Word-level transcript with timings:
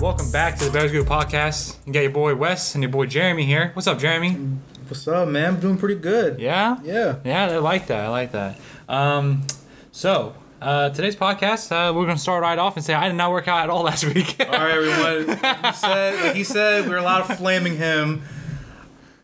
Welcome 0.00 0.30
back 0.30 0.56
to 0.58 0.64
the 0.66 0.70
Bears 0.70 0.90
Group 0.90 1.06
Podcast. 1.06 1.76
You 1.86 1.92
got 1.92 2.00
your 2.00 2.10
boy 2.10 2.34
Wes 2.34 2.74
and 2.74 2.82
your 2.82 2.90
boy 2.92 3.06
Jeremy 3.06 3.44
here. 3.44 3.70
What's 3.74 3.86
up, 3.88 3.98
Jeremy? 3.98 4.32
What's 4.88 5.06
up, 5.08 5.28
man? 5.28 5.54
I'm 5.54 5.60
doing 5.60 5.78
pretty 5.78 5.96
good. 5.96 6.38
Yeah? 6.38 6.78
Yeah. 6.84 7.16
Yeah, 7.24 7.44
I 7.46 7.56
like 7.58 7.86
that. 7.88 8.04
I 8.04 8.08
like 8.08 8.32
that. 8.32 8.58
Um, 8.88 9.42
so, 9.92 10.34
uh, 10.60 10.90
today's 10.90 11.16
podcast, 11.16 11.72
uh, 11.72 11.92
we're 11.94 12.04
going 12.04 12.16
to 12.16 12.22
start 12.22 12.42
right 12.42 12.58
off 12.58 12.76
and 12.76 12.84
say 12.84 12.94
I 12.94 13.08
did 13.08 13.14
not 13.16 13.30
work 13.30 13.48
out 13.48 13.64
at 13.64 13.70
all 13.70 13.82
last 13.82 14.04
week. 14.04 14.36
All 14.40 14.46
right, 14.46 14.70
everyone. 14.72 15.36
He 15.64 15.72
said, 15.72 16.24
like 16.24 16.36
he 16.36 16.44
said, 16.44 16.86
we 16.86 16.94
are 16.94 16.98
a 16.98 17.02
lot 17.02 17.28
of 17.28 17.36
flaming 17.38 17.76
him. 17.76 18.22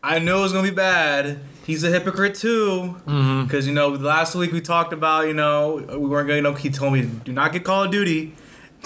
I 0.01 0.19
know 0.19 0.39
it 0.39 0.41
was 0.41 0.53
gonna 0.53 0.67
be 0.67 0.75
bad. 0.75 1.39
He's 1.65 1.83
a 1.85 1.89
hypocrite 1.89 2.35
too, 2.35 2.97
Mm-hmm. 3.07 3.43
because 3.45 3.65
you 3.67 3.73
know 3.73 3.87
last 3.89 4.35
week 4.35 4.51
we 4.51 4.59
talked 4.59 4.91
about 4.91 5.27
you 5.27 5.33
know 5.33 5.75
we 5.75 5.95
weren't 6.09 6.27
gonna. 6.27 6.35
You 6.37 6.41
know, 6.41 6.53
he 6.55 6.69
told 6.69 6.91
me 6.91 7.03
do 7.03 7.31
not 7.31 7.53
get 7.53 7.63
Call 7.63 7.83
of 7.85 7.91
Duty, 7.91 8.33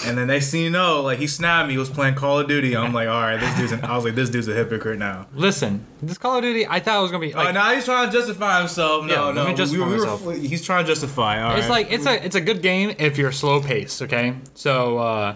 and 0.05 0.17
then 0.17 0.27
next 0.27 0.51
thing 0.51 0.61
you 0.61 0.69
know, 0.69 1.01
like 1.01 1.17
he 1.19 1.27
snapped 1.27 1.67
me. 1.67 1.73
He 1.73 1.77
was 1.77 1.89
playing 1.89 2.15
Call 2.15 2.39
of 2.39 2.47
Duty. 2.47 2.75
I'm 2.77 2.93
like, 2.93 3.07
all 3.07 3.21
right, 3.21 3.37
this 3.39 3.55
dude's. 3.57 3.71
An, 3.71 3.83
I 3.83 3.95
was 3.95 4.05
like, 4.05 4.15
this 4.15 4.29
dude's 4.29 4.47
a 4.47 4.53
hypocrite 4.53 4.99
now. 4.99 5.27
Listen, 5.33 5.85
this 6.01 6.17
Call 6.17 6.37
of 6.37 6.43
Duty, 6.43 6.67
I 6.67 6.79
thought 6.79 6.99
it 6.99 7.01
was 7.03 7.11
to 7.11 7.19
be 7.19 7.33
Oh, 7.33 7.37
like. 7.37 7.53
now 7.53 7.73
he's 7.73 7.85
trying 7.85 8.07
to 8.09 8.13
justify 8.15 8.59
himself. 8.59 9.05
No, 9.05 9.13
Yeah, 9.13 9.21
let 9.25 9.35
no, 9.35 9.47
me 9.47 9.53
justify 9.55 9.85
we, 9.85 9.91
we 9.93 9.97
myself. 9.99 10.21
Were, 10.23 10.33
he's 10.33 10.63
trying 10.65 10.85
to 10.85 10.87
justify. 10.91 11.41
All 11.41 11.51
it's 11.55 11.61
right. 11.67 11.87
like 11.87 11.91
it's 11.91 12.05
a 12.05 12.23
it's 12.25 12.35
a 12.35 12.41
good 12.41 12.61
game 12.61 12.95
if 12.99 13.17
you're 13.17 13.31
slow 13.31 13.61
paced, 13.61 14.01
okay? 14.03 14.35
So 14.53 14.97
uh, 14.99 15.35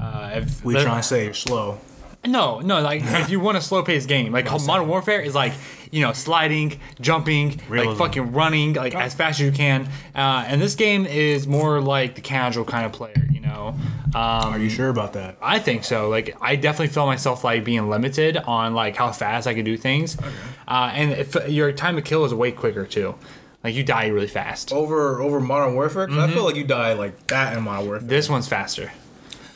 uh, 0.00 0.30
if 0.34 0.64
we 0.64 0.74
trying 0.74 1.00
to 1.00 1.02
say 1.02 1.24
you're 1.24 1.34
slow. 1.34 1.78
No, 2.24 2.60
no, 2.60 2.80
like 2.80 3.02
if 3.04 3.30
you 3.30 3.40
want 3.40 3.56
a 3.56 3.60
slow 3.60 3.82
paced 3.82 4.08
game, 4.08 4.30
like 4.32 4.44
Modern 4.64 4.86
Warfare 4.86 5.20
is 5.20 5.34
like, 5.34 5.52
you 5.90 6.02
know, 6.02 6.12
sliding, 6.12 6.78
jumping, 7.00 7.60
like 7.68 7.96
fucking 7.96 8.30
running, 8.32 8.74
like 8.74 8.94
as 8.94 9.12
fast 9.12 9.40
as 9.40 9.46
you 9.46 9.50
can. 9.50 9.88
Uh, 10.14 10.44
and 10.46 10.62
this 10.62 10.76
game 10.76 11.04
is 11.04 11.48
more 11.48 11.80
like 11.80 12.14
the 12.14 12.20
casual 12.20 12.64
kind 12.64 12.86
of 12.86 12.92
player, 12.92 13.28
know. 13.52 13.68
Um, 14.14 14.52
Are 14.54 14.58
you 14.58 14.68
sure 14.70 14.88
about 14.88 15.12
that? 15.14 15.36
I 15.42 15.58
think 15.58 15.84
so. 15.84 16.08
Like 16.08 16.36
I 16.40 16.56
definitely 16.56 16.88
feel 16.92 17.06
myself 17.06 17.44
like 17.44 17.64
being 17.64 17.88
limited 17.88 18.36
on 18.36 18.74
like 18.74 18.96
how 18.96 19.12
fast 19.12 19.46
I 19.46 19.54
can 19.54 19.64
do 19.64 19.76
things, 19.76 20.16
uh, 20.68 20.90
and 20.94 21.12
if 21.12 21.48
your 21.48 21.72
time 21.72 21.96
to 21.96 22.02
kill 22.02 22.24
is 22.24 22.32
way 22.34 22.52
quicker 22.52 22.86
too. 22.86 23.14
Like 23.64 23.74
you 23.76 23.84
die 23.84 24.06
really 24.08 24.26
fast. 24.26 24.72
Over 24.72 25.20
over 25.22 25.38
Modern 25.40 25.74
Warfare, 25.74 26.06
'Cause 26.08 26.16
Mm-hmm. 26.16 26.30
I 26.30 26.34
feel 26.34 26.44
like 26.44 26.56
you 26.56 26.64
die 26.64 26.94
like 26.94 27.28
that 27.28 27.56
in 27.56 27.62
Modern 27.62 27.86
Warfare. 27.86 28.08
This 28.08 28.28
one's 28.28 28.48
faster. 28.48 28.90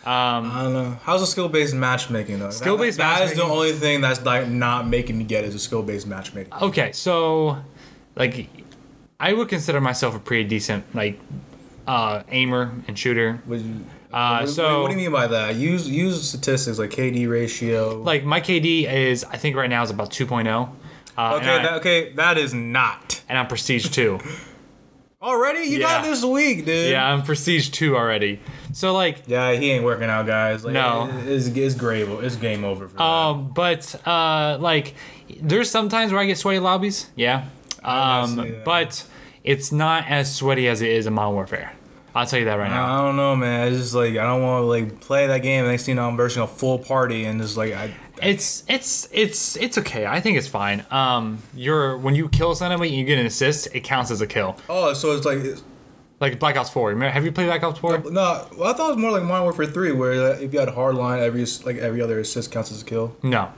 I 0.08 0.40
don't 0.62 0.72
know. 0.72 0.96
How's 1.02 1.20
the 1.20 1.26
skill 1.26 1.48
based 1.48 1.74
matchmaking 1.74 2.38
though? 2.38 2.50
Skill-based 2.50 2.98
That- 2.98 3.18
that 3.18 3.30
is 3.32 3.36
the 3.36 3.42
only 3.42 3.72
thing 3.72 4.00
that's 4.00 4.24
like 4.24 4.46
not 4.46 4.86
making 4.86 5.18
me 5.18 5.24
get 5.24 5.42
is 5.44 5.54
a 5.56 5.58
skill 5.58 5.82
based 5.82 6.06
matchmaking. 6.06 6.52
Okay, 6.62 6.92
so 6.92 7.58
like 8.14 8.48
I 9.18 9.32
would 9.32 9.48
consider 9.48 9.80
myself 9.80 10.14
a 10.14 10.20
pretty 10.20 10.44
decent 10.44 10.84
like 10.94 11.18
uh, 11.86 12.22
aimer 12.30 12.72
and 12.88 12.98
shooter. 12.98 13.40
What, 13.46 13.60
Uh, 14.12 14.38
what- 14.40 14.48
so- 14.48 14.82
what 14.82 14.88
do 14.90 14.94
you 14.96 15.02
mean 15.02 15.12
by 15.12 15.26
that? 15.26 15.56
Use 15.56 15.88
use 15.88 16.28
statistics 16.28 16.78
like 16.78 16.90
KD 16.90 17.28
ratio. 17.28 18.00
Like 18.02 18.24
my 18.24 18.40
KD 18.40 18.84
is 18.90 19.24
I 19.24 19.36
think 19.36 19.56
right 19.56 19.68
now 19.70 19.82
is 19.82 19.90
about 19.90 20.10
2.0. 20.10 20.68
Uh, 21.18 21.34
okay, 21.36 21.48
I, 21.56 21.62
that, 21.62 21.72
okay, 21.74 22.12
that 22.14 22.38
is 22.38 22.52
not 22.54 23.22
and 23.28 23.38
I'm 23.38 23.46
Prestige 23.46 23.88
2. 23.90 24.18
already. 25.22 25.66
You 25.68 25.78
got 25.78 26.04
this 26.04 26.24
week, 26.24 26.64
dude. 26.66 26.90
yeah, 26.90 27.12
I'm 27.12 27.22
Prestige 27.22 27.70
2 27.70 27.96
already. 27.96 28.40
So 28.72 28.92
like 28.92 29.22
Yeah, 29.26 29.52
he 29.52 29.70
ain't 29.70 29.84
working 29.84 30.08
out, 30.08 30.26
guys. 30.26 30.64
Like, 30.64 30.74
No. 30.74 31.08
it- 31.08 31.26
it's, 31.28 31.46
it's 31.48 31.74
grave. 31.74 32.08
It's 32.22 32.36
game 32.36 32.64
over 32.64 32.88
for 32.88 32.96
that. 32.96 33.02
um 33.02 33.50
but 33.54 33.94
uh 34.06 34.58
like 34.60 34.94
there's 35.40 35.70
sometimes 35.70 36.12
where 36.12 36.20
I 36.20 36.26
get 36.26 36.38
sweaty 36.38 36.58
lobbies. 36.60 37.10
Yeah. 37.16 37.44
Um 37.82 38.56
but 38.64 39.04
it's 39.42 39.72
not 39.72 40.06
as 40.08 40.34
sweaty 40.34 40.68
as 40.68 40.80
it 40.82 40.90
is 40.90 41.06
in 41.06 41.12
Modern 41.14 41.34
Warfare. 41.34 41.72
I'll 42.16 42.26
tell 42.26 42.38
you 42.38 42.46
that 42.46 42.54
right 42.58 42.70
now. 42.70 42.84
I 43.00 43.06
don't 43.06 43.16
know, 43.16 43.36
man. 43.36 43.68
It's 43.68 43.76
just 43.76 43.94
like 43.94 44.12
I 44.12 44.24
don't 44.24 44.42
want 44.42 44.62
to 44.62 44.66
like 44.66 45.00
play 45.00 45.26
that 45.26 45.42
game. 45.42 45.66
Next 45.66 45.84
thing 45.84 45.92
you 45.92 45.96
know, 46.00 46.08
I'm 46.08 46.16
versing 46.16 46.42
a 46.42 46.46
full 46.46 46.78
party 46.78 47.24
and 47.26 47.40
just 47.40 47.56
like 47.56 47.74
I. 47.74 47.92
It's 48.22 48.64
it's 48.68 49.06
it's 49.12 49.56
it's 49.56 49.76
okay. 49.76 50.06
I 50.06 50.20
think 50.20 50.38
it's 50.38 50.48
fine. 50.48 50.86
Um, 50.90 51.42
you're 51.54 51.98
when 51.98 52.14
you 52.14 52.30
kill 52.30 52.54
somebody, 52.54 52.88
you 52.90 53.04
get 53.04 53.18
an 53.18 53.26
assist. 53.26 53.68
It 53.74 53.80
counts 53.84 54.10
as 54.10 54.22
a 54.22 54.26
kill. 54.26 54.56
Oh, 54.70 54.94
so 54.94 55.12
it's 55.14 55.26
like 55.26 55.38
it's, 55.38 55.62
Like 56.18 56.38
Black 56.38 56.56
Ops 56.56 56.70
Four. 56.70 56.88
Remember, 56.88 57.12
have 57.12 57.26
you 57.26 57.32
played 57.32 57.48
Black 57.48 57.62
Ops 57.62 57.78
Four? 57.78 57.98
no. 57.98 58.46
Well, 58.56 58.70
I 58.70 58.72
thought 58.72 58.86
it 58.92 58.94
was 58.94 58.96
more 58.96 59.10
like 59.10 59.22
Modern 59.22 59.42
Warfare 59.42 59.66
Three, 59.66 59.92
where 59.92 60.32
if 60.40 60.50
you 60.54 60.58
had 60.58 60.68
a 60.68 60.72
hard 60.72 60.94
line, 60.94 61.20
every 61.22 61.44
like 61.66 61.76
every 61.76 62.00
other 62.00 62.18
assist 62.18 62.50
counts 62.50 62.72
as 62.72 62.80
a 62.80 62.84
kill. 62.86 63.14
No, 63.22 63.52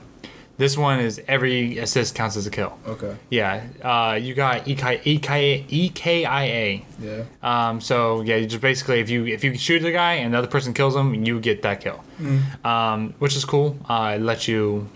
this 0.59 0.77
one 0.77 1.01
is 1.01 1.21
every 1.27 1.79
assist 1.79 2.15
counts 2.15 2.37
as 2.37 2.47
a 2.47 2.51
kill. 2.51 2.77
Okay. 2.87 3.17
Yeah. 3.31 3.65
Uh, 3.83 4.19
you 4.21 4.35
got 4.35 4.69
E 4.69 4.73
EK, 4.73 5.03
EK, 5.05 5.65
EKIA. 5.69 6.85
Yeah. 7.01 7.23
Um, 7.43 7.81
so 7.81 8.21
yeah, 8.23 8.37
you 8.37 8.47
just 8.47 8.61
basically 8.61 9.01
if 9.01 9.09
you 9.09 9.25
if 9.27 9.43
you 9.45 9.57
shoot 9.57 9.81
the 9.81 9.93
guy 9.93 10.15
and 10.15 10.35
the 10.35 10.39
other 10.39 10.49
person 10.49 10.75
kills 10.75 10.95
him, 10.95 11.15
you 11.25 11.41
get 11.41 11.63
that 11.63 11.81
kill. 11.81 12.03
Um, 12.65 13.15
which 13.21 13.37
is 13.37 13.45
cool. 13.45 13.77
Uh, 13.89 14.15
it 14.17 14.23
lets 14.23 14.49
you 14.49 14.89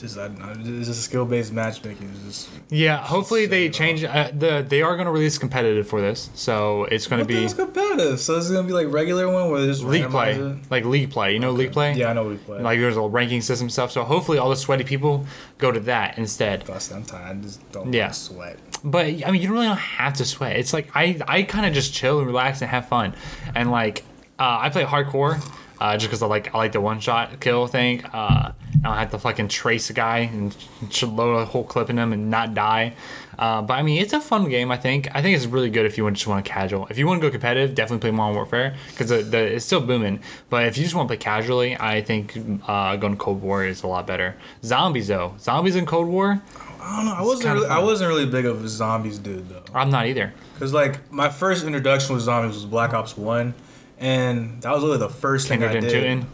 just 0.00 0.18
I, 0.18 0.30
it's 0.58 0.88
just 0.88 1.02
skill 1.02 1.24
based 1.24 1.52
matchmaking. 1.52 2.12
Just 2.26 2.48
Yeah, 2.70 2.96
hopefully 2.98 3.46
they 3.46 3.68
change 3.68 4.02
uh, 4.04 4.30
the. 4.32 4.64
They 4.66 4.82
are 4.82 4.94
going 4.96 5.06
to 5.06 5.12
release 5.12 5.38
competitive 5.38 5.86
for 5.88 6.00
this, 6.00 6.30
so 6.34 6.84
it's 6.84 7.06
going 7.06 7.20
to 7.20 7.24
be 7.26 7.48
competitive. 7.48 8.20
So 8.20 8.36
it's 8.38 8.50
gonna 8.50 8.66
be 8.66 8.72
like 8.72 8.88
regular 8.90 9.30
one 9.30 9.50
where 9.50 9.60
they 9.60 9.66
just 9.66 9.82
league 9.82 10.08
play, 10.08 10.34
it? 10.34 10.56
like 10.70 10.84
league 10.84 11.10
play. 11.10 11.32
You 11.32 11.38
know, 11.38 11.50
league 11.52 11.72
play. 11.72 11.94
Yeah, 11.94 12.10
I 12.10 12.12
know 12.12 12.24
we 12.24 12.36
play. 12.36 12.60
Like 12.60 12.78
there's 12.78 12.96
a 12.96 13.02
ranking 13.02 13.40
system 13.42 13.70
stuff. 13.70 13.92
So 13.92 14.04
hopefully 14.04 14.38
all 14.38 14.50
the 14.50 14.56
sweaty 14.56 14.84
people 14.84 15.26
go 15.58 15.70
to 15.70 15.80
that 15.80 16.18
instead. 16.18 16.64
Plus, 16.64 16.90
I'm 16.90 17.04
tired. 17.04 17.42
Just 17.42 17.70
don't 17.72 17.92
Yeah. 17.92 18.10
sweat. 18.10 18.58
But 18.82 19.06
I 19.06 19.30
mean, 19.30 19.42
you 19.42 19.50
really 19.52 19.66
don't 19.66 19.76
really 19.76 19.76
have 19.76 20.14
to 20.14 20.24
sweat. 20.24 20.56
It's 20.56 20.72
like 20.72 20.90
I 20.94 21.20
I 21.26 21.42
kind 21.42 21.66
of 21.66 21.74
just 21.74 21.92
chill 21.92 22.18
and 22.18 22.26
relax 22.26 22.62
and 22.62 22.70
have 22.70 22.88
fun, 22.88 23.14
and 23.54 23.70
like 23.70 24.04
uh, 24.38 24.58
I 24.60 24.70
play 24.70 24.84
hardcore. 24.84 25.42
Uh, 25.80 25.96
just 25.96 26.10
because 26.10 26.22
I 26.22 26.26
like 26.26 26.54
I 26.54 26.58
like 26.58 26.72
the 26.72 26.80
one 26.80 27.00
shot 27.00 27.40
kill 27.40 27.66
thing. 27.66 28.04
Uh, 28.04 28.52
I 28.52 28.78
don't 28.82 28.96
have 28.96 29.10
to 29.12 29.18
fucking 29.18 29.48
trace 29.48 29.88
a 29.88 29.94
guy 29.94 30.18
and 30.18 30.54
should 30.90 31.08
load 31.08 31.36
a 31.36 31.44
whole 31.46 31.64
clip 31.64 31.88
in 31.88 31.98
him 31.98 32.12
and 32.12 32.30
not 32.30 32.54
die. 32.54 32.94
Uh, 33.38 33.62
but 33.62 33.74
I 33.74 33.82
mean, 33.82 34.02
it's 34.02 34.12
a 34.12 34.20
fun 34.20 34.50
game. 34.50 34.70
I 34.70 34.76
think. 34.76 35.08
I 35.14 35.22
think 35.22 35.34
it's 35.34 35.46
really 35.46 35.70
good 35.70 35.86
if 35.86 35.96
you 35.96 36.08
just 36.10 36.26
want 36.26 36.44
to 36.44 36.50
casual. 36.50 36.86
If 36.88 36.98
you 36.98 37.06
want 37.06 37.22
to 37.22 37.26
go 37.26 37.30
competitive, 37.30 37.74
definitely 37.74 38.00
play 38.00 38.10
Modern 38.10 38.36
Warfare 38.36 38.76
because 38.90 39.08
the, 39.08 39.22
the 39.22 39.54
it's 39.54 39.64
still 39.64 39.80
booming. 39.80 40.20
But 40.50 40.66
if 40.66 40.76
you 40.76 40.82
just 40.82 40.94
want 40.94 41.08
to 41.08 41.16
play 41.16 41.22
casually, 41.22 41.74
I 41.80 42.02
think 42.02 42.38
uh, 42.68 42.96
going 42.96 43.16
Cold 43.16 43.40
War 43.40 43.64
is 43.64 43.82
a 43.82 43.86
lot 43.86 44.06
better. 44.06 44.36
Zombies 44.62 45.08
though, 45.08 45.34
zombies 45.38 45.76
in 45.76 45.86
Cold 45.86 46.08
War, 46.08 46.42
I 46.82 46.96
don't 46.96 47.06
know. 47.06 47.14
I 47.14 47.22
wasn't 47.22 47.54
really, 47.54 47.68
I 47.68 47.78
wasn't 47.78 48.08
really 48.08 48.26
big 48.26 48.46
of 48.46 48.64
a 48.64 48.68
zombies 48.68 49.18
dude 49.18 49.48
though. 49.48 49.62
I'm 49.74 49.90
not 49.90 50.06
either. 50.06 50.32
Cause 50.58 50.72
like 50.72 51.10
my 51.10 51.28
first 51.30 51.64
introduction 51.64 52.14
with 52.14 52.24
zombies 52.24 52.54
was 52.54 52.66
Black 52.66 52.92
Ops 52.92 53.16
One, 53.16 53.54
and 54.00 54.60
that 54.62 54.72
was 54.72 54.82
really 54.82 54.98
the 54.98 55.08
first 55.08 55.46
thing 55.46 55.62
I 55.62 55.72
did. 55.72 55.82
Tootin'. 55.82 56.26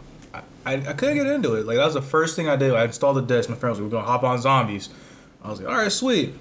I, 0.65 0.73
I 0.73 0.93
couldn't 0.93 1.15
get 1.15 1.27
into 1.27 1.55
it. 1.55 1.65
Like 1.65 1.77
that 1.77 1.85
was 1.85 1.93
the 1.93 2.01
first 2.01 2.35
thing 2.35 2.49
I 2.49 2.55
did. 2.55 2.73
I 2.73 2.83
installed 2.85 3.17
the 3.17 3.21
disc. 3.21 3.49
My 3.49 3.55
friends 3.55 3.79
were 3.79 3.87
gonna 3.87 4.05
hop 4.05 4.23
on 4.23 4.41
zombies. 4.41 4.89
I 5.43 5.49
was 5.49 5.61
like, 5.61 5.69
all 5.69 5.77
right, 5.77 5.91
sweet. 5.91 6.33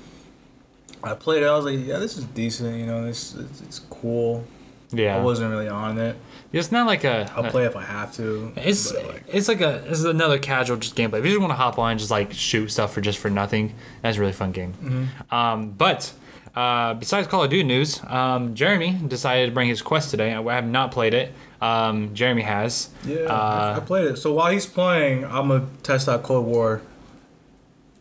I 1.02 1.14
played 1.14 1.42
it. 1.42 1.46
I 1.46 1.54
was 1.54 1.64
like, 1.64 1.78
yeah, 1.86 1.98
this 1.98 2.16
is 2.16 2.24
decent. 2.24 2.76
You 2.76 2.86
know, 2.86 3.04
this 3.04 3.34
it's, 3.36 3.60
it's 3.60 3.78
cool. 3.78 4.44
Yeah, 4.90 5.16
I 5.16 5.22
wasn't 5.22 5.50
really 5.50 5.68
on 5.68 5.98
it. 5.98 6.16
It's 6.52 6.72
not 6.72 6.86
like 6.86 7.04
a. 7.04 7.30
I'll 7.36 7.50
play 7.50 7.66
if 7.66 7.76
I 7.76 7.82
have 7.82 8.14
to. 8.16 8.52
It's 8.56 8.92
like, 8.92 9.24
it's 9.28 9.48
like 9.48 9.60
a 9.60 9.84
it's 9.88 10.02
another 10.02 10.38
casual 10.38 10.76
just 10.76 10.96
gameplay. 10.96 11.18
If 11.18 11.24
you 11.24 11.32
just 11.32 11.40
want 11.40 11.50
to 11.50 11.56
hop 11.56 11.78
on 11.78 11.92
and 11.92 12.00
just 12.00 12.10
like 12.10 12.32
shoot 12.32 12.68
stuff 12.68 12.94
for 12.94 13.00
just 13.00 13.18
for 13.18 13.30
nothing, 13.30 13.74
that's 14.02 14.16
a 14.16 14.20
really 14.20 14.32
fun 14.32 14.52
game. 14.52 14.72
Mm-hmm. 14.74 15.34
Um, 15.34 15.70
but 15.70 16.12
uh, 16.56 16.94
besides 16.94 17.28
Call 17.28 17.44
of 17.44 17.50
Duty 17.50 17.62
news, 17.64 18.00
um, 18.06 18.54
Jeremy 18.54 18.98
decided 19.06 19.46
to 19.46 19.52
bring 19.52 19.68
his 19.68 19.82
Quest 19.82 20.10
today. 20.10 20.32
I 20.34 20.54
have 20.54 20.66
not 20.66 20.90
played 20.90 21.14
it. 21.14 21.32
Um, 21.60 22.14
Jeremy 22.14 22.42
has. 22.42 22.88
yeah, 23.04 23.20
I- 23.30 23.72
Uh, 23.72 23.76
I 23.76 23.80
played 23.80 24.06
it. 24.06 24.16
So 24.16 24.32
while 24.32 24.50
he's 24.50 24.66
playing, 24.66 25.24
I'm 25.24 25.48
gonna 25.48 25.66
test 25.82 26.08
out 26.08 26.22
Cold 26.22 26.46
War 26.46 26.80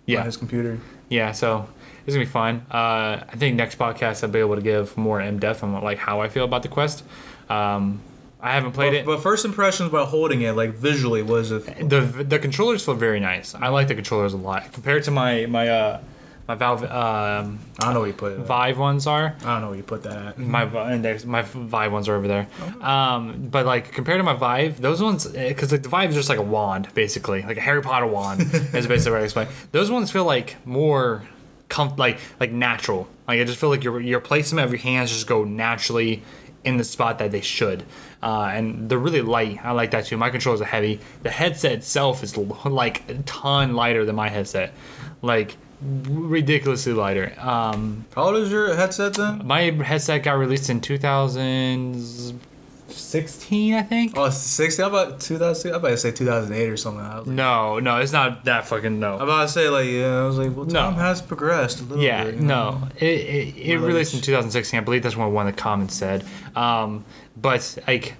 yeah. 0.06 0.20
on 0.20 0.26
his 0.26 0.38
computer. 0.38 0.80
Yeah. 1.10 1.32
So 1.34 1.68
it's 2.06 2.16
gonna 2.16 2.26
be 2.26 2.32
fun. 2.32 2.66
Uh, 2.72 3.24
I 3.30 3.36
think 3.38 3.56
next 3.56 3.78
podcast 3.78 4.24
I'll 4.24 4.30
be 4.30 4.40
able 4.40 4.56
to 4.56 4.62
give 4.62 4.96
more 4.98 5.20
in 5.22 5.38
depth 5.40 5.64
on 5.64 5.74
like 5.84 5.98
how 5.98 6.22
I 6.22 6.30
feel 6.30 6.46
about 6.46 6.64
the 6.64 6.70
Quest. 6.70 7.04
Um, 7.50 8.02
I 8.42 8.52
haven't 8.52 8.74
played 8.74 8.92
But, 8.92 8.96
it. 8.98 9.06
but 9.06 9.22
first 9.24 9.44
impressions 9.46 9.90
about 9.90 10.10
holding 10.10 10.42
it, 10.42 10.52
like 10.56 10.76
visually, 10.76 11.24
was 11.24 11.52
it? 11.52 11.66
the 11.90 12.02
the 12.02 12.40
controllers 12.40 12.84
feel 12.86 12.94
very 12.96 13.20
nice. 13.20 13.56
I 13.56 13.70
like 13.70 13.88
the 13.88 13.96
controllers 13.96 14.34
a 14.34 14.38
lot 14.38 14.72
compared 14.72 15.04
to 15.04 15.12
my 15.12 15.46
my 15.48 15.68
uh 15.68 16.00
my 16.48 16.56
Valve 16.56 16.84
um, 16.84 17.60
I 17.80 17.86
don't 17.86 17.94
know 17.96 18.02
where 18.02 18.08
you 18.10 18.14
put 18.14 18.34
it. 18.34 18.40
Vive 18.40 18.78
ones 18.78 19.08
are. 19.08 19.36
I 19.42 19.46
don't 19.46 19.62
know 19.62 19.68
where 19.70 19.78
you 19.78 19.84
put 19.84 20.04
that 20.04 20.18
at. 20.28 20.38
My 20.40 20.64
and 20.92 21.04
there's 21.04 21.26
my 21.26 21.42
Vive 21.42 21.92
ones 21.92 22.08
are 22.08 22.16
over 22.16 22.28
there. 22.28 22.48
Um, 22.82 23.48
but 23.50 23.66
like 23.66 23.92
compared 23.92 24.20
to 24.20 24.24
my 24.24 24.34
Vive, 24.36 24.80
those 24.80 25.02
ones 25.02 25.26
because 25.26 25.72
like 25.72 25.82
the 25.84 25.90
Vive 25.90 26.10
is 26.12 26.16
just 26.16 26.30
like 26.30 26.38
a 26.38 26.44
wand 26.44 26.88
basically, 26.94 27.42
like 27.42 27.58
a 27.58 27.62
Harry 27.62 27.82
Potter 27.82 28.06
wand 28.06 28.42
is 28.74 28.86
basically 28.88 29.12
what 29.14 29.22
I 29.22 29.24
explain. 29.24 29.48
Those 29.72 29.90
ones 29.90 30.12
feel 30.12 30.26
like 30.26 30.56
more 30.68 31.24
com- 31.70 31.96
like 31.98 32.20
like 32.40 32.52
natural. 32.52 33.08
Like 33.28 33.40
I 33.40 33.44
just 33.44 33.60
feel 33.60 33.70
like 33.70 33.84
your 33.84 34.00
your 34.00 34.20
placement 34.20 34.66
of 34.66 34.72
your 34.72 34.82
hands 34.82 35.12
just 35.12 35.26
go 35.28 35.44
naturally 35.46 36.22
in 36.64 36.78
the 36.78 36.84
spot 36.84 37.20
that 37.20 37.32
they 37.32 37.42
should. 37.42 37.84
Uh, 38.24 38.50
and 38.52 38.90
they're 38.90 38.98
really 38.98 39.22
light. 39.22 39.64
I 39.64 39.72
like 39.72 39.92
that 39.92 40.06
too. 40.06 40.18
My 40.18 40.32
controllers 40.32 40.62
are 40.62 40.66
heavy. 40.66 41.00
The 41.22 41.30
headset 41.30 41.74
itself 41.74 42.24
is 42.24 42.36
l- 42.38 42.60
like 42.66 43.08
a 43.10 43.16
ton 43.24 43.76
lighter 43.76 44.04
than 44.04 44.16
my 44.16 44.30
headset, 44.30 44.74
like 45.22 45.58
ridiculously 45.82 46.94
lighter. 46.94 47.34
Um, 47.40 48.06
How 48.16 48.24
old 48.26 48.36
is 48.38 48.52
your 48.52 48.76
headset 48.76 49.14
then? 49.16 49.42
my 49.46 49.62
headset 49.72 50.24
got 50.24 50.34
released 50.34 50.70
in 50.70 50.82
2016, 50.82 53.74
I 53.74 53.82
think. 53.84 54.14
Oh, 54.16 54.26
it's 54.26 54.38
60. 54.38 54.82
How 54.82 54.90
about 54.90 55.20
2006? 55.20 55.74
I'm 55.74 55.80
about 55.80 55.90
to 55.90 55.98
say 55.98 56.12
2008 56.12 56.70
or 56.70 56.78
something. 56.78 57.04
I 57.06 57.18
was 57.20 57.28
like, 57.28 57.36
No, 57.36 57.80
no, 57.80 57.98
it's 58.00 58.12
not 58.12 58.46
that 58.46 58.68
fucking 58.68 59.00
no. 59.00 59.16
I'm 59.16 59.22
about 59.22 59.44
to 59.44 59.50
say 59.50 59.70
like 59.70 59.88
yeah. 59.88 60.22
I 60.22 60.26
was 60.26 60.38
like, 60.38 60.56
well, 60.56 60.66
No. 60.66 60.92
Has 60.92 61.22
progressed 61.22 61.80
a 61.82 61.84
little 61.84 62.04
Yeah, 62.04 62.26
bit. 62.26 62.40
know? 62.40 62.80
no, 62.80 62.88
it 62.98 63.04
it, 63.06 63.58
it 63.58 63.78
released 63.80 64.14
in 64.14 64.22
2016. 64.22 64.80
I 64.80 64.84
believe 64.84 65.04
that's 65.04 65.18
what 65.18 65.32
one 65.32 65.48
of 65.48 65.56
the 65.56 65.62
comments 65.62 65.96
said. 65.96 66.24
Um, 66.56 67.04
but 67.36 67.78
like 67.88 68.16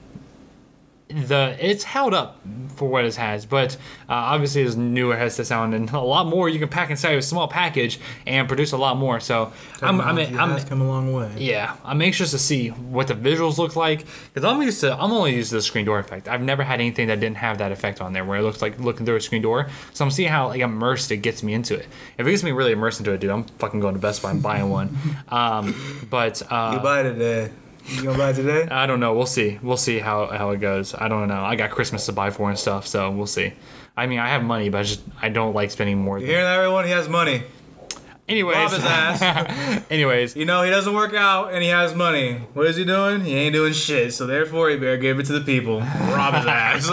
the 1.08 1.56
it's 1.60 1.84
held 1.84 2.14
up 2.14 2.42
for 2.76 2.90
what 2.90 3.06
it 3.06 3.16
has, 3.16 3.46
but 3.46 3.76
uh, 4.10 4.14
obviously 4.14 4.64
it's 4.64 4.76
newer 4.76 5.16
has 5.16 5.36
to 5.36 5.46
sound 5.46 5.74
and 5.76 5.90
a 5.92 6.00
lot 6.00 6.26
more 6.26 6.50
you 6.50 6.60
can 6.60 6.68
pack 6.68 6.90
inside 6.90 7.12
of 7.12 7.20
a 7.20 7.22
small 7.22 7.48
package 7.48 8.00
and 8.26 8.48
produce 8.48 8.72
a 8.72 8.78
lot 8.78 8.98
more. 8.98 9.20
So 9.20 9.54
I'm 9.82 10.02
I'm 10.02 10.18
I'm, 10.18 10.50
has 10.52 10.66
come 10.66 10.82
a 10.82 10.88
long 10.88 11.14
way. 11.14 11.32
Yeah, 11.38 11.76
I'm 11.84 12.02
anxious 12.02 12.32
to 12.32 12.40
see 12.40 12.70
what 12.70 13.08
the 13.08 13.14
visuals 13.14 13.58
look 13.58 13.76
like 13.76 14.06
because 14.34 14.44
I'm 14.44 14.62
used 14.62 14.80
to 14.82 14.96
I'm 14.96 15.12
only 15.12 15.36
used 15.36 15.50
to 15.50 15.56
the 15.56 15.62
screen 15.62 15.86
door 15.86 16.00
effect. 16.00 16.28
I've 16.28 16.42
never 16.42 16.64
had 16.64 16.80
anything 16.80 17.08
that 17.08 17.20
didn't 17.20 17.38
have 17.38 17.60
that 17.60 17.72
effect 17.72 18.02
on 18.02 18.14
there 18.14 18.26
where 18.26 18.40
it 18.40 18.44
looks 18.44 18.62
like 18.62 18.80
looking 18.80 19.06
through 19.06 19.18
a 19.18 19.22
screen 19.22 19.44
door. 19.44 19.70
So 19.94 20.04
I'm 20.04 20.12
seeing 20.12 20.30
how 20.30 20.48
like 20.48 20.62
immersed 20.62 21.12
it 21.12 21.18
gets 21.18 21.44
me 21.44 21.54
into 21.54 21.76
it. 21.76 21.88
If 22.18 22.26
it 22.26 22.32
gets 22.32 22.44
me 22.44 22.52
really 22.52 22.72
immersed 22.72 23.00
into 23.00 23.12
it, 23.12 23.20
dude, 23.20 23.30
I'm 23.30 23.44
fucking 23.44 23.80
going 23.80 23.94
to 23.94 24.02
Best 24.02 24.24
Buy 24.24 24.32
and 24.32 24.42
buying 24.42 24.70
one. 24.70 24.98
Um, 25.30 26.08
but 26.10 26.40
You 26.42 26.48
uh, 26.48 26.80
buy 26.82 27.02
it 27.02 27.14
today. 27.14 27.52
You 27.88 28.04
gonna 28.04 28.18
buy 28.18 28.34
today? 28.34 28.68
I 28.70 28.86
don't 28.88 29.00
know. 29.00 29.14
We'll 29.14 29.26
see. 29.26 29.60
We'll 29.62 29.78
see 29.78 30.00
how 30.00 30.28
how 30.28 30.52
it 30.52 30.60
goes. 30.60 30.96
I 30.96 31.08
don't 31.08 31.28
know. 31.28 31.42
I 31.42 31.56
got 31.56 31.72
Christmas 31.72 32.06
to 32.08 32.12
buy 32.14 32.30
for 32.32 32.50
and 32.50 32.58
stuff, 32.58 32.88
so 32.88 33.12
we'll 33.12 33.28
see. 33.28 33.54
I 33.96 34.08
mean, 34.08 34.20
I 34.20 34.28
have 34.30 34.44
money, 34.44 34.70
but 34.70 34.80
I 34.80 34.84
just 34.84 35.02
I 35.22 35.30
don't 35.30 35.54
like 35.54 35.72
spending 35.72 36.00
more. 36.00 36.18
You 36.18 36.26
Than, 36.26 36.36
hear 36.36 36.44
that, 36.44 36.56
everyone? 36.58 36.86
He 36.86 36.92
has 36.92 37.08
money. 37.08 37.44
Anyways, 38.28 38.56
Rob 38.56 38.72
his 38.72 38.84
ass. 38.86 39.84
anyways, 39.90 40.36
You 40.36 40.46
know, 40.46 40.64
he 40.64 40.70
doesn't 40.70 40.94
work 40.94 41.14
out 41.14 41.54
and 41.54 41.64
he 41.64 41.70
has 41.70 41.94
money. 41.94 42.40
What 42.54 42.68
is 42.68 42.76
he 42.76 42.86
doing? 42.86 43.22
He 43.22 43.36
ain't 43.36 43.54
doing 43.54 43.74
shit. 43.74 44.14
So 44.14 44.26
therefore, 44.26 44.70
he 44.70 44.78
better 44.78 44.98
give 44.98 45.20
it 45.20 45.26
to 45.28 45.34
the 45.34 45.42
people. 45.42 45.80
Rob 45.82 46.34
his 46.36 46.46
ass. 46.46 46.90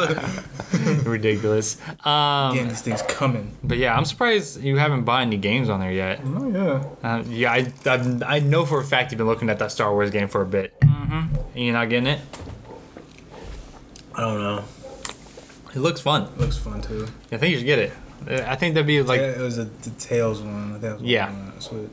ridiculous. 1.04 1.76
Um, 2.04 2.54
Getting 2.54 2.68
these 2.68 2.82
things 2.82 3.02
coming. 3.02 3.56
But 3.62 3.78
yeah, 3.78 3.96
I'm 3.96 4.04
surprised 4.04 4.62
you 4.62 4.76
haven't 4.78 5.04
bought 5.04 5.22
any 5.22 5.36
games 5.36 5.68
on 5.68 5.80
there 5.80 5.92
yet. 5.92 6.20
Oh 6.24 6.50
yeah. 6.50 7.08
Uh, 7.08 7.22
yeah, 7.28 7.52
I, 7.52 7.72
I 7.86 8.20
I 8.36 8.38
know 8.40 8.64
for 8.64 8.80
a 8.80 8.84
fact 8.84 9.12
you've 9.12 9.18
been 9.18 9.26
looking 9.26 9.50
at 9.50 9.58
that 9.58 9.72
Star 9.72 9.92
Wars 9.92 10.10
game 10.10 10.28
for 10.28 10.42
a 10.42 10.46
bit. 10.46 10.78
Mm-hmm. 10.80 11.36
And 11.54 11.64
you're 11.64 11.72
not 11.74 11.88
getting 11.88 12.06
it. 12.06 12.20
I 14.14 14.20
don't 14.22 14.40
know. 14.40 14.64
It 15.74 15.78
looks 15.78 16.00
fun. 16.00 16.28
Looks 16.36 16.58
fun 16.58 16.82
too. 16.82 17.06
I 17.30 17.38
think 17.38 17.52
you 17.52 17.58
should 17.58 17.66
get 17.66 17.78
it. 17.78 17.92
I 18.28 18.56
think 18.56 18.74
that'd 18.74 18.86
be 18.86 19.02
like 19.02 19.20
yeah, 19.20 19.28
it 19.28 19.40
was 19.40 19.58
a 19.58 19.64
the 19.64 19.90
Tales 19.98 20.40
one. 20.40 20.68
I 20.68 20.68
think 20.72 20.80
that 20.82 20.92
was 20.94 21.02
Yeah. 21.02 21.30
one. 21.30 21.90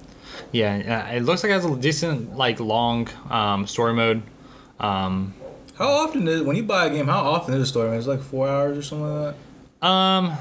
Yeah. 0.51 1.05
Uh, 1.09 1.15
it 1.15 1.21
looks 1.23 1.43
like 1.43 1.51
it 1.51 1.53
has 1.53 1.65
a 1.65 1.75
decent 1.75 2.35
like 2.37 2.59
long 2.59 3.07
um, 3.29 3.67
story 3.67 3.93
mode. 3.93 4.21
Um, 4.79 5.33
How 5.75 5.87
often 5.87 6.27
is 6.27 6.41
when 6.41 6.55
you 6.55 6.63
buy 6.63 6.85
a 6.85 6.89
game? 6.89 7.07
How 7.07 7.19
often 7.21 7.53
is 7.53 7.61
a 7.61 7.65
story? 7.65 7.89
mode? 7.89 7.97
It's 7.97 8.07
like 8.07 8.21
four 8.21 8.47
hours 8.47 8.77
or 8.77 8.81
something 8.81 9.07
like 9.11 9.35
um, 9.81 10.27
that. 10.27 10.39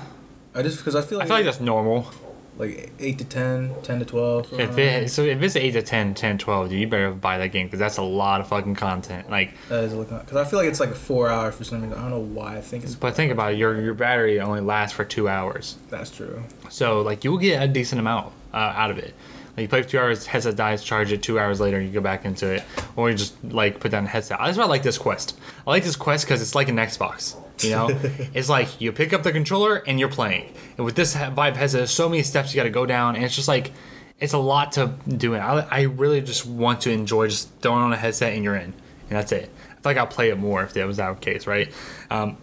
I 0.54 0.62
just 0.62 0.78
because 0.78 0.94
I 0.94 1.02
feel 1.02 1.18
I 1.18 1.20
like 1.20 1.28
feel 1.28 1.36
like 1.36 1.44
that's 1.44 1.60
normal. 1.60 2.10
Like 2.58 2.92
eight 2.98 3.18
to 3.18 3.24
10, 3.24 3.74
10 3.82 3.98
to 4.00 4.04
twelve. 4.04 4.52
If 4.52 4.76
it 4.76 5.10
so 5.10 5.22
if 5.22 5.40
it's 5.40 5.56
eight 5.56 5.70
to 5.72 5.82
10, 5.82 6.14
10, 6.14 6.38
12, 6.38 6.68
dude, 6.70 6.80
you 6.80 6.88
better 6.88 7.12
buy 7.12 7.38
that 7.38 7.48
game 7.48 7.66
because 7.66 7.78
that's 7.78 7.96
a 7.98 8.02
lot 8.02 8.40
of 8.40 8.48
fucking 8.48 8.74
content. 8.74 9.30
Like, 9.30 9.52
that 9.68 9.84
is 9.84 9.94
looking 9.94 10.18
because 10.18 10.36
I 10.36 10.44
feel 10.44 10.58
like 10.58 10.68
it's 10.68 10.80
like 10.80 10.90
a 10.90 10.94
four 10.94 11.28
hour 11.28 11.52
for 11.52 11.64
some 11.64 11.82
reason. 11.82 11.96
I 11.96 12.02
don't 12.02 12.10
know 12.10 12.18
why. 12.18 12.56
I 12.56 12.60
think 12.60 12.84
it's 12.84 12.94
but 12.94 13.14
think 13.14 13.32
about 13.32 13.52
it. 13.52 13.58
Your 13.58 13.80
your 13.80 13.94
battery 13.94 14.40
only 14.40 14.60
lasts 14.60 14.94
for 14.96 15.04
two 15.04 15.28
hours. 15.28 15.76
that's 15.88 16.10
true. 16.10 16.42
So 16.68 17.00
like 17.02 17.24
you'll 17.24 17.38
get 17.38 17.62
a 17.62 17.68
decent 17.68 18.00
amount 18.00 18.32
uh, 18.52 18.56
out 18.56 18.90
of 18.90 18.98
it. 18.98 19.14
Like 19.56 19.62
you 19.62 19.68
play 19.68 19.82
for 19.82 19.88
two 19.88 19.98
hours, 19.98 20.26
headset 20.26 20.54
dies, 20.56 20.84
charge 20.84 21.10
it. 21.10 21.22
Two 21.22 21.38
hours 21.38 21.60
later, 21.60 21.80
you 21.80 21.90
go 21.90 22.00
back 22.00 22.24
into 22.24 22.46
it, 22.48 22.64
or 22.94 23.10
you 23.10 23.16
just 23.16 23.34
like 23.44 23.80
put 23.80 23.90
down 23.90 24.04
the 24.04 24.10
headset. 24.10 24.38
That's 24.38 24.56
why 24.56 24.64
I 24.64 24.66
like 24.68 24.82
this 24.84 24.98
Quest. 24.98 25.38
I 25.66 25.70
like 25.70 25.82
this 25.84 25.96
Quest 25.96 26.24
because 26.26 26.40
it's 26.40 26.54
like 26.54 26.68
an 26.68 26.76
Xbox. 26.76 27.36
You 27.68 27.70
know, 27.70 27.88
it's 28.34 28.48
like 28.48 28.80
you 28.80 28.92
pick 28.92 29.12
up 29.12 29.22
the 29.22 29.32
controller 29.32 29.76
and 29.76 29.98
you're 29.98 30.08
playing. 30.08 30.52
And 30.76 30.84
with 30.84 30.94
this 30.94 31.14
Vive 31.14 31.56
headset, 31.56 31.80
there's 31.80 31.90
so 31.90 32.08
many 32.08 32.22
steps 32.22 32.54
you 32.54 32.56
got 32.56 32.64
to 32.64 32.70
go 32.70 32.86
down, 32.86 33.16
and 33.16 33.24
it's 33.24 33.34
just 33.34 33.48
like 33.48 33.72
it's 34.20 34.32
a 34.32 34.38
lot 34.38 34.72
to 34.72 34.94
do. 35.08 35.34
It. 35.34 35.38
I, 35.38 35.66
I 35.70 35.82
really 35.82 36.20
just 36.20 36.46
want 36.46 36.82
to 36.82 36.90
enjoy 36.90 37.28
just 37.28 37.50
throwing 37.60 37.82
on 37.82 37.92
a 37.92 37.96
headset 37.96 38.34
and 38.34 38.44
you're 38.44 38.56
in, 38.56 38.72
and 38.72 39.10
that's 39.10 39.32
it. 39.32 39.50
I 39.70 39.74
feel 39.74 39.80
like 39.84 39.96
I'll 39.96 40.06
play 40.06 40.30
it 40.30 40.38
more 40.38 40.62
if 40.62 40.72
that 40.74 40.86
was 40.86 40.96
that 40.96 41.20
case, 41.20 41.46
right? 41.46 41.72
Um, 42.10 42.36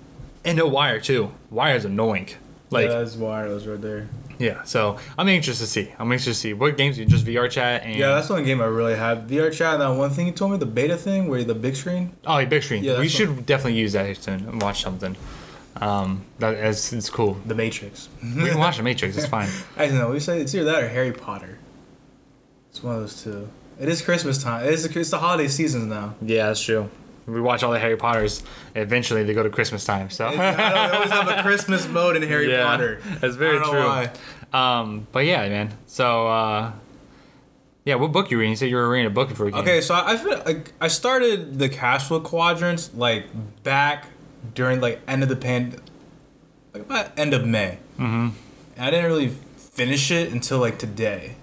and 0.44 0.58
no 0.58 0.68
wire 0.68 1.00
too. 1.00 1.32
Wire 1.50 1.76
is 1.76 1.86
annoying. 1.86 2.30
Like 2.70 2.88
yeah, 2.88 3.00
that's 3.00 3.16
was 3.16 3.68
right 3.68 3.82
there. 3.82 4.08
Yeah, 4.40 4.64
so 4.64 4.98
I'm 5.18 5.28
anxious 5.30 5.60
to 5.60 5.68
see. 5.68 5.92
I'm 5.98 6.12
anxious 6.12 6.36
to 6.38 6.40
see 6.42 6.54
what 6.54 6.78
games 6.78 6.98
you 6.98 7.06
just 7.06 7.26
VRChat 7.26 7.84
and 7.84 7.96
Yeah, 7.96 8.10
that's 8.16 8.28
the 8.28 8.34
only 8.34 8.46
game 8.46 8.62
I 8.62 8.66
really 8.66 8.96
have. 8.96 9.20
VRChat 9.20 9.74
and 9.74 9.82
that 9.82 9.90
one 9.90 10.10
thing 10.10 10.28
you 10.28 10.34
told 10.34 10.52
me, 10.52 10.58
the 10.58 10.66
beta 10.66 10.98
thing 10.98 11.28
where 11.28 11.44
the 11.44 11.56
big 11.56 11.76
screen. 11.76 12.12
oh, 12.26 12.38
yeah, 12.38 12.46
big 12.46 12.64
screen. 12.64 12.84
Yeah, 12.84 12.94
we 12.94 13.04
that's 13.04 13.14
should 13.14 13.46
definitely 13.46 13.80
use 13.80 13.94
that 13.94 14.16
soon 14.18 14.48
and 14.48 14.62
watch 14.62 14.82
something. 14.82 15.16
Um, 15.78 16.24
that 16.40 16.54
is 16.56 16.94
it's 16.94 17.10
cool. 17.10 17.38
The 17.46 17.56
Matrix. 17.56 18.08
We 18.24 18.50
can 18.50 18.58
watch 18.60 18.78
the 18.78 18.84
Matrix. 18.84 19.18
It's 19.18 19.26
fine. 19.28 19.50
I 19.78 19.88
don't 19.88 19.98
know. 19.98 20.10
We 20.10 20.20
say 20.20 20.40
it's 20.40 20.56
either 20.56 20.66
that 20.66 20.84
or 20.84 20.90
Harry 20.90 21.12
Potter. 21.12 21.58
It's 22.70 22.82
one 22.82 22.96
of 22.96 23.02
those 23.02 23.22
two. 23.24 23.50
It 23.80 23.90
is 23.90 24.02
Christmas 24.02 24.42
time. 24.42 24.66
It 24.66 24.74
is. 24.74 24.86
It's 24.86 25.10
the 25.10 25.18
holiday 25.18 25.50
seasons 25.50 25.86
now. 25.86 26.16
Yeah, 26.22 26.48
that's 26.48 26.62
true. 26.62 26.90
We 27.28 27.42
watch 27.42 27.64
all 27.64 27.72
the 27.72 27.80
Harry 27.80 27.98
Potters. 27.98 28.44
Eventually, 28.76 29.24
they 29.24 29.34
go 29.34 29.42
to 29.44 29.50
Christmas 29.50 29.84
time. 29.84 30.10
So 30.10 30.26
I 30.28 30.92
always 30.94 31.10
have 31.10 31.28
a 31.28 31.42
Christmas 31.44 31.88
mode 31.88 32.16
in 32.16 32.24
Harry 32.24 32.52
Yeah, 32.52 32.64
Potter. 32.66 33.02
that's 33.20 33.36
very 33.36 33.58
I 33.58 33.62
don't 33.62 33.74
know 33.74 34.06
true. 34.06 34.60
Um, 34.60 35.08
but 35.12 35.26
yeah, 35.26 35.48
man. 35.50 35.74
So 35.88 36.28
uh, 36.28 36.72
yeah, 37.84 37.96
what 37.96 38.12
book 38.12 38.32
you 38.32 38.38
reading? 38.38 38.52
You 38.52 38.56
said 38.58 38.70
you 38.70 38.76
were 38.76 38.90
reading 38.90 39.08
a 39.08 39.14
book 39.14 39.30
game. 39.36 39.54
Okay, 39.56 39.82
so 39.82 39.96
I 39.96 40.18
feel 40.18 40.38
like 40.46 40.72
I 40.80 40.88
started 40.88 41.60
the 41.60 41.70
cash 41.70 42.08
flow 42.08 42.20
quadrants 42.20 42.94
like 42.94 43.26
back 43.64 44.08
during 44.54 44.80
like 44.82 45.02
end 45.08 45.24
of 45.24 45.30
the 45.30 45.36
pan, 45.36 45.80
like 46.74 46.84
about 46.84 47.18
end 47.18 47.34
of 47.34 47.46
May. 47.46 47.80
Mm-hmm. 48.00 48.30
And 48.78 48.86
I 48.86 48.92
didn't 48.92 49.06
really 49.06 49.30
finish 49.58 50.12
it 50.12 50.32
until 50.32 50.60
like 50.60 50.78
today. 50.80 51.36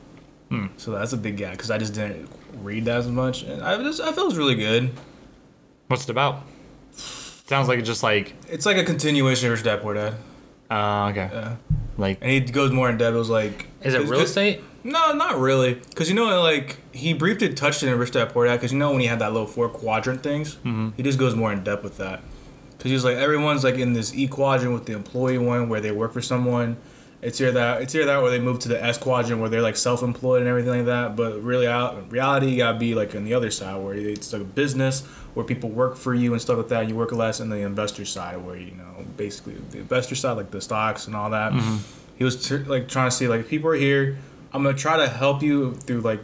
Hmm. 0.48 0.66
So 0.76 0.92
that's 0.92 1.12
a 1.12 1.16
big 1.16 1.36
gap 1.38 1.52
because 1.52 1.70
I 1.70 1.78
just 1.78 1.94
didn't 1.94 2.28
read 2.62 2.84
that 2.84 2.98
as 2.98 3.08
much, 3.08 3.42
and 3.42 3.62
I 3.62 3.76
just 3.82 4.00
I 4.00 4.06
felt 4.12 4.18
it 4.18 4.24
was 4.26 4.38
really 4.38 4.54
good. 4.54 4.90
What's 5.88 6.04
it 6.04 6.10
about? 6.10 6.42
Sounds 6.92 7.68
like 7.68 7.78
it's 7.78 7.88
just 7.88 8.02
like 8.02 8.34
It's 8.48 8.64
like 8.66 8.76
a 8.76 8.84
continuation 8.84 9.46
of 9.48 9.52
Rich 9.52 9.64
Dad 9.64 9.82
Poor 9.82 9.94
Dad. 9.94 10.14
uh, 10.70 11.08
okay, 11.10 11.28
Yeah. 11.32 11.56
like 11.98 12.18
And 12.22 12.30
he 12.30 12.40
goes 12.40 12.70
more 12.72 12.88
in 12.88 12.96
depth. 12.98 13.14
It 13.14 13.18
was 13.18 13.28
like, 13.30 13.66
is 13.82 13.94
it 13.94 14.00
cause- 14.00 14.10
real 14.10 14.20
cause- 14.20 14.28
estate? 14.30 14.60
No, 14.84 15.12
not 15.12 15.38
really. 15.38 15.74
Because 15.74 16.08
you 16.08 16.14
know, 16.16 16.42
like 16.42 16.78
he 16.92 17.12
briefly 17.12 17.52
touched 17.54 17.82
it 17.82 17.88
in 17.88 17.98
Rich 17.98 18.12
Dad 18.12 18.30
Poor 18.32 18.46
Dad. 18.46 18.56
Because 18.56 18.72
you 18.72 18.78
know 18.78 18.90
when 18.90 19.00
he 19.00 19.06
had 19.06 19.18
that 19.20 19.32
little 19.32 19.46
four 19.46 19.68
quadrant 19.68 20.22
things, 20.22 20.56
Mm-hmm. 20.56 20.90
he 20.96 21.02
just 21.02 21.18
goes 21.18 21.34
more 21.36 21.52
in 21.52 21.62
depth 21.62 21.84
with 21.84 21.98
that. 21.98 22.22
Because 22.78 22.90
he's 22.90 23.04
like 23.04 23.16
everyone's 23.16 23.62
like 23.62 23.76
in 23.76 23.92
this 23.92 24.12
E 24.14 24.26
quadrant 24.26 24.72
with 24.74 24.86
the 24.86 24.92
employee 24.94 25.38
one 25.38 25.68
where 25.68 25.80
they 25.80 25.92
work 25.92 26.12
for 26.12 26.22
someone. 26.22 26.78
It's 27.22 27.40
either 27.40 27.52
that 27.52 27.82
it's 27.82 27.94
either 27.94 28.06
that 28.06 28.16
or 28.18 28.30
they 28.30 28.40
move 28.40 28.58
to 28.60 28.68
the 28.68 28.82
S 28.82 28.98
quadrant 28.98 29.40
where 29.40 29.48
they're 29.48 29.62
like 29.62 29.76
self 29.76 30.02
employed 30.02 30.40
and 30.40 30.48
everything 30.48 30.72
like 30.72 30.86
that. 30.86 31.14
But 31.14 31.40
really, 31.42 31.68
out 31.68 31.96
in 31.96 32.08
reality, 32.08 32.48
you 32.48 32.56
gotta 32.56 32.78
be 32.78 32.96
like 32.96 33.14
on 33.14 33.24
the 33.24 33.32
other 33.32 33.50
side 33.50 33.80
where 33.80 33.94
it's 33.94 34.32
like 34.32 34.42
a 34.42 34.44
business 34.44 35.02
where 35.34 35.46
people 35.46 35.70
work 35.70 35.96
for 35.96 36.14
you 36.14 36.32
and 36.32 36.42
stuff 36.42 36.58
like 36.58 36.68
that. 36.68 36.88
You 36.88 36.96
work 36.96 37.12
less, 37.12 37.38
and 37.38 37.50
the 37.50 37.58
investor 37.58 38.04
side 38.04 38.44
where 38.44 38.56
you 38.56 38.72
know 38.72 39.04
basically 39.16 39.54
the 39.70 39.78
investor 39.78 40.16
side 40.16 40.32
like 40.32 40.50
the 40.50 40.60
stocks 40.60 41.06
and 41.06 41.14
all 41.14 41.30
that. 41.30 41.52
He 42.16 42.24
was 42.24 42.48
t- 42.48 42.56
like 42.58 42.88
trying 42.88 43.10
to 43.10 43.16
see 43.16 43.28
like 43.28 43.46
people 43.48 43.70
are 43.70 43.74
here. 43.74 44.18
I'm 44.52 44.64
gonna 44.64 44.76
try 44.76 44.96
to 44.96 45.08
help 45.08 45.42
you 45.42 45.74
through 45.74 46.00
like 46.00 46.20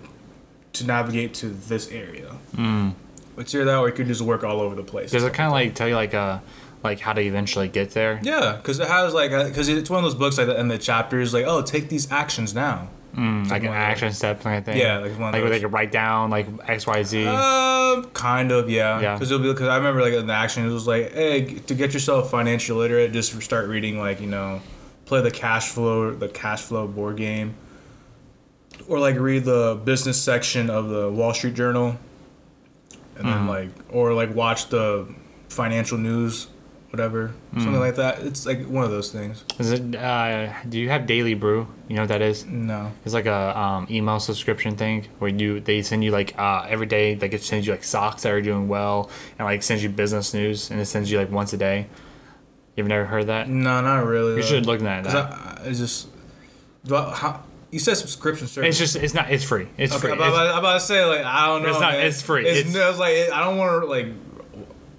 to 0.75 0.85
navigate 0.85 1.33
to 1.35 1.49
this 1.49 1.91
area. 1.91 2.35
Mm. 2.57 2.95
It's 3.37 3.55
either 3.55 3.65
that 3.67 3.79
or 3.79 3.89
you 3.89 3.95
could 3.95 4.09
just 4.09 4.21
work 4.21 4.43
all 4.43 4.61
over 4.61 4.75
the 4.75 4.83
place. 4.83 5.13
Does 5.13 5.23
it 5.23 5.33
kind 5.33 5.47
of 5.47 5.53
like 5.53 5.75
tell 5.75 5.89
you 5.89 5.95
like 5.95 6.13
uh 6.13 6.41
like 6.83 7.01
how 7.01 7.13
to 7.13 7.21
eventually 7.21 7.69
get 7.69 7.91
there? 7.91 8.21
Yeah, 8.23 8.57
because 8.57 8.79
it 8.79 8.89
has 8.89 9.15
like 9.15 9.31
because 9.31 9.69
it's 9.69 9.91
one 9.91 9.99
of 9.99 10.05
those 10.05 10.19
books 10.19 10.39
like 10.39 10.47
that, 10.47 10.57
and 10.57 10.71
the 10.71 10.79
chapters 10.79 11.35
like 11.35 11.45
oh 11.47 11.63
take 11.63 11.89
these 11.89 12.11
actions 12.11 12.55
now. 12.55 12.89
Mm, 13.15 13.51
like 13.51 13.63
an 13.63 13.69
action 13.69 14.13
step 14.13 14.43
kind 14.43 14.59
of 14.59 14.65
thing. 14.65 14.77
Yeah, 14.77 14.99
like 14.99 15.19
one 15.19 15.29
of 15.29 15.33
like 15.35 15.43
where 15.43 15.51
they 15.51 15.61
could 15.61 15.73
write 15.73 15.91
down 15.91 16.31
like 16.31 16.47
X 16.67 16.87
Y 16.87 17.03
Z. 17.03 17.27
Uh, 17.27 18.03
kind 18.13 18.53
of 18.53 18.71
yeah. 18.71 19.01
Yeah. 19.01 19.15
Because 19.15 19.31
it'll 19.31 19.43
be 19.43 19.51
because 19.51 19.69
I 19.69 19.77
remember 19.77 20.03
like 20.03 20.13
in 20.13 20.27
the 20.27 20.33
action 20.33 20.69
it 20.69 20.73
was 20.73 20.87
like 20.87 21.13
hey 21.13 21.55
to 21.67 21.75
get 21.75 21.95
yourself 21.95 22.31
financially 22.31 22.79
literate 22.79 23.13
just 23.13 23.41
start 23.43 23.69
reading 23.69 23.99
like 23.99 24.21
you 24.21 24.29
know 24.29 24.61
play 25.07 25.21
the 25.21 25.31
cash 25.31 25.69
flow 25.69 26.13
the 26.13 26.29
cash 26.29 26.61
flow 26.63 26.87
board 26.87 27.17
game 27.17 27.55
or 28.87 29.01
like 29.01 29.19
read 29.19 29.45
the 29.45 29.81
business 29.85 30.23
section 30.23 30.71
of 30.71 30.89
the 30.89 31.11
Wall 31.11 31.35
Street 31.35 31.55
Journal 31.55 31.99
and 33.17 33.27
then 33.27 33.47
like 33.47 33.71
or 33.91 34.15
like 34.15 34.35
watch 34.35 34.69
the 34.69 35.13
financial 35.49 35.99
news 35.99 36.47
whatever 36.91 37.35
something 37.53 37.79
like 37.79 37.97
that 37.97 38.21
it's 38.21 38.47
like 38.47 38.67
one 38.67 38.83
of 38.83 38.91
those 38.91 39.13
things 39.13 39.45
Is 39.59 39.73
it? 39.73 39.95
Uh, 39.95 40.51
do 40.69 40.79
you 40.81 40.89
have 40.89 41.07
Daily 41.07 41.35
Brew? 41.35 41.67
You 41.87 41.97
know 41.97 42.03
what 42.03 42.09
that 42.09 42.23
is? 42.23 42.47
no 42.47 42.93
It's 43.05 43.13
like 43.13 43.27
a 43.27 43.59
um, 43.59 43.87
email 43.91 44.19
subscription 44.21 44.75
thing 44.77 45.07
where 45.19 45.31
you 45.31 45.61
they 45.61 45.83
send 45.83 46.03
you 46.03 46.11
like 46.13 46.39
uh, 46.39 46.65
every 46.67 46.87
day 46.87 47.15
like 47.17 47.35
it 47.35 47.43
sends 47.43 47.67
you 47.67 47.73
like 47.75 47.85
stocks 47.85 48.23
that 48.23 48.33
are 48.33 48.41
doing 48.41 48.69
well 48.69 49.11
and 49.39 49.45
like 49.47 49.63
sends 49.63 49.83
you 49.83 49.91
business 49.91 50.33
news 50.33 50.71
and 50.71 50.81
it 50.81 50.87
sends 50.87 51.11
you 51.11 51.19
like 51.19 51.31
once 51.31 51.53
a 51.53 51.59
day. 51.59 51.89
You've 52.75 52.87
never 52.87 53.05
heard 53.05 53.27
that? 53.27 53.49
no 53.51 53.81
not 53.83 54.07
really 54.07 54.37
You 54.37 54.43
should 54.43 54.65
look 54.65 54.81
at 54.83 55.05
that. 55.05 55.15
I, 55.15 55.63
I 55.67 55.73
just 55.73 56.09
I, 56.91 57.11
how, 57.15 57.43
you 57.71 57.81
said 57.81 57.97
subscription 57.97 58.47
service 58.47 58.69
It's 58.71 58.79
just 58.79 58.97
it's 59.05 59.13
not 59.13 59.31
it's 59.31 59.45
free. 59.45 59.69
It's 59.77 59.93
Okay, 59.93 60.01
free. 60.01 60.13
I'm 60.13 60.19
about, 60.19 60.29
It's- 60.33 60.53
I'm 60.55 60.59
about 60.61 60.73
to 60.75 60.81
say 60.81 61.05
like 61.05 61.25
I 61.25 61.47
don't 61.49 61.63
know. 61.65 61.69
It's 61.71 61.81
not- 61.81 61.93
man. 61.93 62.07
it's 62.07 62.23
free. 62.23 62.47
It's, 62.49 62.61
It's- 62.61 62.75
no, 62.75 62.89
it's 62.89 62.99
like 62.99 63.15
I 63.31 63.41
don't 63.45 63.59
want 63.59 63.83
to 63.83 63.87
like. 63.89 64.07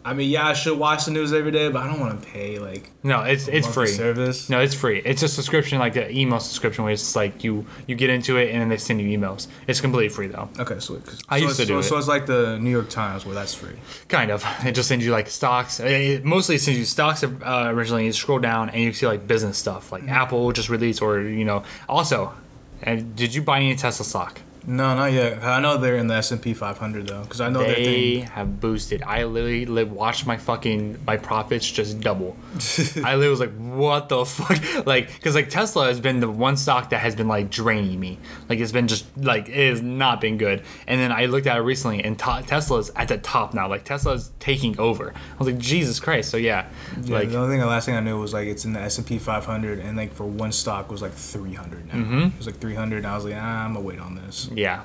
I 0.09 0.13
mean, 0.13 0.29
yeah, 0.29 0.47
I 0.47 0.53
should 0.53 0.77
watch 0.77 1.05
the 1.05 1.11
news 1.11 1.31
every 1.33 1.51
day, 1.51 1.69
but 1.69 1.81
I 1.83 1.87
don't 1.87 1.99
want 1.99 2.21
to 2.21 2.27
pay 2.27 2.59
like 2.59 2.91
No, 3.03 3.21
it's 3.21 3.47
it's 3.47 3.67
free. 3.67 3.87
service. 3.87 4.49
No, 4.49 4.59
it's 4.59 4.73
free. 4.73 5.01
It's 5.05 5.23
a 5.23 5.27
subscription, 5.27 5.79
like 5.79 5.95
an 5.95 6.09
email 6.11 6.39
subscription, 6.39 6.83
where 6.83 6.93
it's 6.93 7.15
like 7.15 7.43
you 7.43 7.65
you 7.87 7.95
get 7.95 8.09
into 8.09 8.37
it 8.37 8.49
and 8.51 8.61
then 8.61 8.69
they 8.69 8.77
send 8.77 8.99
you 9.01 9.07
emails. 9.17 9.47
It's 9.67 9.81
completely 9.81 10.09
free 10.09 10.27
though. 10.27 10.49
Okay, 10.59 10.79
sweet. 10.79 11.05
'Cause- 11.05 11.21
I 11.29 11.39
so 11.39 11.45
used 11.45 11.57
to 11.57 11.63
it's- 11.63 11.67
do 11.67 11.73
so, 11.75 11.79
it. 11.79 11.89
So 11.89 11.97
it's 11.97 12.07
like 12.07 12.25
the 12.25 12.57
New 12.59 12.71
York 12.71 12.89
Times 12.89 13.25
where 13.25 13.35
that's 13.35 13.53
free. 13.53 13.75
Kind 14.07 14.31
of. 14.31 14.43
It 14.65 14.73
just 14.73 14.89
sends 14.89 15.05
you 15.05 15.11
like 15.11 15.29
stocks. 15.29 15.79
It 15.79 16.25
mostly 16.25 16.57
sends 16.57 16.79
you 16.79 16.85
stocks 16.85 17.23
uh, 17.23 17.63
originally. 17.67 18.05
You 18.05 18.13
scroll 18.13 18.39
down 18.39 18.69
and 18.71 18.81
you 18.83 18.91
see 18.93 19.07
like 19.07 19.27
business 19.27 19.57
stuff, 19.57 19.91
like 19.91 20.07
Apple 20.07 20.51
just 20.51 20.69
released, 20.69 21.01
or 21.01 21.21
you 21.21 21.45
know. 21.45 21.63
Also, 21.87 22.33
and 22.81 23.15
did 23.15 23.33
you 23.35 23.41
buy 23.41 23.57
any 23.57 23.75
Tesla 23.75 24.05
stock? 24.05 24.39
No, 24.67 24.95
not 24.95 25.11
yet. 25.13 25.43
I 25.43 25.59
know 25.59 25.77
they're 25.77 25.95
in 25.95 26.07
the 26.07 26.15
S 26.15 26.31
and 26.31 26.41
P 26.41 26.53
500 26.53 27.07
though, 27.07 27.23
because 27.23 27.41
I 27.41 27.49
know 27.49 27.59
They 27.63 28.19
thing. 28.19 28.23
have 28.23 28.59
boosted. 28.59 29.01
I 29.03 29.23
literally 29.23 29.65
li- 29.65 29.83
watched 29.83 30.27
my 30.27 30.37
fucking 30.37 30.99
my 31.07 31.17
profits 31.17 31.69
just 31.69 31.99
double. 32.01 32.35
I 33.03 33.15
literally 33.15 33.29
was 33.29 33.39
like, 33.39 33.55
"What 33.57 34.09
the 34.09 34.25
fuck?" 34.25 34.85
Like, 34.85 35.13
because 35.13 35.33
like 35.35 35.49
Tesla 35.49 35.87
has 35.87 35.99
been 35.99 36.19
the 36.19 36.29
one 36.29 36.57
stock 36.57 36.89
that 36.91 36.99
has 36.99 37.15
been 37.15 37.27
like 37.27 37.49
draining 37.49 37.99
me. 37.99 38.19
Like, 38.49 38.59
it's 38.59 38.71
been 38.71 38.87
just 38.87 39.05
like 39.17 39.49
it 39.49 39.69
has 39.69 39.81
not 39.81 40.21
been 40.21 40.37
good. 40.37 40.63
And 40.87 40.99
then 40.99 41.11
I 41.11 41.25
looked 41.25 41.47
at 41.47 41.57
it 41.57 41.61
recently, 41.61 42.03
and 42.03 42.17
to- 42.19 42.43
Tesla's 42.45 42.91
at 42.95 43.07
the 43.07 43.17
top 43.17 43.53
now. 43.53 43.67
Like 43.69 43.85
Tesla's 43.85 44.31
taking 44.39 44.77
over. 44.79 45.13
I 45.15 45.37
was 45.37 45.47
like, 45.47 45.57
Jesus 45.57 45.99
Christ. 45.99 46.29
So 46.29 46.37
yeah, 46.37 46.67
Yeah, 47.03 47.15
like 47.19 47.29
the 47.29 47.37
only 47.37 47.53
thing, 47.53 47.59
the 47.61 47.65
last 47.65 47.85
thing 47.85 47.95
I 47.95 48.01
knew 48.01 48.19
was 48.19 48.33
like 48.33 48.47
it's 48.47 48.65
in 48.65 48.73
the 48.73 48.79
S 48.81 48.97
and 48.97 49.07
P 49.07 49.17
500, 49.19 49.79
and 49.79 49.97
like 49.97 50.13
for 50.13 50.25
one 50.25 50.51
stock 50.51 50.91
was 50.91 51.01
like 51.01 51.13
300 51.13 51.87
now. 51.87 51.93
Mm-hmm. 51.93 52.19
It 52.27 52.37
was 52.37 52.45
like 52.45 52.57
300, 52.59 52.97
and 52.97 53.07
I 53.07 53.15
was 53.15 53.25
like, 53.25 53.35
ah, 53.37 53.65
I'm 53.65 53.73
gonna 53.73 53.85
wait 53.85 53.99
on 53.99 54.15
this. 54.15 54.48
Yeah. 54.53 54.83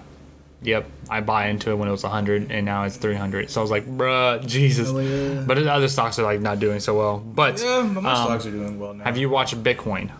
Yep, 0.63 0.89
I 1.11 1.21
buy 1.21 1.49
into 1.49 1.71
it 1.73 1.75
when 1.75 1.89
it 1.89 1.91
was 1.91 2.03
100 2.05 2.51
and 2.51 2.65
now 2.65 2.85
it's 2.85 2.97
300. 2.97 3.51
So 3.51 3.61
I 3.61 3.63
was 3.63 3.71
like, 3.71 3.87
bruh, 3.87 4.45
Jesus. 4.47 4.91
Yeah. 4.91 5.45
But 5.47 5.59
the 5.59 5.71
other 5.71 5.89
stocks 5.89 6.19
are 6.19 6.23
like 6.23 6.41
not 6.41 6.59
doing 6.59 6.81
so 6.81 6.97
well. 6.97 7.19
But 7.19 7.61
Yeah, 7.61 7.91
but 7.93 8.03
my 8.03 8.13
um, 8.13 8.25
stocks 8.25 8.47
are 8.47 8.51
doing 8.51 8.79
well 8.79 8.95
now. 8.95 9.05
have 9.05 9.19
you 9.19 9.29
watched 9.29 9.63
Bitcoin? 9.63 10.11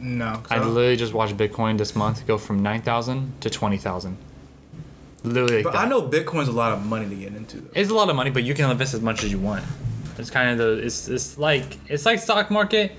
No. 0.00 0.42
I 0.50 0.56
don't- 0.58 0.74
literally 0.74 0.96
just 0.96 1.12
watched 1.12 1.36
Bitcoin 1.36 1.78
this 1.78 1.94
month 1.94 2.26
go 2.26 2.38
from 2.38 2.62
9,000 2.62 3.40
to 3.42 3.50
20,000. 3.50 4.16
Literally 5.22 5.62
like. 5.62 5.74
I 5.76 5.86
know 5.86 6.02
Bitcoin's 6.02 6.48
a 6.48 6.52
lot 6.52 6.72
of 6.72 6.84
money 6.86 7.08
to 7.08 7.14
get 7.14 7.34
into. 7.34 7.58
Though. 7.60 7.70
It's 7.74 7.90
a 7.90 7.94
lot 7.94 8.08
of 8.08 8.16
money, 8.16 8.30
but 8.30 8.42
you 8.42 8.54
can 8.54 8.70
invest 8.70 8.94
as 8.94 9.02
much 9.02 9.22
as 9.22 9.30
you 9.30 9.38
want. 9.38 9.62
It's 10.18 10.30
kind 10.30 10.50
of 10.50 10.58
the 10.58 10.84
it's 10.84 11.08
it's 11.08 11.36
like 11.38 11.64
it's 11.88 12.06
like 12.06 12.18
stock 12.20 12.50
market. 12.50 12.92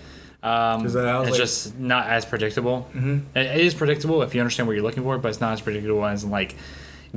Um, 0.44 0.86
it's 0.86 0.96
like- 0.96 1.34
just 1.36 1.78
not 1.78 2.08
as 2.08 2.26
predictable. 2.26 2.88
Mm-hmm. 2.96 3.38
It, 3.38 3.46
it 3.46 3.62
is 3.62 3.74
predictable 3.74 4.22
if 4.24 4.34
you 4.34 4.42
understand 4.42 4.68
what 4.68 4.74
you're 4.74 4.84
looking 4.84 5.04
for, 5.04 5.18
but 5.18 5.30
it's 5.30 5.42
not 5.42 5.54
as 5.54 5.62
predictable 5.62 6.04
as 6.06 6.26
like 6.26 6.56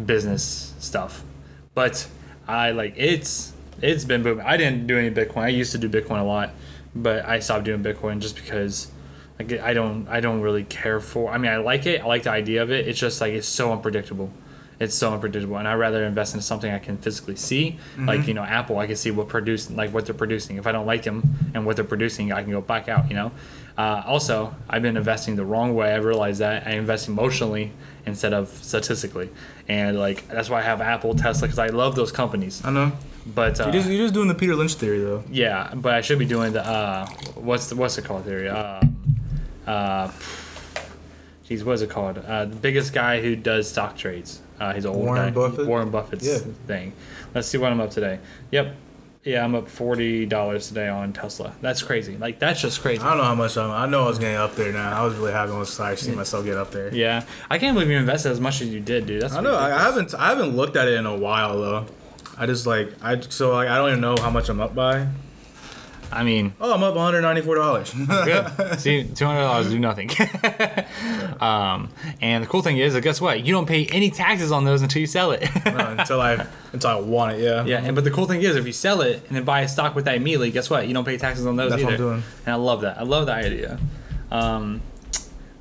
business 0.04 0.74
stuff. 0.78 1.22
But 1.74 2.06
I 2.46 2.72
like 2.72 2.94
it's 2.96 3.52
it's 3.80 4.04
been 4.04 4.22
booming. 4.22 4.44
I 4.44 4.56
didn't 4.56 4.86
do 4.86 4.98
any 4.98 5.10
Bitcoin. 5.10 5.42
I 5.42 5.48
used 5.48 5.72
to 5.72 5.78
do 5.78 5.88
Bitcoin 5.88 6.20
a 6.20 6.24
lot, 6.24 6.50
but 6.94 7.24
I 7.24 7.38
stopped 7.38 7.64
doing 7.64 7.82
Bitcoin 7.82 8.20
just 8.20 8.36
because 8.36 8.90
like 9.38 9.52
I 9.54 9.74
don't 9.74 10.06
I 10.08 10.20
don't 10.20 10.40
really 10.40 10.64
care 10.64 11.00
for. 11.00 11.30
I 11.32 11.38
mean, 11.38 11.50
I 11.50 11.56
like 11.56 11.86
it. 11.86 12.02
I 12.02 12.06
like 12.06 12.24
the 12.24 12.30
idea 12.30 12.62
of 12.62 12.70
it. 12.70 12.86
It's 12.86 12.98
just 12.98 13.20
like 13.20 13.32
it's 13.32 13.48
so 13.48 13.72
unpredictable. 13.72 14.30
It's 14.80 14.94
so 14.94 15.12
unpredictable, 15.12 15.56
and 15.58 15.68
I'd 15.68 15.74
rather 15.74 16.04
invest 16.04 16.34
in 16.34 16.40
something 16.40 16.72
I 16.72 16.78
can 16.80 16.96
physically 16.98 17.36
see, 17.36 17.78
like 17.98 18.26
you 18.26 18.34
know 18.34 18.42
Apple. 18.42 18.78
I 18.78 18.86
can 18.86 18.96
see 18.96 19.10
what 19.12 19.28
produce 19.28 19.70
like 19.70 19.92
what 19.94 20.06
they're 20.06 20.14
producing. 20.14 20.56
If 20.56 20.66
I 20.66 20.72
don't 20.72 20.86
like 20.86 21.04
them 21.04 21.22
and 21.54 21.64
what 21.64 21.76
they're 21.76 21.84
producing, 21.84 22.32
I 22.32 22.42
can 22.42 22.50
go 22.50 22.60
back 22.60 22.88
out. 22.88 23.08
You 23.08 23.14
know. 23.14 23.32
Uh, 23.76 24.02
also, 24.06 24.54
I've 24.70 24.82
been 24.82 24.96
investing 24.96 25.34
the 25.36 25.44
wrong 25.44 25.74
way. 25.74 25.92
I 25.92 25.96
realized 25.96 26.40
that 26.40 26.66
I 26.66 26.72
invest 26.72 27.08
emotionally 27.08 27.72
instead 28.06 28.32
of 28.32 28.48
statistically, 28.48 29.30
and 29.68 29.98
like 29.98 30.26
that's 30.28 30.50
why 30.50 30.58
I 30.58 30.62
have 30.62 30.80
Apple, 30.80 31.14
Tesla, 31.14 31.46
because 31.48 31.58
I 31.58 31.68
love 31.68 31.94
those 31.96 32.10
companies. 32.12 32.60
I 32.64 32.70
know. 32.70 32.92
But 33.26 33.58
uh, 33.58 33.64
You're 33.64 33.72
just, 33.72 33.88
you're 33.88 34.04
just 34.04 34.12
doing 34.14 34.28
the 34.28 34.34
Peter 34.34 34.54
Lynch 34.54 34.74
theory 34.74 34.98
though. 34.98 35.24
yeah, 35.30 35.72
but 35.74 35.94
I 35.94 36.02
should 36.02 36.18
be 36.18 36.26
doing 36.26 36.52
the 36.52 36.64
uh, 36.66 37.06
what's 37.36 37.68
the 37.68 37.76
what's 37.76 37.96
it 37.96 38.04
called 38.04 38.24
theory? 38.24 38.48
Uh, 38.50 38.80
uh, 39.66 40.12
geez, 41.48 41.64
what 41.64 41.72
is 41.74 41.82
it 41.82 41.90
called? 41.90 42.18
Uh, 42.18 42.44
the 42.44 42.56
biggest 42.56 42.92
guy 42.92 43.20
who 43.22 43.36
does 43.36 43.68
stock 43.68 43.96
trades. 43.96 44.40
Uh, 44.60 44.72
he's 44.72 44.84
an 44.84 44.90
old 44.92 45.04
Warren 45.04 45.26
guy. 45.26 45.30
Buffett? 45.30 45.66
Warren 45.66 45.90
Buffett's 45.90 46.26
Yeah. 46.26 46.38
thing. 46.66 46.92
Let's 47.34 47.48
see 47.48 47.58
what 47.58 47.72
I'm 47.72 47.80
up 47.80 47.90
today. 47.90 48.18
Yep. 48.52 48.74
Yeah, 49.24 49.42
I'm 49.42 49.54
up 49.54 49.68
forty 49.68 50.26
dollars 50.26 50.68
today 50.68 50.86
on 50.86 51.14
Tesla. 51.14 51.54
That's 51.62 51.82
crazy. 51.82 52.16
Like 52.18 52.38
that's 52.38 52.60
just 52.60 52.82
crazy. 52.82 53.00
I 53.00 53.08
don't 53.08 53.16
know 53.18 53.24
how 53.24 53.34
much 53.34 53.56
I'm. 53.56 53.70
I 53.70 53.86
know 53.86 54.04
I 54.04 54.08
was 54.08 54.18
getting 54.18 54.36
up 54.36 54.54
there 54.54 54.70
now. 54.70 55.00
I 55.00 55.02
was 55.04 55.14
really 55.14 55.32
happy 55.32 55.50
once 55.52 55.80
I 55.80 55.94
see 55.94 56.12
myself 56.12 56.44
get 56.44 56.58
up 56.58 56.70
there. 56.72 56.94
Yeah, 56.94 57.24
I 57.50 57.58
can't 57.58 57.74
believe 57.74 57.88
you 57.90 57.96
invested 57.96 58.32
as 58.32 58.40
much 58.40 58.60
as 58.60 58.68
you 58.68 58.80
did, 58.80 59.06
dude. 59.06 59.22
That's 59.22 59.32
I 59.34 59.40
know. 59.40 59.54
I, 59.56 59.74
I 59.74 59.82
haven't. 59.82 60.14
I 60.14 60.28
haven't 60.28 60.54
looked 60.54 60.76
at 60.76 60.88
it 60.88 60.94
in 60.98 61.06
a 61.06 61.16
while 61.16 61.58
though. 61.58 61.86
I 62.36 62.44
just 62.44 62.66
like 62.66 62.90
I 63.02 63.18
so 63.20 63.52
like 63.52 63.68
I 63.68 63.78
don't 63.78 63.88
even 63.88 64.00
know 64.02 64.14
how 64.20 64.28
much 64.28 64.50
I'm 64.50 64.60
up 64.60 64.74
by. 64.74 65.06
I 66.12 66.22
mean, 66.22 66.54
Oh, 66.60 66.72
I'm 66.72 66.82
up 66.82 66.94
194 66.94 67.54
dollars. 67.54 67.92
Good. 67.92 68.78
See, 68.80 69.04
two 69.04 69.24
hundred 69.26 69.40
dollars 69.40 69.68
do 69.70 69.78
nothing. 69.78 70.10
um, 71.40 71.88
and 72.20 72.42
the 72.44 72.48
cool 72.48 72.62
thing 72.62 72.78
is, 72.78 72.98
guess 73.00 73.20
what? 73.20 73.44
You 73.44 73.52
don't 73.52 73.66
pay 73.66 73.86
any 73.86 74.10
taxes 74.10 74.52
on 74.52 74.64
those 74.64 74.82
until 74.82 75.00
you 75.00 75.06
sell 75.06 75.32
it. 75.32 75.42
until 75.64 76.20
I 76.20 76.46
until 76.72 76.90
I 76.90 76.94
want 77.00 77.32
it. 77.36 77.40
Yeah. 77.40 77.64
yeah, 77.64 77.82
and 77.84 77.94
but 77.94 78.04
the 78.04 78.10
cool 78.10 78.26
thing 78.26 78.42
is, 78.42 78.56
if 78.56 78.66
you 78.66 78.72
sell 78.72 79.00
it 79.00 79.24
and 79.28 79.36
then 79.36 79.44
buy 79.44 79.60
a 79.62 79.68
stock 79.68 79.94
with 79.94 80.04
that 80.04 80.14
immediately, 80.16 80.50
guess 80.50 80.70
what? 80.70 80.86
You 80.86 80.94
don't 80.94 81.04
pay 81.04 81.16
taxes 81.16 81.46
on 81.46 81.56
those 81.56 81.70
That's 81.70 81.82
what 81.82 81.94
either. 81.94 82.04
I'm 82.04 82.10
doing. 82.10 82.22
And 82.46 82.52
I 82.54 82.56
love 82.56 82.82
that. 82.82 82.98
I 82.98 83.02
love 83.02 83.26
that 83.26 83.44
idea. 83.44 83.78
Um, 84.30 84.80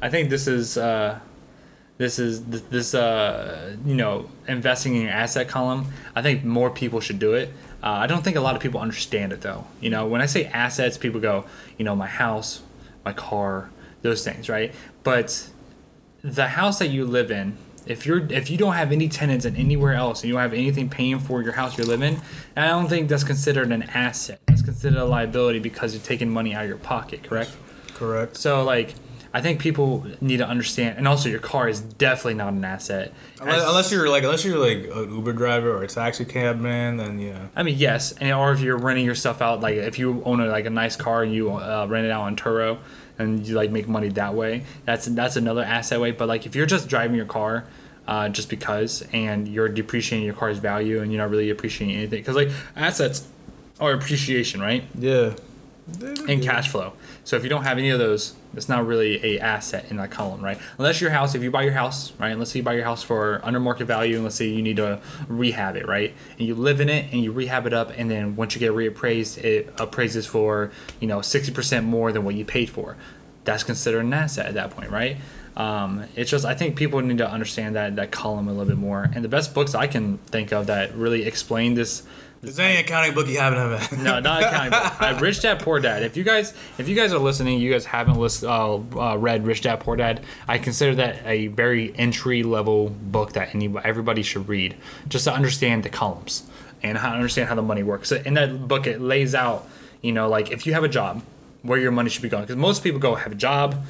I 0.01 0.09
think 0.09 0.29
this 0.29 0.47
is 0.47 0.77
uh, 0.77 1.19
this 1.97 2.19
is 2.19 2.43
this 2.45 2.93
uh, 2.93 3.75
you 3.85 3.95
know 3.95 4.29
investing 4.47 4.95
in 4.95 5.03
your 5.03 5.11
asset 5.11 5.47
column. 5.47 5.87
I 6.15 6.21
think 6.21 6.43
more 6.43 6.69
people 6.69 6.99
should 6.99 7.19
do 7.19 7.33
it. 7.33 7.51
Uh, 7.83 7.97
I 7.99 8.07
don't 8.07 8.23
think 8.23 8.37
a 8.37 8.41
lot 8.41 8.55
of 8.55 8.61
people 8.61 8.79
understand 8.79 9.33
it 9.33 9.41
though. 9.41 9.67
You 9.81 9.89
know, 9.89 10.07
when 10.07 10.21
I 10.21 10.25
say 10.25 10.45
assets, 10.45 10.97
people 10.97 11.19
go, 11.19 11.45
you 11.77 11.83
know, 11.83 11.95
my 11.95 12.07
house, 12.07 12.61
my 13.03 13.11
car, 13.11 13.69
those 14.03 14.23
things, 14.23 14.47
right? 14.47 14.73
But 15.03 15.49
the 16.23 16.47
house 16.47 16.79
that 16.79 16.87
you 16.87 17.05
live 17.05 17.29
in, 17.29 17.57
if 17.85 18.05
you're 18.05 18.25
if 18.31 18.49
you 18.49 18.57
don't 18.57 18.75
have 18.75 18.93
any 18.93 19.09
tenants 19.09 19.43
in 19.43 19.57
anywhere 19.57 19.93
else 19.93 20.21
and 20.21 20.29
you 20.29 20.33
don't 20.33 20.41
have 20.41 20.53
anything 20.53 20.89
paying 20.89 21.19
for 21.19 21.41
your 21.43 21.51
house 21.51 21.77
you're 21.77 21.85
living 21.85 22.21
I 22.55 22.67
don't 22.67 22.87
think 22.87 23.09
that's 23.09 23.25
considered 23.25 23.73
an 23.73 23.83
asset. 23.83 24.39
That's 24.45 24.61
considered 24.61 24.99
a 24.99 25.03
liability 25.03 25.59
because 25.59 25.93
you're 25.93 26.01
taking 26.01 26.29
money 26.29 26.53
out 26.53 26.63
of 26.63 26.69
your 26.69 26.77
pocket, 26.77 27.23
correct? 27.23 27.51
Correct. 27.93 28.37
So 28.37 28.63
like 28.63 28.95
I 29.35 29.41
think 29.41 29.59
people 29.59 30.05
need 30.21 30.37
to 30.37 30.47
understand 30.47 30.97
and 30.97 31.07
also 31.07 31.27
your 31.27 31.39
car 31.39 31.67
is 31.67 31.79
definitely 31.81 32.35
not 32.35 32.53
an 32.53 32.63
asset. 32.63 33.11
Unless, 33.41 33.67
unless 33.67 33.91
you're 33.91 34.07
like 34.07 34.23
unless 34.23 34.45
you're 34.45 34.59
like 34.59 34.89
an 34.95 35.15
Uber 35.15 35.33
driver 35.33 35.71
or 35.71 35.83
a 35.83 35.87
taxi 35.87 36.23
cab 36.23 36.59
man, 36.59 36.97
then 36.97 37.19
yeah. 37.19 37.47
I 37.55 37.63
mean, 37.63 37.77
yes, 37.77 38.11
and 38.13 38.31
or 38.31 38.51
if 38.51 38.59
you're 38.59 38.77
renting 38.77 39.05
your 39.05 39.15
stuff 39.15 39.41
out, 39.41 39.59
like 39.61 39.75
if 39.75 39.97
you 39.97 40.21
own 40.23 40.39
a, 40.39 40.45
like 40.45 40.65
a 40.65 40.69
nice 40.69 40.95
car 40.95 41.23
and 41.23 41.33
you 41.33 41.51
uh, 41.51 41.87
rent 41.89 42.05
it 42.05 42.11
out 42.11 42.21
on 42.21 42.35
Turo, 42.35 42.77
and 43.17 43.45
you 43.45 43.55
like 43.55 43.71
make 43.71 43.87
money 43.87 44.09
that 44.09 44.35
way, 44.35 44.63
that's 44.85 45.05
that's 45.07 45.35
another 45.35 45.63
asset 45.63 45.99
way. 45.99 46.11
But 46.11 46.27
like 46.27 46.45
if 46.45 46.55
you're 46.55 46.67
just 46.67 46.87
driving 46.87 47.15
your 47.15 47.25
car, 47.25 47.65
uh, 48.07 48.29
just 48.29 48.49
because, 48.49 49.03
and 49.13 49.47
you're 49.47 49.69
depreciating 49.69 50.25
your 50.25 50.35
car's 50.35 50.59
value, 50.59 51.01
and 51.01 51.11
you're 51.11 51.21
not 51.21 51.31
really 51.31 51.49
appreciating 51.49 51.95
anything, 51.95 52.19
because 52.19 52.35
like 52.35 52.49
assets 52.75 53.27
are 53.79 53.93
appreciation, 53.93 54.61
right? 54.61 54.83
Yeah. 54.97 55.33
and 56.29 56.41
cash 56.41 56.69
flow. 56.69 56.93
So 57.25 57.37
if 57.37 57.43
you 57.43 57.49
don't 57.49 57.63
have 57.63 57.77
any 57.77 57.89
of 57.89 57.99
those, 57.99 58.35
it's 58.53 58.67
not 58.67 58.85
really 58.85 59.23
a 59.23 59.39
asset 59.39 59.85
in 59.89 59.97
that 59.97 60.11
column, 60.11 60.43
right? 60.43 60.59
Unless 60.77 60.99
your 60.99 61.09
house, 61.09 61.35
if 61.35 61.41
you 61.41 61.51
buy 61.51 61.63
your 61.63 61.73
house, 61.73 62.11
right? 62.19 62.37
Let's 62.37 62.51
say 62.51 62.59
you 62.59 62.63
buy 62.63 62.73
your 62.73 62.83
house 62.83 63.01
for 63.01 63.39
under 63.43 63.59
market 63.59 63.85
value, 63.85 64.15
and 64.15 64.23
let's 64.23 64.35
say 64.35 64.47
you 64.47 64.61
need 64.61 64.77
to 64.77 64.99
rehab 65.27 65.75
it, 65.75 65.87
right? 65.87 66.13
And 66.37 66.47
you 66.47 66.55
live 66.55 66.81
in 66.81 66.89
it 66.89 67.11
and 67.13 67.23
you 67.23 67.31
rehab 67.31 67.65
it 67.65 67.73
up, 67.73 67.91
and 67.95 68.11
then 68.11 68.35
once 68.35 68.55
you 68.55 68.59
get 68.59 68.71
reappraised, 68.71 69.43
it 69.43 69.73
appraises 69.79 70.25
for 70.25 70.71
you 70.99 71.07
know 71.07 71.21
sixty 71.21 71.51
percent 71.51 71.85
more 71.85 72.11
than 72.11 72.25
what 72.25 72.35
you 72.35 72.43
paid 72.45 72.69
for. 72.69 72.97
That's 73.45 73.63
considered 73.63 74.01
an 74.01 74.13
asset 74.13 74.45
at 74.45 74.53
that 74.55 74.71
point, 74.71 74.91
right? 74.91 75.17
Um, 75.55 76.05
it's 76.15 76.29
just 76.29 76.45
I 76.45 76.55
think 76.55 76.75
people 76.75 76.99
need 77.01 77.19
to 77.19 77.29
understand 77.29 77.75
that 77.75 77.95
that 77.95 78.11
column 78.11 78.47
a 78.47 78.51
little 78.51 78.65
bit 78.65 78.77
more. 78.77 79.09
And 79.13 79.23
the 79.23 79.29
best 79.29 79.53
books 79.53 79.75
I 79.75 79.87
can 79.87 80.17
think 80.17 80.51
of 80.51 80.67
that 80.67 80.95
really 80.95 81.25
explain 81.25 81.75
this 81.75 82.03
Is 82.43 82.57
there 82.57 82.69
any 82.69 82.81
accounting 82.81 83.13
book 83.13 83.27
you 83.27 83.39
haven't 83.39 83.57
have? 83.57 83.97
no, 84.03 84.19
not 84.19 84.43
accounting. 84.43 84.71
book. 84.71 84.83
Uh, 85.01 85.17
Rich 85.19 85.41
Dad 85.41 85.59
Poor 85.59 85.79
Dad. 85.79 86.03
If 86.03 86.17
you 86.17 86.23
guys, 86.23 86.53
if 86.77 86.87
you 86.89 86.95
guys 86.95 87.13
are 87.13 87.19
listening, 87.19 87.59
you 87.59 87.71
guys 87.71 87.85
haven't 87.85 88.17
list, 88.19 88.43
uh, 88.43 88.75
uh, 88.75 89.17
read 89.17 89.45
Rich 89.45 89.61
Dad 89.61 89.79
Poor 89.79 89.95
Dad. 89.95 90.21
I 90.47 90.57
consider 90.57 90.95
that 90.95 91.25
a 91.25 91.47
very 91.47 91.95
entry 91.97 92.43
level 92.43 92.89
book 92.89 93.33
that 93.33 93.55
any, 93.55 93.73
everybody 93.83 94.23
should 94.23 94.47
read, 94.49 94.75
just 95.07 95.23
to 95.25 95.33
understand 95.33 95.83
the 95.83 95.89
columns 95.89 96.43
and 96.81 96.97
how 96.97 97.13
understand 97.13 97.47
how 97.47 97.55
the 97.55 97.61
money 97.61 97.83
works. 97.83 98.09
So 98.09 98.17
in 98.17 98.33
that 98.33 98.67
book, 98.67 98.87
it 98.87 98.99
lays 98.99 99.33
out, 99.33 99.67
you 100.01 100.11
know, 100.11 100.27
like 100.27 100.51
if 100.51 100.67
you 100.67 100.73
have 100.73 100.83
a 100.83 100.89
job, 100.89 101.23
where 101.63 101.79
your 101.79 101.91
money 101.91 102.09
should 102.09 102.21
be 102.21 102.29
going. 102.29 102.43
Because 102.43 102.57
most 102.57 102.83
people 102.83 102.99
go 102.99 103.15
have 103.15 103.31
a 103.31 103.35
job, 103.35 103.83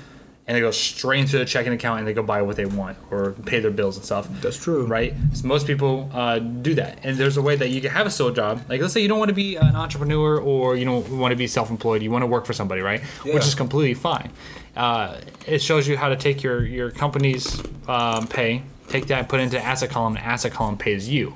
and 0.46 0.58
they 0.58 0.62
go 0.62 0.72
straight 0.72 1.22
into 1.22 1.38
their 1.38 1.46
checking 1.46 1.72
account 1.72 2.00
and 2.00 2.08
they 2.08 2.14
go 2.14 2.22
buy 2.22 2.42
what 2.42 2.58
they 2.58 2.66
want 2.66 2.98
or 3.12 3.32
pay 3.46 3.60
their 3.62 3.72
bills 3.72 3.96
and 3.96 4.06
stuff 4.06 4.28
That's 4.42 4.62
true. 4.62 4.86
right? 4.86 5.14
So 5.34 5.48
most 5.48 5.66
people 5.66 6.10
uh, 6.14 6.40
do 6.40 6.74
that, 6.76 7.00
and 7.04 7.18
there's 7.18 7.38
a 7.38 7.42
way 7.42 7.56
that 7.56 7.70
you 7.70 7.80
can 7.80 7.92
have 7.92 8.06
a 8.06 8.12
sole 8.12 8.32
job. 8.32 8.62
Like 8.68 8.82
let's 8.82 8.94
say 8.94 9.02
you 9.02 9.08
don't 9.08 9.20
want 9.20 9.30
to 9.30 9.36
be 9.36 9.56
an 9.56 9.76
entrepreneur 9.76 10.38
or 10.40 10.76
you 10.76 10.84
don't 10.86 11.08
want 11.18 11.32
to 11.32 11.38
be 11.38 11.48
self-employed. 11.48 12.02
You 12.02 12.12
want 12.12 12.24
to 12.24 12.28
work 12.28 12.46
for 12.46 12.54
somebody, 12.54 12.82
right? 12.82 13.02
Yeah. 13.24 13.34
Which 13.36 13.46
is 13.46 13.56
completely 13.56 13.94
fine. 13.94 14.32
Uh, 14.76 15.22
it 15.48 15.62
shows 15.62 15.88
you 15.88 15.96
how 15.96 16.10
to 16.10 16.16
take 16.16 16.42
your 16.44 16.66
your 16.66 16.92
company's 16.92 17.62
um, 17.88 18.28
pay, 18.28 18.64
take 18.90 19.08
that, 19.08 19.30
put 19.30 19.40
it 19.40 19.44
into 19.44 19.64
asset 19.64 19.90
column. 19.92 20.16
and 20.18 20.26
asset 20.26 20.52
column 20.52 20.78
pays 20.78 21.08
you, 21.08 21.36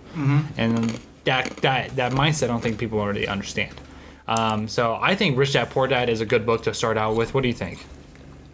and 0.58 1.00
that 1.24 1.56
that 1.58 1.96
that 1.96 2.12
mindset, 2.14 2.46
I 2.46 2.48
don't 2.48 2.62
think 2.62 2.78
people 2.80 3.00
already 3.00 3.28
understand. 3.28 3.74
Um, 4.28 4.68
so 4.68 4.98
I 5.00 5.16
think 5.16 5.38
Rich 5.38 5.54
Dad 5.54 5.70
Poor 5.70 5.88
Dad 5.88 6.10
is 6.10 6.20
a 6.20 6.26
good 6.26 6.46
book 6.46 6.64
to 6.64 6.74
start 6.74 6.98
out 6.98 7.16
with. 7.16 7.34
What 7.34 7.42
do 7.44 7.48
you 7.48 7.54
think? 7.54 7.86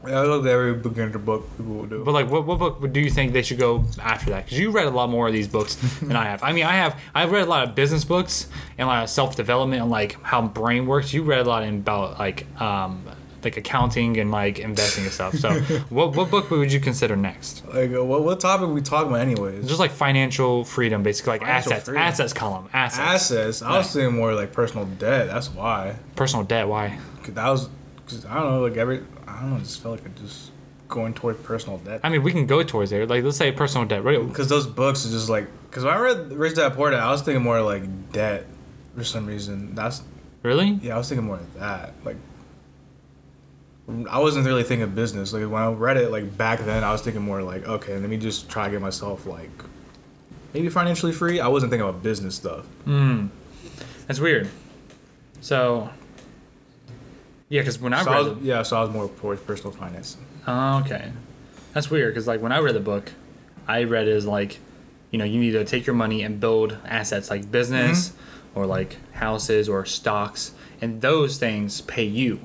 I 0.05 0.23
look 0.23 0.45
at 0.45 0.51
every 0.51 0.73
beginner 0.73 1.17
book 1.17 1.47
people 1.57 1.73
will 1.75 1.85
do. 1.85 2.03
But 2.03 2.11
like, 2.13 2.29
what, 2.29 2.45
what 2.45 2.59
book 2.59 2.91
do 2.93 2.99
you 2.99 3.09
think 3.09 3.33
they 3.33 3.41
should 3.41 3.59
go 3.59 3.85
after 4.01 4.31
that? 4.31 4.45
Because 4.45 4.59
you 4.59 4.71
read 4.71 4.87
a 4.87 4.91
lot 4.91 5.09
more 5.09 5.27
of 5.27 5.33
these 5.33 5.47
books 5.47 5.75
than 6.01 6.15
I 6.15 6.25
have. 6.25 6.43
I 6.43 6.51
mean, 6.53 6.65
I 6.65 6.73
have 6.73 6.99
I've 7.15 7.31
read 7.31 7.43
a 7.43 7.49
lot 7.49 7.67
of 7.67 7.75
business 7.75 8.03
books 8.03 8.47
and 8.77 8.85
a 8.87 8.91
lot 8.91 9.03
of 9.03 9.09
self 9.09 9.35
development 9.35 9.81
and 9.81 9.91
like 9.91 10.21
how 10.23 10.41
brain 10.41 10.87
works. 10.87 11.13
You 11.13 11.23
read 11.23 11.39
a 11.45 11.49
lot 11.49 11.63
in 11.63 11.75
about 11.79 12.19
like 12.19 12.45
um, 12.61 13.05
like 13.43 13.57
accounting 13.57 14.17
and 14.19 14.31
like 14.31 14.59
investing 14.59 15.03
and 15.03 15.11
stuff. 15.13 15.35
So, 15.35 15.53
what 15.89 16.15
what 16.15 16.29
book 16.31 16.49
would 16.51 16.71
you 16.71 16.79
consider 16.79 17.15
next? 17.15 17.63
Like, 17.73 17.93
uh, 17.93 18.03
what, 18.03 18.23
what 18.23 18.39
topic 18.39 18.69
we 18.69 18.81
talking 18.81 19.09
about 19.09 19.21
anyways? 19.21 19.67
Just 19.67 19.79
like 19.79 19.91
financial 19.91 20.63
freedom, 20.63 21.03
basically, 21.03 21.31
like 21.31 21.41
Financial 21.41 21.71
assets, 21.73 21.85
freedom. 21.85 22.01
assets 22.03 22.33
column, 22.33 22.69
assets, 22.73 23.31
Assets. 23.31 23.61
I 23.61 23.77
was 23.77 23.91
thinking 23.93 24.15
more 24.17 24.33
like 24.33 24.51
personal 24.53 24.85
debt. 24.85 25.27
That's 25.27 25.49
why. 25.49 25.95
personal 26.15 26.45
debt. 26.45 26.67
Why? 26.67 26.99
'Cause 27.23 27.33
that 27.35 27.49
was, 27.49 27.69
cause 28.07 28.25
I 28.25 28.33
don't 28.35 28.51
know, 28.51 28.61
like 28.61 28.75
every, 28.77 29.01
I 29.33 29.41
don't 29.41 29.49
know, 29.51 29.55
I 29.57 29.59
just 29.59 29.81
felt 29.81 29.99
like 29.99 30.05
I 30.09 30.21
just 30.21 30.51
going 30.87 31.13
towards 31.13 31.41
personal 31.41 31.79
debt. 31.79 32.01
I 32.03 32.09
mean, 32.09 32.21
we 32.23 32.31
can 32.31 32.45
go 32.45 32.61
towards 32.63 32.91
there. 32.91 33.05
Like, 33.07 33.23
let's 33.23 33.37
say 33.37 33.51
personal 33.51 33.87
debt. 33.87 34.03
Right? 34.03 34.25
Because 34.25 34.47
those 34.47 34.67
books 34.67 35.05
are 35.05 35.09
just 35.09 35.29
like, 35.29 35.47
because 35.69 35.83
when 35.83 35.93
I 35.93 35.97
read 35.97 36.31
Rich 36.33 36.55
Dad 36.55 36.73
Poor 36.73 36.91
Dad, 36.91 36.99
I 36.99 37.11
was 37.11 37.21
thinking 37.21 37.43
more 37.43 37.61
like 37.61 38.11
debt 38.11 38.45
for 38.95 39.03
some 39.03 39.25
reason. 39.25 39.73
That's 39.75 40.03
Really? 40.43 40.77
yeah, 40.81 40.95
I 40.95 40.97
was 40.97 41.07
thinking 41.09 41.25
more 41.25 41.37
of 41.37 41.53
that. 41.55 41.93
Like, 42.03 42.17
I 44.09 44.19
wasn't 44.19 44.45
really 44.45 44.63
thinking 44.63 44.83
of 44.83 44.93
business. 44.95 45.33
Like 45.33 45.43
when 45.43 45.61
I 45.61 45.71
read 45.71 45.97
it, 45.97 46.11
like 46.11 46.37
back 46.37 46.59
then, 46.59 46.83
I 46.83 46.91
was 46.91 47.01
thinking 47.01 47.21
more 47.21 47.41
like, 47.41 47.67
okay, 47.67 47.97
let 47.97 48.09
me 48.09 48.17
just 48.17 48.49
try 48.49 48.65
to 48.65 48.71
get 48.71 48.81
myself 48.81 49.25
like 49.25 49.49
maybe 50.53 50.69
financially 50.69 51.11
free. 51.11 51.39
I 51.39 51.47
wasn't 51.47 51.71
thinking 51.71 51.87
about 51.87 52.03
business 52.03 52.35
stuff. 52.35 52.65
Hmm. 52.85 53.27
That's 54.07 54.19
weird. 54.19 54.49
So, 55.41 55.89
yeah, 57.53 57.61
because 57.61 57.77
when 57.79 57.93
I 57.93 58.03
So 58.03 58.11
I 58.11 58.15
read 58.17 58.25
was, 58.29 58.37
the- 58.39 58.45
yeah, 58.45 58.63
so 58.63 58.77
I 58.77 58.81
was 58.81 58.89
more 58.89 59.07
towards 59.19 59.41
personal 59.41 59.71
finance. 59.71 60.17
Oh, 60.47 60.79
okay. 60.79 61.11
That's 61.73 61.89
weird 61.91 62.13
because 62.13 62.27
like 62.27 62.41
when 62.41 62.51
I 62.51 62.59
read 62.59 62.75
the 62.75 62.79
book, 62.93 63.11
I 63.67 63.83
read 63.83 64.07
it 64.07 64.15
as 64.15 64.25
like, 64.25 64.59
you 65.11 65.19
know, 65.19 65.25
you 65.25 65.39
need 65.39 65.51
to 65.51 65.63
take 65.63 65.85
your 65.85 65.95
money 65.95 66.23
and 66.23 66.39
build 66.39 66.77
assets 66.85 67.29
like 67.29 67.51
business 67.51 68.09
Mm-hmm. 68.09 68.59
or 68.59 68.65
like 68.65 68.97
houses 69.13 69.69
or 69.69 69.85
stocks, 69.85 70.51
and 70.81 71.01
those 71.01 71.37
things 71.37 71.81
pay 71.81 72.03
you, 72.05 72.39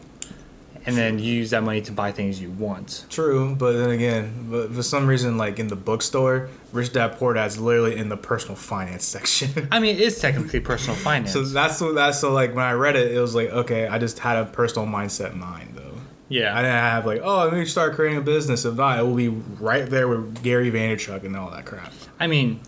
and 0.88 0.97
then 0.97 1.18
you 1.18 1.35
use 1.35 1.50
that 1.50 1.62
money 1.62 1.83
to 1.83 1.92
buy 1.92 2.12
things 2.12 2.40
you 2.40 2.50
want. 2.50 3.04
True, 3.11 3.54
but 3.54 3.73
then 3.73 3.90
again, 3.90 4.49
but 4.50 4.73
for 4.73 4.83
some 4.83 5.07
reason, 5.07 5.37
like 5.37 5.59
in 5.59 5.68
the 5.68 5.76
bookstore, 5.76 6.49
Rich 6.73 6.95
Dad 6.95 7.18
Poor 7.18 7.35
Dad's 7.35 7.59
literally 7.61 7.97
in 7.97 8.09
the 8.09 8.16
personal 8.16 8.57
finance 8.57 9.04
section. 9.14 9.68
I 9.71 9.80
mean, 9.80 9.97
it 9.97 10.02
is 10.02 10.18
technically 10.18 10.61
personal 10.61 10.97
finance. 11.09 11.33
so 11.33 11.42
that's 11.42 11.76
so 11.76 11.92
that's 11.92 12.18
so 12.18 12.33
like 12.33 12.54
when 12.54 12.64
I 12.64 12.73
read 12.73 12.97
it, 12.97 13.12
it 13.14 13.21
was 13.21 13.35
like 13.35 13.50
okay, 13.50 13.87
I 13.87 13.99
just 13.99 14.18
had 14.18 14.38
a 14.38 14.47
personal 14.47 14.88
mindset 14.88 15.33
in 15.33 15.38
mind 15.38 15.75
though. 15.75 15.95
yeah. 16.28 16.54
I 16.57 16.62
didn't 16.62 16.76
have 16.76 17.04
like 17.07 17.21
oh 17.23 17.45
let 17.45 17.52
me 17.52 17.64
start 17.66 17.95
creating 17.95 18.18
a 18.18 18.23
business. 18.23 18.64
If 18.64 18.75
not, 18.75 18.99
it 18.99 19.02
will 19.02 19.14
be 19.14 19.28
right 19.28 19.88
there 19.88 20.09
with 20.09 20.42
Gary 20.42 20.71
Vaynerchuk 20.71 21.23
and 21.25 21.37
all 21.37 21.50
that 21.50 21.66
crap. 21.66 21.92
I 22.18 22.26
mean, 22.26 22.61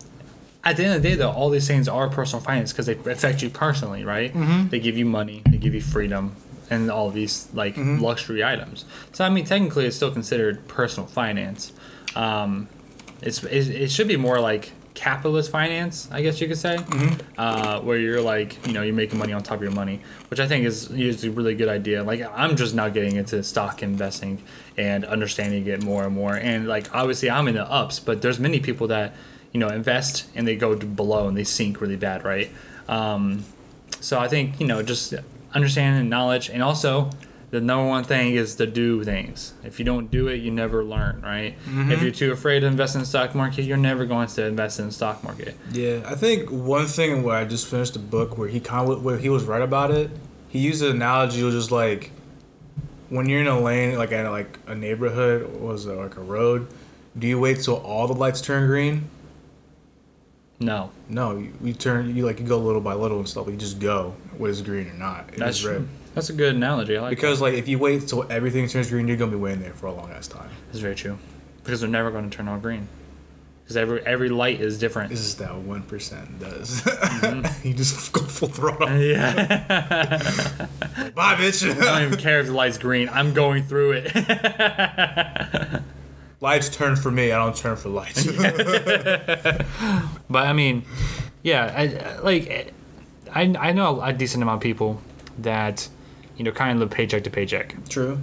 at 0.63 0.77
the 0.77 0.85
end 0.85 0.95
of 0.95 1.01
the 1.01 1.09
day, 1.09 1.15
though, 1.15 1.31
all 1.31 1.49
these 1.49 1.67
things 1.67 1.87
are 1.87 2.07
personal 2.07 2.43
finance 2.43 2.71
because 2.71 2.85
they 2.85 2.93
affect 3.11 3.41
you 3.41 3.49
personally, 3.49 4.05
right? 4.05 4.31
Mm-hmm. 4.31 4.67
They 4.69 4.79
give 4.79 4.95
you 4.95 5.05
money, 5.05 5.41
they 5.49 5.57
give 5.57 5.73
you 5.73 5.81
freedom, 5.81 6.35
and 6.71 6.89
all 6.89 7.11
these 7.11 7.47
like 7.53 7.75
Mm-hmm. 7.75 8.01
luxury 8.03 8.43
items. 8.43 8.85
So 9.11 9.23
I 9.23 9.29
mean, 9.29 9.45
technically, 9.45 9.85
it's 9.85 9.95
still 9.95 10.11
considered 10.11 10.67
personal 10.67 11.05
finance. 11.07 11.71
Um, 12.15 12.67
it's 13.21 13.43
it, 13.43 13.67
it 13.69 13.91
should 13.91 14.07
be 14.07 14.17
more 14.17 14.39
like 14.39 14.71
capitalist 14.93 15.49
finance, 15.51 16.09
I 16.11 16.21
guess 16.21 16.41
you 16.41 16.47
could 16.47 16.57
say, 16.57 16.75
Mm-hmm. 16.77 17.21
uh, 17.37 17.79
where 17.81 17.97
you're 17.97 18.21
like, 18.21 18.65
you 18.67 18.73
know, 18.73 18.81
you're 18.81 18.95
making 18.95 19.19
money 19.19 19.31
on 19.33 19.41
top 19.43 19.57
of 19.57 19.63
your 19.63 19.71
money, 19.71 20.01
which 20.29 20.39
I 20.39 20.47
think 20.47 20.65
is 20.65 20.89
is 20.91 21.23
a 21.23 21.31
really 21.31 21.55
good 21.55 21.69
idea. 21.69 22.03
Like 22.03 22.21
I'm 22.33 22.55
just 22.55 22.73
now 22.73 22.89
getting 22.89 23.15
into 23.15 23.43
stock 23.43 23.83
investing 23.83 24.41
and 24.77 25.05
understanding 25.05 25.67
it 25.67 25.83
more 25.83 26.03
and 26.05 26.13
more. 26.15 26.35
And 26.35 26.67
like 26.67 26.93
obviously, 26.95 27.29
I'm 27.29 27.47
in 27.47 27.55
the 27.55 27.69
ups, 27.69 27.99
but 27.99 28.21
there's 28.21 28.39
many 28.39 28.59
people 28.59 28.87
that 28.87 29.13
you 29.53 29.59
know 29.59 29.67
invest 29.69 30.25
and 30.35 30.47
they 30.47 30.55
go 30.55 30.75
below 30.75 31.27
and 31.27 31.37
they 31.37 31.43
sink 31.45 31.81
really 31.81 31.97
bad, 31.97 32.23
right? 32.23 32.49
Um, 32.87 33.43
so 33.99 34.19
I 34.19 34.27
think 34.27 34.59
you 34.59 34.67
know 34.67 34.81
just 34.83 35.13
understanding 35.53 36.01
and 36.01 36.09
knowledge 36.09 36.49
and 36.49 36.63
also 36.63 37.09
the 37.51 37.59
number 37.59 37.85
one 37.85 38.05
thing 38.05 38.33
is 38.33 38.55
to 38.55 38.65
do 38.65 39.03
things. 39.03 39.53
If 39.65 39.77
you 39.77 39.83
don't 39.83 40.09
do 40.09 40.29
it, 40.29 40.37
you 40.37 40.51
never 40.51 40.85
learn, 40.85 41.21
right? 41.21 41.53
If 41.53 41.65
mm-hmm. 41.65 42.01
you're 42.01 42.11
too 42.11 42.31
afraid 42.31 42.61
to 42.61 42.65
invest 42.65 42.95
in 42.95 43.01
the 43.01 43.07
stock 43.07 43.35
market, 43.35 43.63
you're 43.63 43.75
never 43.75 44.05
going 44.05 44.27
to 44.29 44.45
invest 44.45 44.79
in 44.79 44.85
the 44.85 44.91
stock 44.93 45.21
market. 45.21 45.57
Yeah, 45.73 45.99
I 46.05 46.15
think 46.15 46.49
one 46.49 46.85
thing 46.87 47.23
where 47.23 47.35
I 47.35 47.43
just 47.43 47.67
finished 47.67 47.97
a 47.97 47.99
book 47.99 48.37
where 48.37 48.47
he 48.47 48.61
kind 48.61 48.89
of 48.89 49.03
where 49.03 49.17
he 49.17 49.27
was 49.27 49.43
right 49.43 49.61
about 49.61 49.91
it. 49.91 50.09
He 50.47 50.59
used 50.59 50.81
an 50.81 50.91
analogy. 50.91 51.43
Was 51.43 51.53
just 51.53 51.71
like 51.71 52.11
when 53.09 53.27
you're 53.27 53.41
in 53.41 53.47
a 53.47 53.59
lane, 53.59 53.97
like 53.97 54.11
in 54.11 54.31
like 54.31 54.57
a 54.67 54.75
neighborhood, 54.75 55.41
or 55.41 55.67
was 55.73 55.85
it 55.85 55.93
like 55.93 56.15
a 56.15 56.21
road? 56.21 56.69
Do 57.19 57.27
you 57.27 57.37
wait 57.37 57.59
till 57.59 57.75
all 57.75 58.07
the 58.07 58.13
lights 58.13 58.39
turn 58.39 58.67
green? 58.67 59.09
No, 60.61 60.91
No, 61.09 61.37
you, 61.37 61.53
you 61.61 61.73
turn 61.73 62.15
you 62.15 62.25
like 62.25 62.39
you 62.39 62.45
go 62.45 62.59
little 62.59 62.81
by 62.81 62.93
little 62.93 63.17
and 63.17 63.27
stuff. 63.27 63.47
You 63.47 63.57
just 63.57 63.79
go 63.79 64.15
whether 64.37 64.51
it's 64.51 64.61
green 64.61 64.89
or 64.89 64.93
not. 64.93 65.29
It 65.33 65.39
that's 65.39 65.59
is 65.59 65.65
red. 65.65 65.77
true. 65.77 65.87
That's 66.15 66.29
a 66.29 66.33
good 66.33 66.55
analogy. 66.55 66.97
I 66.97 67.01
like 67.01 67.09
Because 67.11 67.39
like 67.41 67.53
if 67.53 67.67
you 67.67 67.79
wait 67.79 68.07
till 68.07 68.29
everything 68.31 68.67
turns 68.67 68.89
green, 68.89 69.07
you're 69.07 69.17
gonna 69.17 69.31
be 69.31 69.37
waiting 69.37 69.61
there 69.61 69.73
for 69.73 69.85
a 69.87 69.93
long 69.93 70.11
ass 70.11 70.27
time. 70.27 70.43
that. 70.49 70.67
That's 70.67 70.79
very 70.79 70.95
true. 70.95 71.17
Because 71.63 71.81
they're 71.81 71.89
never 71.89 72.11
going 72.11 72.29
to 72.29 72.35
turn 72.35 72.47
on 72.47 72.59
green. 72.59 72.87
Because 73.63 73.77
every 73.77 74.05
every 74.05 74.29
light 74.29 74.59
is 74.59 74.79
different. 74.79 75.11
This 75.11 75.19
is 75.21 75.35
that 75.35 75.55
one 75.55 75.83
percent 75.83 76.39
does. 76.39 76.81
Mm-hmm. 76.81 77.67
you 77.67 77.73
just 77.73 78.11
go 78.11 78.21
full 78.21 78.49
throttle. 78.49 78.89
yeah. 78.99 79.37
Bye, 81.15 81.35
bitch. 81.35 81.69
I 81.69 81.73
don't 81.79 82.03
even 82.07 82.19
care 82.19 82.39
if 82.39 82.47
the 82.47 82.53
light's 82.53 82.77
green. 82.77 83.07
I'm 83.09 83.33
going 83.33 83.63
through 83.63 84.01
it. 84.03 84.11
lights 86.41 86.69
turn 86.69 86.95
for 86.95 87.11
me. 87.11 87.31
I 87.31 87.37
don't 87.37 87.55
turn 87.55 87.77
for 87.77 87.89
lights. 87.89 88.25
But 90.31 90.47
I 90.47 90.53
mean, 90.53 90.83
yeah, 91.43 91.73
I, 91.75 92.19
like 92.21 92.73
I 93.33 93.53
I 93.59 93.71
know 93.71 94.01
a 94.01 94.13
decent 94.13 94.43
amount 94.43 94.57
of 94.57 94.61
people 94.63 95.01
that 95.39 95.87
you 96.37 96.43
know 96.43 96.51
kind 96.51 96.71
of 96.73 96.79
live 96.79 96.89
paycheck 96.91 97.23
to 97.23 97.29
paycheck. 97.29 97.75
True. 97.89 98.19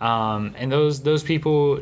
Um, 0.00 0.54
and 0.56 0.70
those 0.70 1.02
those 1.02 1.22
people 1.22 1.80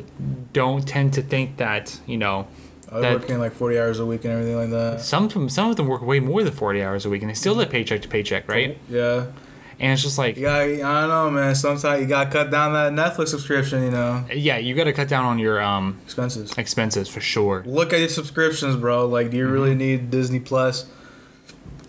don't 0.53 0.87
tend 0.87 1.13
to 1.13 1.21
think 1.21 1.57
that 1.57 1.99
you 2.07 2.17
know 2.17 2.47
was 2.91 3.01
That- 3.01 3.13
working 3.19 3.37
like 3.39 3.53
40 3.53 3.77
hours 3.79 3.99
a 3.99 4.05
week 4.05 4.23
and 4.25 4.33
everything 4.33 4.55
like 4.55 4.69
that. 4.71 5.01
some 5.01 5.25
of 5.25 5.33
them, 5.33 5.49
some 5.49 5.69
of 5.69 5.75
them 5.75 5.87
work 5.87 6.01
way 6.01 6.19
more 6.19 6.41
than 6.43 6.53
forty 6.53 6.81
hours 6.81 7.05
a 7.05 7.09
week 7.09 7.21
and 7.21 7.29
they 7.29 7.35
still 7.35 7.53
live 7.53 7.69
paycheck 7.69 8.01
to 8.03 8.07
paycheck, 8.07 8.47
right? 8.47 8.77
Yeah. 8.89 9.25
And 9.79 9.93
it's 9.93 10.01
just 10.01 10.17
like 10.17 10.39
got, 10.41 10.61
I 10.61 10.77
don't 10.77 11.09
know, 11.09 11.29
man. 11.29 11.53
Sometimes 11.53 12.01
you 12.01 12.07
got 12.07 12.23
to 12.23 12.29
cut 12.31 12.49
down 12.49 12.73
that 12.73 12.93
Netflix 12.93 13.27
subscription, 13.27 13.83
you 13.83 13.91
know. 13.91 14.25
yeah, 14.33 14.57
you 14.57 14.73
got 14.73 14.85
to 14.85 14.93
cut 14.93 15.07
down 15.07 15.25
on 15.25 15.37
your 15.37 15.61
um 15.61 15.99
Expenses. 16.05 16.57
expenses 16.57 17.07
for 17.07 17.19
sure. 17.21 17.61
Look 17.67 17.93
at 17.93 17.99
your 17.99 18.09
subscriptions, 18.09 18.75
bro. 18.77 19.05
Like, 19.05 19.29
do 19.29 19.37
you 19.37 19.47
really 19.47 19.69
Mm-hmm. 19.71 19.77
need 19.77 20.09
Disney 20.09 20.39
Plus? 20.39 20.87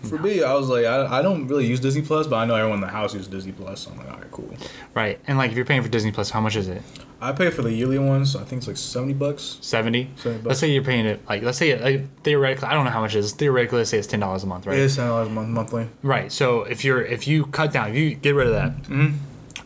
For 0.03 0.17
me, 0.17 0.43
I 0.43 0.53
was 0.53 0.67
like, 0.69 0.85
I, 0.85 1.19
I 1.19 1.21
don't 1.21 1.47
really 1.47 1.65
use 1.67 1.79
Disney 1.79 2.01
Plus, 2.01 2.27
but 2.27 2.37
I 2.37 2.45
know 2.45 2.55
everyone 2.55 2.77
in 2.77 2.81
the 2.81 2.87
house 2.87 3.13
uses 3.13 3.27
Disney 3.27 3.51
Plus. 3.51 3.81
So 3.81 3.91
I'm 3.91 3.97
like, 3.97 4.09
all 4.11 4.17
right, 4.17 4.31
cool. 4.31 4.53
Right. 4.93 5.19
And 5.27 5.37
like 5.37 5.51
if 5.51 5.57
you're 5.57 5.65
paying 5.65 5.81
for 5.83 5.89
Disney 5.89 6.11
Plus, 6.11 6.29
how 6.29 6.39
much 6.41 6.55
is 6.55 6.67
it? 6.67 6.81
I 7.21 7.33
pay 7.33 7.49
for 7.49 7.61
the 7.63 7.71
yearly 7.73 7.99
ones. 7.99 8.35
I 8.35 8.43
think 8.45 8.59
it's 8.59 8.67
like 8.67 8.77
70 8.77 9.13
bucks. 9.13 9.57
70? 9.61 10.09
70 10.15 10.37
bucks. 10.39 10.47
Let's 10.47 10.59
say 10.61 10.71
you're 10.71 10.83
paying 10.83 11.05
it 11.05 11.19
like 11.27 11.43
let's 11.43 11.57
say 11.57 11.77
like, 11.77 12.23
theoretically 12.23 12.69
I 12.69 12.73
don't 12.73 12.85
know 12.85 12.91
how 12.91 13.01
much 13.01 13.13
it 13.15 13.19
is. 13.19 13.33
Theoretically 13.33 13.79
let's 13.79 13.89
say 13.89 13.97
it's 13.97 14.07
ten 14.07 14.21
dollars 14.21 14.43
a 14.43 14.47
month, 14.47 14.65
right? 14.67 14.77
It 14.77 14.81
is 14.83 14.97
$10 14.97 15.25
a 15.25 15.29
month 15.29 15.49
monthly. 15.49 15.89
Right. 16.01 16.31
So 16.31 16.63
if 16.63 16.85
you're 16.85 17.01
if 17.01 17.27
you 17.27 17.45
cut 17.47 17.73
down, 17.73 17.89
if 17.89 17.95
you 17.97 18.15
get 18.15 18.35
rid 18.35 18.47
of 18.47 18.53
that, 18.53 18.83
Mm-hmm. 18.83 19.17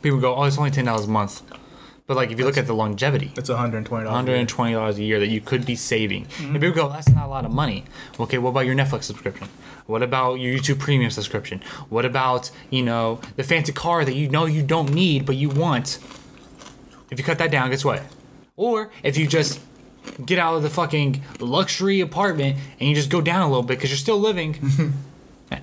people 0.02 0.20
go, 0.20 0.34
oh, 0.36 0.44
it's 0.46 0.58
only 0.58 0.72
ten 0.72 0.86
dollars 0.86 1.06
a 1.06 1.10
month. 1.10 1.44
But 2.06 2.18
like 2.18 2.32
if 2.32 2.38
you 2.40 2.46
look 2.46 2.58
at 2.58 2.68
the 2.68 2.74
longevity, 2.76 3.32
It's 3.38 3.50
$120. 3.50 3.90
one 3.90 4.06
hundred 4.08 4.36
and 4.36 4.50
twenty 4.50 4.74
dollars 4.74 4.98
a 4.98 5.04
year 5.04 5.20
that 5.20 5.30
you 5.30 5.40
could 5.40 5.66
be 5.66 5.76
saving, 5.76 6.26
mm-hmm. 6.26 6.54
and 6.56 6.62
people 6.62 6.76
go, 6.76 6.90
that's 6.90 7.10
not 7.10 7.26
a 7.26 7.30
lot 7.30 7.46
of 7.46 7.52
money. 7.52 7.86
Okay, 8.20 8.38
what 8.38 8.50
about 8.50 8.66
your 8.66 8.76
Netflix 8.76 9.04
subscription? 9.04 9.48
What 9.86 10.04
about 10.04 10.36
your 10.36 10.54
YouTube 10.58 10.80
Premium 10.80 11.12
subscription? 11.12 11.62
What 11.90 12.04
about 12.06 12.52
you 12.70 12.84
know 12.84 13.22
the 13.38 13.44
fancy 13.44 13.72
car 13.72 14.04
that 14.04 14.16
you 14.16 14.28
know 14.30 14.46
you 14.46 14.64
don't 14.64 14.94
need 14.94 15.26
but 15.26 15.36
you 15.38 15.50
want? 15.50 16.00
If 17.10 17.20
you 17.20 17.24
cut 17.24 17.38
that 17.38 17.52
down, 17.52 17.70
guess 17.70 17.86
what? 17.86 18.02
Or 18.56 18.92
if 19.04 19.18
you 19.18 19.28
just 19.28 19.60
get 20.26 20.38
out 20.40 20.56
of 20.56 20.64
the 20.64 20.70
fucking 20.70 21.22
luxury 21.40 22.02
apartment 22.02 22.58
and 22.80 22.90
you 22.90 22.96
just 22.96 23.10
go 23.10 23.22
down 23.22 23.42
a 23.42 23.48
little 23.48 23.64
bit 23.64 23.78
because 23.78 23.90
you're 23.92 23.98
still 23.98 24.20
living. 24.20 24.58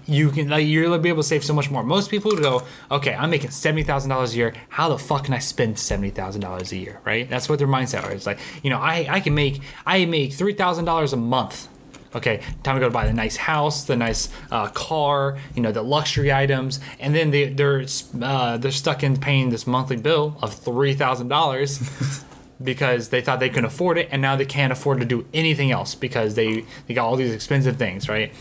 You 0.07 0.31
can 0.31 0.49
like 0.49 0.67
you're 0.67 0.85
gonna 0.85 0.99
be 0.99 1.09
able 1.09 1.23
to 1.23 1.29
save 1.29 1.45
so 1.45 1.55
much 1.55 1.71
more. 1.71 1.83
Most 1.83 2.11
people 2.11 2.31
would 2.31 2.43
go, 2.43 2.63
okay, 2.91 3.15
I'm 3.15 3.31
making 3.31 3.51
seventy 3.51 3.83
thousand 3.83 4.11
dollars 4.11 4.35
a 4.35 4.37
year. 4.37 4.55
How 4.69 4.89
the 4.89 4.99
fuck 4.99 5.25
can 5.25 5.35
I 5.35 5.39
spend 5.39 5.79
seventy 5.79 6.11
thousand 6.11 6.41
dollars 6.43 6.73
a 6.73 6.77
year? 6.77 7.01
Right? 7.05 7.29
That's 7.29 7.49
what 7.49 7.59
their 7.59 7.69
mindset 7.69 8.07
is. 8.09 8.13
It's 8.15 8.27
like, 8.27 8.39
you 8.63 8.71
know, 8.71 8.79
I 8.79 9.07
I 9.09 9.21
can 9.21 9.35
make 9.35 9.61
I 9.87 10.05
make 10.07 10.33
three 10.33 10.55
thousand 10.55 10.85
dollars 10.85 11.13
a 11.13 11.17
month. 11.17 11.69
Okay, 12.13 12.43
time 12.65 12.75
to 12.75 12.81
go 12.81 12.87
to 12.87 12.93
buy 12.93 13.07
the 13.07 13.13
nice 13.13 13.37
house, 13.37 13.85
the 13.85 13.95
nice 13.95 14.31
uh, 14.51 14.67
car, 14.71 15.39
you 15.55 15.63
know, 15.63 15.71
the 15.71 15.83
luxury 15.83 16.33
items, 16.33 16.81
and 16.99 17.15
then 17.15 17.31
they, 17.31 17.51
they're 17.51 17.85
uh, 18.21 18.57
they're 18.57 18.73
stuck 18.73 19.05
in 19.05 19.17
paying 19.17 19.51
this 19.51 19.65
monthly 19.65 19.97
bill 19.97 20.37
of 20.43 20.53
three 20.53 20.95
thousand 20.95 21.29
dollars. 21.29 21.79
because 22.63 23.09
they 23.09 23.21
thought 23.23 23.41
they 23.41 23.49
could 23.49 23.65
afford 23.65 23.97
it 23.99 24.09
and 24.11 24.21
now 24.21 24.37
they 24.37 24.45
can't 24.45 24.73
afford 24.73 25.01
to 25.01 25.07
do 25.07 25.25
anything 25.33 25.71
else 25.71 25.95
because 25.95 26.35
they 26.35 26.65
they 26.87 26.95
got 26.95 27.07
all 27.07 27.17
these 27.17 27.33
expensive 27.33 27.77
things 27.77 28.09
right 28.09 28.33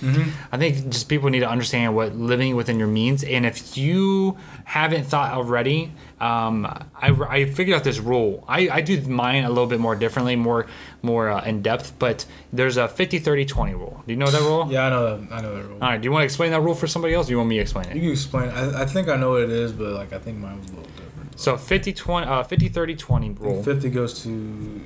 i 0.52 0.58
think 0.58 0.90
just 0.90 1.08
people 1.08 1.30
need 1.30 1.40
to 1.40 1.50
understand 1.50 1.96
what 1.96 2.14
living 2.16 2.56
within 2.56 2.78
your 2.80 2.88
means 2.88 3.24
and 3.24 3.46
if 3.46 3.78
you 3.78 4.38
haven't 4.66 5.06
thought 5.06 5.32
already 5.34 5.92
um, 6.20 6.66
I, 6.66 7.12
I 7.30 7.46
figured 7.46 7.78
out 7.78 7.86
this 7.86 8.00
rule 8.00 8.44
I, 8.48 8.68
I 8.70 8.82
do 8.82 9.00
mine 9.04 9.46
a 9.46 9.50
little 9.50 9.68
bit 9.68 9.80
more 9.80 9.96
differently 9.96 10.36
more 10.36 10.68
more 11.02 11.30
uh, 11.30 11.42
in 11.46 11.62
depth 11.62 11.94
but 11.98 12.26
there's 12.52 12.76
a 12.76 12.90
50 12.90 13.20
30 13.20 13.46
20 13.46 13.74
rule 13.76 14.04
do 14.06 14.12
you 14.14 14.20
know 14.20 14.30
that 14.30 14.42
rule 14.42 14.68
Yeah, 14.70 14.88
I 14.88 14.90
know 14.90 15.18
that. 15.18 15.34
I 15.34 15.42
know 15.42 15.56
that 15.56 15.64
rule. 15.64 15.78
all 15.82 15.90
right 15.90 16.02
do 16.02 16.06
you 16.06 16.12
want 16.12 16.22
to 16.22 16.26
explain 16.26 16.52
that 16.52 16.62
rule 16.62 16.76
for 16.76 16.88
somebody 16.88 17.14
else 17.14 17.28
or 17.28 17.30
do 17.30 17.32
you 17.34 17.38
want 17.38 17.50
me 17.50 17.56
to 17.56 17.62
explain 17.62 17.86
it 17.88 17.96
You 17.96 18.02
can 18.02 18.12
explain. 18.12 18.50
I, 18.50 18.82
I 18.82 18.86
think 18.86 19.08
I 19.08 19.16
know 19.16 19.32
what 19.32 19.44
it 19.44 19.50
is, 19.50 19.72
but 19.72 19.94
like 19.94 20.12
I 20.12 20.20
think 20.20 20.38
mine 20.40 20.58
was 20.58 20.68
a 20.68 20.70
little 20.72 20.84
different. 20.92 21.09
So 21.40 21.58
50 21.58 21.94
20 21.94 22.28
uh, 22.28 22.44
50 22.44 22.70
30 22.70 22.96
20 22.96 23.30
rule 23.32 23.64
Fifty 23.64 23.90
goes 23.90 24.22
to. 24.24 24.82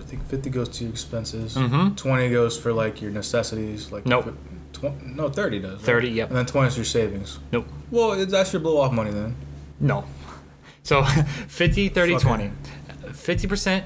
I 0.00 0.04
think 0.10 0.26
fifty 0.26 0.48
goes 0.48 0.68
to 0.70 0.84
your 0.84 0.92
expenses. 0.92 1.54
Mhm. 1.54 1.94
Twenty 1.96 2.30
goes 2.30 2.56
for 2.58 2.72
like 2.72 3.02
your 3.02 3.10
necessities. 3.10 3.92
Like 3.92 4.06
Nope. 4.06 4.34
Tw- 4.72 5.02
no, 5.04 5.28
thirty 5.28 5.58
does. 5.58 5.74
right? 5.74 5.82
30 5.84 6.08
yep 6.10 6.28
And 6.28 6.38
then 6.38 6.46
twenty 6.46 6.68
is 6.68 6.76
your 6.76 6.84
savings. 6.86 7.38
nope 7.52 7.66
Well, 7.90 8.24
that's 8.26 8.52
your 8.52 8.60
blow 8.60 8.80
off 8.80 8.92
money 8.92 9.10
then. 9.10 9.34
No. 9.80 10.04
So 10.82 11.02
50, 11.48 11.88
30, 11.90 12.12
Fuck 12.14 12.22
20. 12.22 12.50
50% 13.08 13.82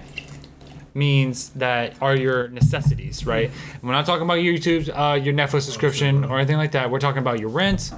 means 0.95 1.49
that 1.51 1.97
are 2.01 2.15
your 2.15 2.49
necessities, 2.49 3.27
right? 3.27 3.51
We're 3.83 3.93
not 3.93 4.07
talking 4.07 4.23
about 4.23 4.39
YouTube, 4.39 4.89
uh, 4.95 5.15
your 5.15 5.35
Netflix 5.35 5.63
subscription 5.63 6.25
or 6.25 6.39
anything 6.39 6.59
like 6.59 6.73
that. 6.73 6.91
We're 6.91 7.01
talking 7.01 7.19
about 7.21 7.41
your 7.41 7.49
rent, 7.49 7.91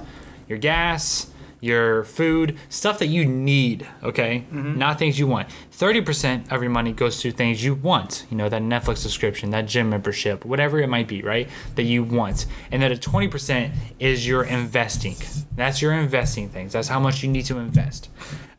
your 0.47 0.57
gas, 0.57 1.27
your 1.65 2.03
food, 2.03 2.57
stuff 2.69 2.99
that 2.99 3.07
you 3.07 3.25
need, 3.25 3.87
okay? 4.03 4.45
Not 4.77 4.99
things 4.99 5.17
you 5.17 5.27
want. 5.27 5.49
30% 5.71 6.51
of 6.51 6.61
your 6.61 6.71
money 6.71 6.93
goes 6.93 7.19
to 7.21 7.31
things 7.31 7.63
you 7.63 7.73
want, 7.73 8.25
you 8.29 8.37
know, 8.37 8.47
that 8.47 8.61
Netflix 8.61 8.99
subscription, 8.99 9.49
that 9.49 9.65
gym 9.65 9.89
membership, 9.89 10.45
whatever 10.45 10.79
it 10.79 10.87
might 10.87 11.07
be, 11.07 11.21
right? 11.21 11.49
That 11.75 11.83
you 11.83 12.03
want. 12.03 12.45
And 12.71 12.81
then 12.81 12.91
a 12.91 12.95
20% 12.95 13.71
is 13.99 14.27
your 14.27 14.43
investing. 14.43 15.15
That's 15.55 15.81
your 15.81 15.93
investing 15.93 16.49
things. 16.49 16.71
That's 16.71 16.87
how 16.87 16.99
much 16.99 17.23
you 17.23 17.29
need 17.29 17.45
to 17.45 17.57
invest. 17.57 18.09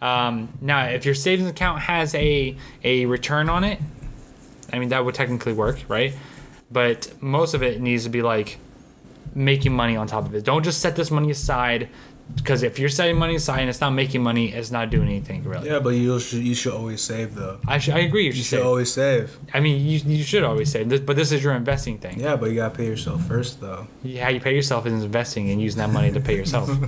Um, 0.03 0.53
now, 0.61 0.87
if 0.87 1.07
your 1.07 1.15
savings 1.15 1.49
account 1.49 1.81
has 1.81 2.15
a, 2.15 2.57
a 2.85 3.07
return 3.07 3.49
on 3.49 3.65
it, 3.65 3.79
I 4.73 4.79
mean, 4.79 4.89
that 4.91 5.05
would 5.05 5.15
technically 5.15 5.53
work, 5.53 5.79
right? 5.89 6.15
But 6.71 7.13
most 7.23 7.55
of 7.55 7.63
it 7.63 7.81
needs 7.81 8.05
to 8.05 8.11
be 8.11 8.23
like 8.23 8.59
making 9.35 9.73
money 9.73 9.97
on 9.97 10.07
top 10.07 10.25
of 10.25 10.35
it. 10.35 10.45
Don't 10.45 10.63
just 10.63 10.81
set 10.81 10.97
this 10.97 11.11
money 11.11 11.31
aside 11.31 11.89
because 12.35 12.63
if 12.63 12.79
you're 12.79 12.89
setting 12.89 13.17
money 13.17 13.37
aside 13.37 13.61
and 13.61 13.71
it's 13.71 13.81
not 13.81 13.91
making 13.91 14.23
money, 14.23 14.53
it's 14.53 14.71
not 14.71 14.91
doing 14.91 15.09
anything 15.09 15.45
really. 15.45 15.69
Yeah, 15.69 15.79
but 15.79 15.91
you 15.91 16.19
should 16.21 16.43
you 16.43 16.55
should 16.55 16.75
always 16.75 17.01
save 17.01 17.35
though. 17.35 17.59
I, 17.67 17.79
sh- 17.79 17.91
I 17.91 18.01
agree. 18.01 18.25
You 18.27 18.33
should 18.33 18.39
You 18.39 18.45
should 18.45 18.59
save. 18.59 18.67
always 18.67 18.93
save. 18.93 19.39
I 19.55 19.61
mean, 19.61 19.81
you, 19.87 19.99
you 20.05 20.23
should 20.25 20.45
always 20.45 20.71
save, 20.71 20.89
this, 20.89 21.01
but 21.01 21.17
this 21.17 21.33
is 21.33 21.43
your 21.43 21.55
investing 21.55 21.99
thing. 21.99 22.19
Yeah, 22.21 22.37
but 22.37 22.51
you 22.51 22.57
gotta 22.57 22.75
pay 22.75 22.87
yourself 22.87 23.25
first 23.27 23.61
though. 23.61 23.87
How 24.21 24.29
you 24.29 24.41
pay 24.41 24.55
yourself 24.55 24.87
is 24.87 25.05
investing 25.05 25.51
and 25.51 25.61
using 25.63 25.79
that 25.79 25.91
money 25.91 26.11
to 26.13 26.21
pay 26.21 26.37
yourself. 26.37 26.69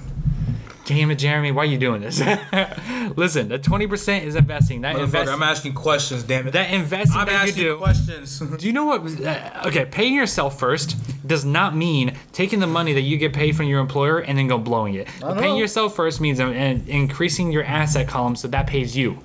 Damn 0.89 1.11
it, 1.11 1.17
Jeremy, 1.17 1.53
why 1.53 1.65
are 1.65 1.67
you 1.67 1.77
doing 1.77 2.01
this? 2.01 2.19
Listen, 3.17 3.49
the 3.49 3.59
twenty 3.59 3.87
percent 3.87 4.25
is 4.25 4.37
investing. 4.37 4.81
That 4.81 4.97
Motherfucker, 4.97 5.05
invest, 5.05 5.31
I'm 5.31 5.43
asking 5.43 5.75
questions. 5.75 6.23
Damn 6.23 6.49
it. 6.49 6.53
that 6.53 6.71
investing 6.73 7.15
I'm 7.15 7.27
that 7.27 7.33
you 7.33 7.49
asking 7.51 7.65
do. 7.65 7.77
questions. 7.77 8.39
Do 8.59 8.67
you 8.67 8.73
know 8.73 8.87
what? 8.87 9.21
Uh, 9.21 9.65
okay, 9.67 9.85
paying 9.85 10.15
yourself 10.15 10.59
first 10.59 10.97
does 11.27 11.45
not 11.45 11.77
mean 11.77 12.17
taking 12.33 12.61
the 12.61 12.67
money 12.67 12.95
that 12.95 13.03
you 13.03 13.19
get 13.19 13.35
paid 13.35 13.55
from 13.55 13.67
your 13.67 13.81
employer 13.81 14.21
and 14.21 14.39
then 14.39 14.47
go 14.49 14.57
blowing 14.57 14.95
it. 14.95 15.09
I 15.23 15.39
Paying 15.39 15.57
yourself 15.57 15.95
first 15.95 16.23
means 16.23 16.41
uh, 16.41 16.47
increasing 16.47 17.53
your 17.53 17.65
asset 17.65 18.09
column 18.09 18.35
so 18.35 18.49
that 18.49 18.67
pays 18.67 18.97
you. 18.97 19.19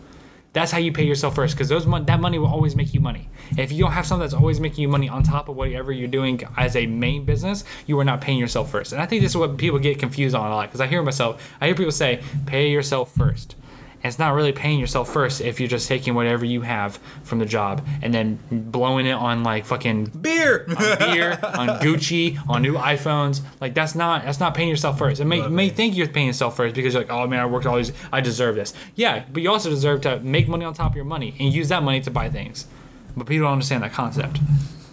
That's 0.51 0.71
how 0.71 0.79
you 0.79 0.91
pay 0.91 1.05
yourself 1.05 1.33
first, 1.35 1.55
because 1.55 1.69
those 1.69 1.87
mon- 1.87 2.05
that 2.05 2.19
money 2.19 2.37
will 2.39 2.47
always 2.47 2.75
make 2.75 2.93
you 2.93 2.99
money. 2.99 3.29
If 3.57 3.71
you 3.71 3.83
don't 3.83 3.91
have 3.91 4.05
something 4.05 4.21
that's 4.21 4.33
always 4.33 4.59
making 4.59 4.81
you 4.81 4.87
money 4.87 5.09
on 5.09 5.23
top 5.23 5.49
of 5.49 5.55
whatever 5.55 5.91
you're 5.91 6.07
doing 6.07 6.41
as 6.57 6.75
a 6.75 6.85
main 6.85 7.25
business, 7.25 7.63
you 7.85 7.99
are 7.99 8.05
not 8.05 8.21
paying 8.21 8.39
yourself 8.39 8.71
first. 8.71 8.93
And 8.93 9.01
I 9.01 9.05
think 9.05 9.21
this 9.21 9.31
is 9.31 9.37
what 9.37 9.57
people 9.57 9.79
get 9.79 9.99
confused 9.99 10.35
on 10.35 10.45
a 10.45 10.55
lot, 10.55 10.69
because 10.69 10.81
I 10.81 10.87
hear 10.87 11.03
myself, 11.03 11.41
I 11.61 11.67
hear 11.67 11.75
people 11.75 11.91
say, 11.91 12.21
pay 12.45 12.69
yourself 12.69 13.13
first. 13.15 13.55
And 14.03 14.09
it's 14.09 14.19
not 14.19 14.33
really 14.33 14.51
paying 14.51 14.81
yourself 14.81 15.13
first 15.13 15.39
if 15.39 15.61
you're 15.61 15.69
just 15.69 15.87
taking 15.87 16.13
whatever 16.13 16.43
you 16.43 16.59
have 16.59 16.99
from 17.23 17.39
the 17.39 17.45
job 17.45 17.87
and 18.01 18.13
then 18.13 18.37
blowing 18.51 19.05
it 19.05 19.13
on 19.13 19.43
like 19.43 19.65
fucking 19.65 20.07
Beer. 20.07 20.65
on 20.67 20.99
beer, 20.99 21.39
on 21.41 21.67
Gucci, 21.79 22.37
on 22.49 22.61
new 22.61 22.73
iPhones. 22.73 23.39
Like 23.61 23.73
that's 23.73 23.95
not 23.95 24.25
that's 24.25 24.41
not 24.41 24.55
paying 24.55 24.67
yourself 24.67 24.97
first. 24.97 25.21
It 25.21 25.25
may 25.25 25.39
Love 25.39 25.53
may 25.53 25.69
think 25.69 25.95
you're 25.95 26.09
paying 26.09 26.27
yourself 26.27 26.57
first 26.57 26.75
because 26.75 26.93
you're 26.93 27.03
like, 27.03 27.11
oh 27.11 27.27
man, 27.27 27.39
I 27.39 27.45
worked 27.45 27.65
all 27.65 27.77
these, 27.77 27.93
I 28.11 28.19
deserve 28.19 28.55
this. 28.55 28.73
Yeah, 28.95 29.23
but 29.31 29.41
you 29.41 29.49
also 29.49 29.69
deserve 29.69 30.01
to 30.01 30.19
make 30.19 30.49
money 30.49 30.65
on 30.65 30.73
top 30.73 30.91
of 30.91 30.95
your 30.97 31.05
money 31.05 31.33
and 31.39 31.53
use 31.53 31.69
that 31.69 31.81
money 31.81 32.01
to 32.01 32.11
buy 32.11 32.29
things. 32.29 32.67
But 33.15 33.27
people 33.27 33.45
don't 33.45 33.53
understand 33.53 33.83
that 33.83 33.93
concept. 33.93 34.39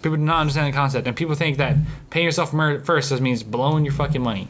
People 0.01 0.17
do 0.17 0.23
not 0.23 0.41
understand 0.41 0.73
the 0.73 0.75
concept, 0.77 1.07
and 1.07 1.15
people 1.15 1.35
think 1.35 1.57
that 1.57 1.75
paying 2.09 2.25
yourself 2.25 2.51
first 2.51 3.09
just 3.09 3.21
means 3.21 3.43
blowing 3.43 3.85
your 3.85 3.93
fucking 3.93 4.21
money. 4.21 4.47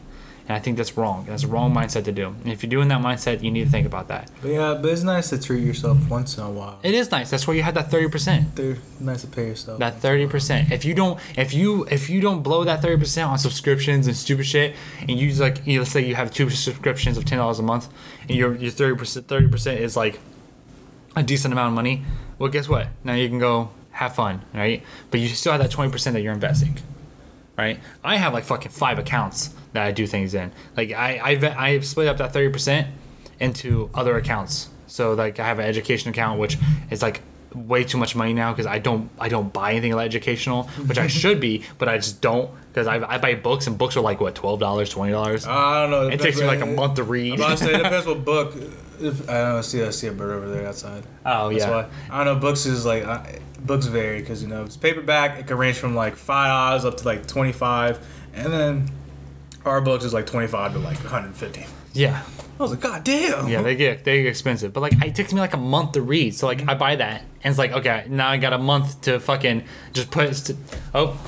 And 0.48 0.56
I 0.56 0.58
think 0.58 0.76
that's 0.76 0.96
wrong. 0.96 1.26
That's 1.28 1.44
a 1.44 1.46
wrong 1.46 1.72
mindset 1.72 2.04
to 2.04 2.12
do. 2.12 2.28
And 2.42 2.48
if 2.48 2.64
you're 2.64 2.70
doing 2.70 2.88
that 2.88 3.00
mindset, 3.00 3.42
you 3.44 3.50
need 3.52 3.64
to 3.64 3.70
think 3.70 3.86
about 3.86 4.08
that. 4.08 4.28
But 4.42 4.48
yeah, 4.48 4.74
but 4.74 4.90
it's 4.90 5.04
nice 5.04 5.30
to 5.30 5.40
treat 5.40 5.62
yourself 5.62 6.10
once 6.10 6.36
in 6.36 6.42
a 6.42 6.50
while. 6.50 6.80
It 6.82 6.94
is 6.94 7.12
nice. 7.12 7.30
That's 7.30 7.46
why 7.46 7.54
you 7.54 7.62
had 7.62 7.74
that 7.76 7.92
thirty 7.92 8.08
percent. 8.08 8.58
Nice 8.98 9.20
to 9.20 9.28
pay 9.28 9.46
yourself. 9.46 9.78
that 9.78 10.00
30% 10.00 10.72
if 10.72 10.84
you 10.84 10.94
don't 10.94 11.20
if 11.36 11.54
you 11.54 11.84
if 11.90 12.10
you 12.10 12.20
don't 12.20 12.42
blow 12.42 12.64
that 12.64 12.82
30% 12.82 13.28
on 13.28 13.38
subscriptions 13.38 14.08
and 14.08 14.16
stupid 14.16 14.44
shit 14.46 14.74
and 15.00 15.10
you 15.12 15.28
just 15.28 15.40
like 15.40 15.64
you 15.64 15.74
know, 15.74 15.82
let's 15.82 15.92
say 15.92 16.04
you 16.04 16.16
have 16.16 16.32
two 16.32 16.50
subscriptions 16.50 17.16
of 17.16 17.24
$10 17.24 17.58
a 17.58 17.62
month 17.62 17.88
and 18.22 18.36
your 18.36 18.54
your 18.56 18.72
30% 18.72 19.22
30% 19.22 19.76
is 19.76 19.96
like 19.96 20.18
a 21.14 21.22
decent 21.22 21.52
amount 21.52 21.68
of 21.68 21.74
money 21.74 22.02
well 22.42 22.50
guess 22.50 22.68
what? 22.68 22.88
Now 23.04 23.14
you 23.14 23.28
can 23.28 23.38
go 23.38 23.70
have 23.92 24.16
fun 24.16 24.42
right? 24.52 24.82
But 25.12 25.20
you 25.20 25.28
still 25.28 25.52
have 25.52 25.62
that 25.62 25.70
20% 25.70 26.12
that 26.12 26.22
you're 26.22 26.32
investing 26.32 26.76
right? 27.56 27.78
I 28.02 28.16
have 28.16 28.32
like 28.32 28.42
fucking 28.42 28.72
five 28.72 28.98
accounts 28.98 29.54
that 29.74 29.84
i 29.84 29.92
do 29.92 30.08
things 30.08 30.34
in. 30.34 30.50
Like 30.76 30.90
i 30.90 31.20
i've, 31.22 31.44
I've 31.44 31.86
split 31.86 32.08
up 32.08 32.16
that 32.16 32.32
30% 32.32 32.88
into 33.38 33.90
other 33.94 34.16
accounts. 34.16 34.70
So 34.88 35.14
like 35.14 35.38
i 35.38 35.46
have 35.46 35.60
an 35.60 35.66
education 35.66 36.10
account 36.10 36.40
which 36.40 36.58
is 36.90 37.00
like 37.00 37.22
way 37.54 37.84
too 37.84 37.98
much 37.98 38.14
money 38.16 38.32
now 38.32 38.52
because 38.52 38.66
i 38.66 38.78
don't 38.78 39.10
i 39.18 39.28
don't 39.28 39.52
buy 39.52 39.72
anything 39.72 39.92
educational 39.92 40.64
which 40.86 40.98
i 40.98 41.06
should 41.06 41.40
be 41.40 41.62
but 41.78 41.88
i 41.88 41.96
just 41.96 42.20
don't 42.20 42.50
because 42.72 42.86
I, 42.86 43.06
I 43.06 43.18
buy 43.18 43.34
books 43.34 43.66
and 43.66 43.76
books 43.76 43.98
are 43.98 44.00
like 44.00 44.18
what 44.20 44.34
$12 44.34 44.58
$20 44.58 45.46
I 45.46 45.82
don't 45.82 45.90
know. 45.90 46.08
it 46.08 46.20
takes 46.20 46.38
me 46.38 46.46
like 46.46 46.62
a 46.62 46.66
month 46.66 46.94
to 46.94 47.02
read 47.02 47.34
I'm 47.34 47.40
about 47.40 47.58
to 47.58 47.64
say 47.64 47.74
it 47.74 47.76
depends 47.82 48.06
what 48.06 48.24
book. 48.24 48.54
If, 48.98 49.28
I 49.28 49.32
don't 49.34 49.56
know. 49.56 49.60
See, 49.60 49.82
I 49.82 49.90
see 49.90 50.06
a 50.06 50.12
bird 50.12 50.30
over 50.30 50.48
there 50.48 50.66
outside. 50.66 51.02
oh 51.26 51.50
That's 51.50 51.64
yeah 51.64 51.70
why 51.70 51.88
I 52.08 52.24
don't 52.24 52.34
know. 52.34 52.40
Books 52.40 52.64
is 52.64 52.86
like 52.86 53.04
I, 53.04 53.40
books 53.60 53.86
vary 53.86 54.20
because 54.20 54.42
you 54.42 54.48
know 54.48 54.64
it's 54.64 54.76
paperback. 54.76 55.38
It 55.38 55.46
can 55.48 55.58
range 55.58 55.76
from 55.76 55.94
like 55.94 56.16
five 56.16 56.48
dollars 56.48 56.84
up 56.86 56.96
to 56.98 57.04
like 57.04 57.26
twenty 57.26 57.52
five, 57.52 57.98
and 58.32 58.50
then 58.52 58.90
our 59.64 59.80
books 59.80 60.04
is 60.04 60.14
like 60.14 60.26
twenty 60.26 60.46
five 60.46 60.72
to 60.72 60.78
like 60.78 60.98
one 60.98 61.08
hundred 61.08 61.34
fifty. 61.36 61.66
Yeah 61.92 62.22
I 62.58 62.62
was 62.62 62.70
like, 62.72 62.80
God 62.80 63.02
damn. 63.02 63.48
Yeah, 63.48 63.62
they 63.62 63.74
get 63.74 64.04
they 64.04 64.22
get 64.22 64.28
expensive, 64.28 64.72
but 64.72 64.80
like 64.80 64.92
it 65.04 65.16
takes 65.16 65.32
me 65.32 65.40
like 65.40 65.54
a 65.54 65.56
month 65.56 65.92
to 65.92 66.02
read. 66.02 66.34
So 66.34 66.46
like 66.46 66.68
I 66.68 66.74
buy 66.74 66.94
that, 66.94 67.22
and 67.42 67.50
it's 67.50 67.58
like 67.58 67.72
okay, 67.72 68.04
now 68.08 68.28
I 68.28 68.36
got 68.36 68.52
a 68.52 68.58
month 68.58 69.00
to 69.02 69.18
fucking 69.18 69.64
just 69.92 70.12
put. 70.12 70.36
St- 70.36 70.58
oh, 70.94 71.18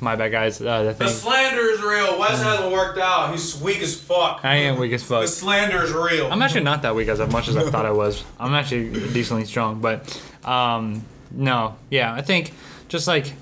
my 0.00 0.16
bad, 0.16 0.32
guys. 0.32 0.62
Uh, 0.62 0.84
the 0.84 0.92
The 0.94 1.08
slander 1.08 1.60
is 1.60 1.82
real. 1.82 2.18
Wes 2.18 2.42
hasn't 2.42 2.72
worked 2.72 2.98
out. 2.98 3.32
He's 3.32 3.60
weak 3.60 3.82
as 3.82 4.00
fuck. 4.00 4.40
I 4.44 4.54
am 4.56 4.78
weak 4.78 4.92
as 4.92 5.02
fuck. 5.02 5.22
The 5.22 5.28
slander 5.28 5.82
is 5.82 5.92
real. 5.92 6.32
I'm 6.32 6.40
actually 6.40 6.64
not 6.64 6.82
that 6.82 6.94
weak 6.94 7.08
as 7.08 7.18
much 7.30 7.48
as 7.48 7.56
I 7.56 7.68
thought 7.68 7.84
I 7.84 7.92
was. 7.92 8.24
I'm 8.40 8.54
actually 8.54 8.90
decently 9.12 9.44
strong, 9.44 9.80
but 9.80 10.18
um, 10.44 11.04
no, 11.30 11.76
yeah, 11.90 12.14
I 12.14 12.22
think 12.22 12.52
just 12.88 13.06
like 13.06 13.32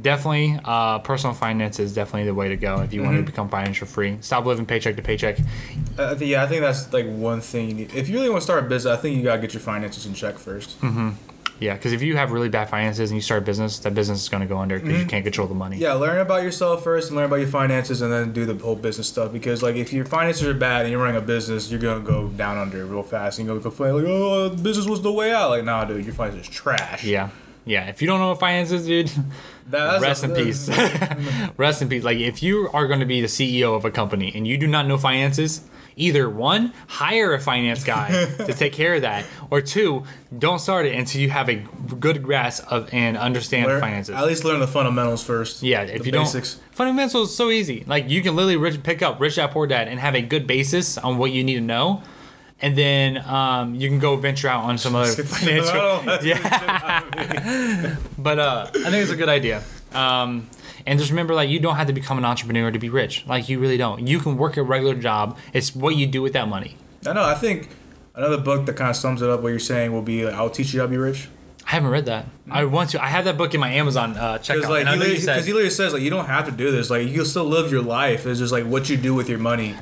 definitely 0.00 0.58
uh, 0.64 0.98
personal 1.00 1.34
finance 1.34 1.78
is 1.78 1.94
definitely 1.94 2.24
the 2.26 2.34
way 2.34 2.48
to 2.48 2.56
go 2.56 2.80
if 2.80 2.92
you 2.92 3.02
want 3.02 3.16
to 3.16 3.22
become 3.22 3.48
financial 3.48 3.86
free. 3.86 4.18
Stop 4.20 4.46
living 4.46 4.66
paycheck 4.66 4.96
to 4.96 5.02
paycheck. 5.02 5.36
Think, 5.36 6.20
yeah, 6.22 6.42
I 6.42 6.46
think 6.46 6.62
that's 6.62 6.92
like 6.92 7.06
one 7.06 7.40
thing 7.40 7.68
you 7.68 7.74
need. 7.74 7.94
If 7.94 8.08
you 8.08 8.16
really 8.16 8.30
want 8.30 8.40
to 8.42 8.44
start 8.44 8.64
a 8.64 8.68
business, 8.68 8.96
I 8.98 9.00
think 9.00 9.16
you 9.16 9.22
gotta 9.22 9.40
get 9.40 9.54
your 9.54 9.60
finances 9.60 10.06
in 10.06 10.14
check 10.14 10.38
1st 10.38 10.80
Mhm. 10.80 11.14
Yeah, 11.60 11.74
because 11.74 11.92
if 11.92 12.02
you 12.02 12.16
have 12.16 12.32
really 12.32 12.48
bad 12.48 12.68
finances 12.68 13.10
and 13.12 13.16
you 13.16 13.22
start 13.22 13.42
a 13.42 13.44
business, 13.46 13.78
that 13.78 13.94
business 13.94 14.22
is 14.24 14.28
going 14.28 14.40
to 14.42 14.46
go 14.48 14.58
under 14.58 14.80
because 14.80 14.98
you 14.98 15.06
can't 15.06 15.22
control 15.22 15.46
the 15.46 15.54
money. 15.54 15.76
Yeah, 15.78 15.92
learn 15.92 16.18
about 16.18 16.42
yourself 16.42 16.82
first 16.82 17.08
and 17.10 17.16
learn 17.16 17.26
about 17.26 17.36
your 17.36 17.46
finances, 17.48 18.02
and 18.02 18.12
then 18.12 18.32
do 18.32 18.44
the 18.44 18.60
whole 18.62 18.74
business 18.74 19.06
stuff. 19.06 19.32
Because 19.32 19.62
like, 19.62 19.76
if 19.76 19.92
your 19.92 20.04
finances 20.04 20.42
are 20.48 20.52
bad 20.52 20.82
and 20.82 20.90
you're 20.90 21.00
running 21.00 21.16
a 21.16 21.24
business, 21.24 21.70
you're 21.70 21.80
gonna 21.80 22.00
go 22.04 22.26
down 22.30 22.58
under 22.58 22.84
real 22.84 23.04
fast. 23.04 23.38
And 23.38 23.46
you're 23.46 23.54
gonna 23.54 23.62
complain 23.62 23.94
like, 23.94 24.04
"Oh, 24.04 24.48
business 24.50 24.86
was 24.86 25.00
the 25.02 25.12
way 25.12 25.32
out." 25.32 25.50
Like, 25.50 25.62
nah, 25.64 25.84
dude, 25.84 26.04
your 26.04 26.12
finances 26.12 26.48
is 26.48 26.52
trash. 26.52 27.04
Yeah. 27.04 27.28
Yeah. 27.66 27.86
If 27.86 28.00
you 28.02 28.08
don't 28.08 28.20
know 28.20 28.28
what 28.30 28.40
finance 28.40 28.70
is, 28.72 28.86
dude, 28.86 29.10
that's 29.68 30.02
rest 30.02 30.24
a- 30.24 30.34
in 30.34 30.44
peace. 30.44 30.68
rest 31.56 31.82
in 31.82 31.88
peace. 31.88 32.04
Like, 32.04 32.18
if 32.18 32.42
you 32.42 32.68
are 32.72 32.86
going 32.86 33.00
to 33.00 33.06
be 33.06 33.20
the 33.20 33.26
CEO 33.26 33.74
of 33.76 33.84
a 33.84 33.90
company 33.90 34.32
and 34.34 34.46
you 34.46 34.58
do 34.58 34.66
not 34.66 34.86
know 34.86 34.98
finances, 34.98 35.62
either 35.96 36.28
one, 36.28 36.72
hire 36.88 37.34
a 37.34 37.40
finance 37.40 37.84
guy 37.84 38.08
to 38.36 38.52
take 38.58 38.72
care 38.72 38.94
of 38.94 39.02
that, 39.02 39.24
or 39.50 39.60
two, 39.60 40.02
don't 40.36 40.58
start 40.58 40.86
it 40.86 40.94
until 40.94 41.20
you 41.20 41.30
have 41.30 41.48
a 41.48 41.54
good 42.00 42.22
grasp 42.22 42.64
of 42.70 42.88
and 42.92 43.16
understand 43.16 43.66
Learn- 43.66 43.80
finances. 43.80 44.14
At 44.14 44.26
least 44.26 44.44
learn 44.44 44.60
the 44.60 44.66
fundamentals 44.66 45.22
first. 45.22 45.62
Yeah, 45.62 45.82
if 45.82 46.00
the 46.00 46.06
you 46.06 46.12
basics. 46.12 46.54
don't, 46.56 46.74
fundamentals 46.74 47.30
is 47.30 47.36
so 47.36 47.50
easy. 47.50 47.84
Like 47.86 48.10
you 48.10 48.22
can 48.22 48.34
literally 48.36 48.56
rich, 48.56 48.82
pick 48.82 49.02
up 49.02 49.20
Rich 49.20 49.36
Dad 49.36 49.52
Poor 49.52 49.66
Dad 49.66 49.88
and 49.88 50.00
have 50.00 50.14
a 50.14 50.22
good 50.22 50.46
basis 50.46 50.98
on 50.98 51.16
what 51.18 51.30
you 51.30 51.44
need 51.44 51.54
to 51.54 51.60
know, 51.60 52.02
and 52.64 52.78
then 52.78 53.18
um, 53.26 53.74
you 53.74 53.90
can 53.90 53.98
go 53.98 54.16
venture 54.16 54.48
out 54.48 54.64
on 54.64 54.78
some 54.78 54.94
other 54.94 55.22
financial. 55.22 56.02
yeah. 56.26 57.04
But 58.18 58.38
uh, 58.38 58.70
I 58.70 58.90
think 58.90 58.94
it's 58.94 59.10
a 59.10 59.16
good 59.16 59.28
idea. 59.28 59.62
Um, 59.92 60.48
and 60.86 60.98
just 60.98 61.10
remember, 61.10 61.34
like, 61.34 61.50
you 61.50 61.60
don't 61.60 61.76
have 61.76 61.88
to 61.88 61.92
become 61.92 62.16
an 62.16 62.24
entrepreneur 62.24 62.70
to 62.70 62.78
be 62.78 62.88
rich. 62.88 63.22
Like, 63.26 63.50
you 63.50 63.60
really 63.60 63.76
don't. 63.76 64.06
You 64.06 64.18
can 64.18 64.38
work 64.38 64.56
a 64.56 64.62
regular 64.62 64.94
job. 64.94 65.36
It's 65.52 65.76
what 65.76 65.94
you 65.96 66.06
do 66.06 66.22
with 66.22 66.32
that 66.32 66.48
money. 66.48 66.78
I 67.06 67.12
know. 67.12 67.22
I 67.22 67.34
think 67.34 67.68
another 68.14 68.38
book 68.38 68.64
that 68.64 68.76
kind 68.76 68.88
of 68.88 68.96
sums 68.96 69.20
it 69.20 69.28
up. 69.28 69.42
What 69.42 69.48
you're 69.48 69.58
saying 69.58 69.92
will 69.92 70.00
be 70.00 70.24
like, 70.24 70.34
"I'll 70.34 70.48
teach 70.48 70.72
you 70.72 70.80
how 70.80 70.86
to 70.86 70.90
be 70.90 70.96
rich." 70.96 71.28
I 71.66 71.72
haven't 71.72 71.90
read 71.90 72.06
that. 72.06 72.24
I 72.50 72.64
want 72.64 72.90
to. 72.90 73.02
I 73.02 73.08
have 73.08 73.26
that 73.26 73.36
book 73.36 73.52
in 73.52 73.60
my 73.60 73.72
Amazon 73.72 74.16
uh, 74.16 74.38
checkout. 74.38 74.54
Because 74.54 74.70
like 74.70 74.86
I 74.86 74.96
he 74.96 75.16
he 75.16 75.52
literally 75.52 75.68
says 75.68 75.92
like 75.92 76.02
you 76.02 76.10
don't 76.10 76.26
have 76.26 76.46
to 76.46 76.52
do 76.52 76.70
this. 76.70 76.88
Like 76.88 77.06
you 77.06 77.14
can 77.14 77.24
still 77.26 77.44
live 77.44 77.70
your 77.70 77.82
life. 77.82 78.26
It's 78.26 78.38
just 78.38 78.52
like 78.52 78.64
what 78.64 78.88
you 78.88 78.96
do 78.96 79.14
with 79.14 79.28
your 79.28 79.38
money 79.38 79.74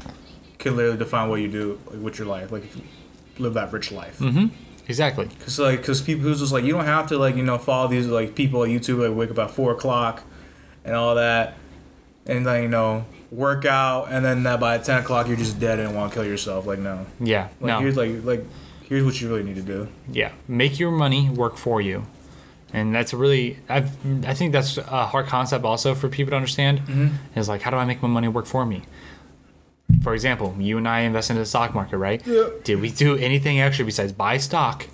can 0.63 0.77
literally 0.77 0.97
define 0.99 1.29
what 1.29 1.41
you 1.41 1.49
do 1.49 1.79
like, 1.91 2.01
with 2.01 2.19
your 2.19 2.27
life. 2.29 2.51
Like 2.51 2.65
if 2.65 2.77
you 2.77 2.83
live 3.39 3.55
that 3.55 3.73
rich 3.73 3.93
life. 3.93 4.19
Mm-hmm. 4.19 4.47
exactly. 4.89 5.29
Cause 5.41 5.59
like, 5.59 5.83
cause 5.85 6.01
people 6.01 6.25
who's 6.25 6.41
just 6.41 6.53
like, 6.53 6.65
you 6.65 6.73
don't 6.73 6.85
have 6.87 7.09
to 7.09 7.19
like, 7.19 7.37
you 7.37 7.43
know, 7.43 7.59
follow 7.59 7.89
these 7.89 8.07
like 8.07 8.35
people 8.35 8.63
on 8.63 8.69
YouTube 8.69 9.07
like 9.07 9.17
wake 9.17 9.31
up 9.31 9.39
at 9.39 9.51
four 9.51 9.73
o'clock, 9.73 10.23
and 10.85 10.95
all 10.97 11.15
that, 11.15 11.55
and 12.27 12.47
then 12.47 12.63
you 12.63 12.69
know 12.69 13.05
work 13.31 13.65
out, 13.65 14.07
and 14.11 14.25
then 14.25 14.43
that 14.43 14.61
by 14.61 14.79
ten 14.79 14.99
o'clock 15.03 15.29
you're 15.29 15.37
just 15.37 15.59
dead 15.61 15.79
and 15.79 15.95
want 15.95 16.13
to 16.13 16.19
kill 16.19 16.27
yourself. 16.27 16.67
Like 16.67 16.79
no, 16.79 17.07
Yeah. 17.21 17.49
like 17.61 17.69
no. 17.69 17.81
here's 17.81 17.97
like 17.97 18.25
like 18.25 18.45
here's 18.89 19.05
what 19.05 19.21
you 19.21 19.29
really 19.29 19.43
need 19.45 19.57
to 19.57 19.63
do. 19.63 19.89
Yeah, 20.11 20.33
make 20.49 20.79
your 20.79 20.91
money 20.91 21.31
work 21.31 21.57
for 21.57 21.81
you, 21.81 22.05
and 22.73 22.95
that's 22.95 23.13
a 23.13 23.17
really 23.17 23.59
I 23.69 23.79
I 24.27 24.35
think 24.35 24.53
that's 24.53 24.77
a 24.77 25.07
hard 25.07 25.27
concept 25.27 25.65
also 25.65 25.95
for 25.95 26.09
people 26.09 26.31
to 26.33 26.37
understand. 26.37 26.81
Mm-hmm. 26.81 27.39
Is 27.39 27.49
like 27.49 27.63
how 27.63 27.71
do 27.71 27.77
I 27.79 27.85
make 27.85 28.03
my 28.03 28.09
money 28.09 28.29
work 28.29 28.47
for 28.47 28.67
me? 28.67 28.83
For 30.03 30.15
example, 30.15 30.55
you 30.59 30.79
and 30.79 30.89
I 30.89 31.01
invest 31.01 31.31
in 31.31 31.37
the 31.37 31.47
stock 31.47 31.75
market, 31.75 31.97
right? 31.99 32.25
Yeah. 32.27 32.49
Did 32.65 32.81
we 32.81 32.91
do 32.91 33.17
anything 33.17 33.61
extra 33.61 33.85
besides 33.85 34.13
buy 34.13 34.37
stock 34.39 34.87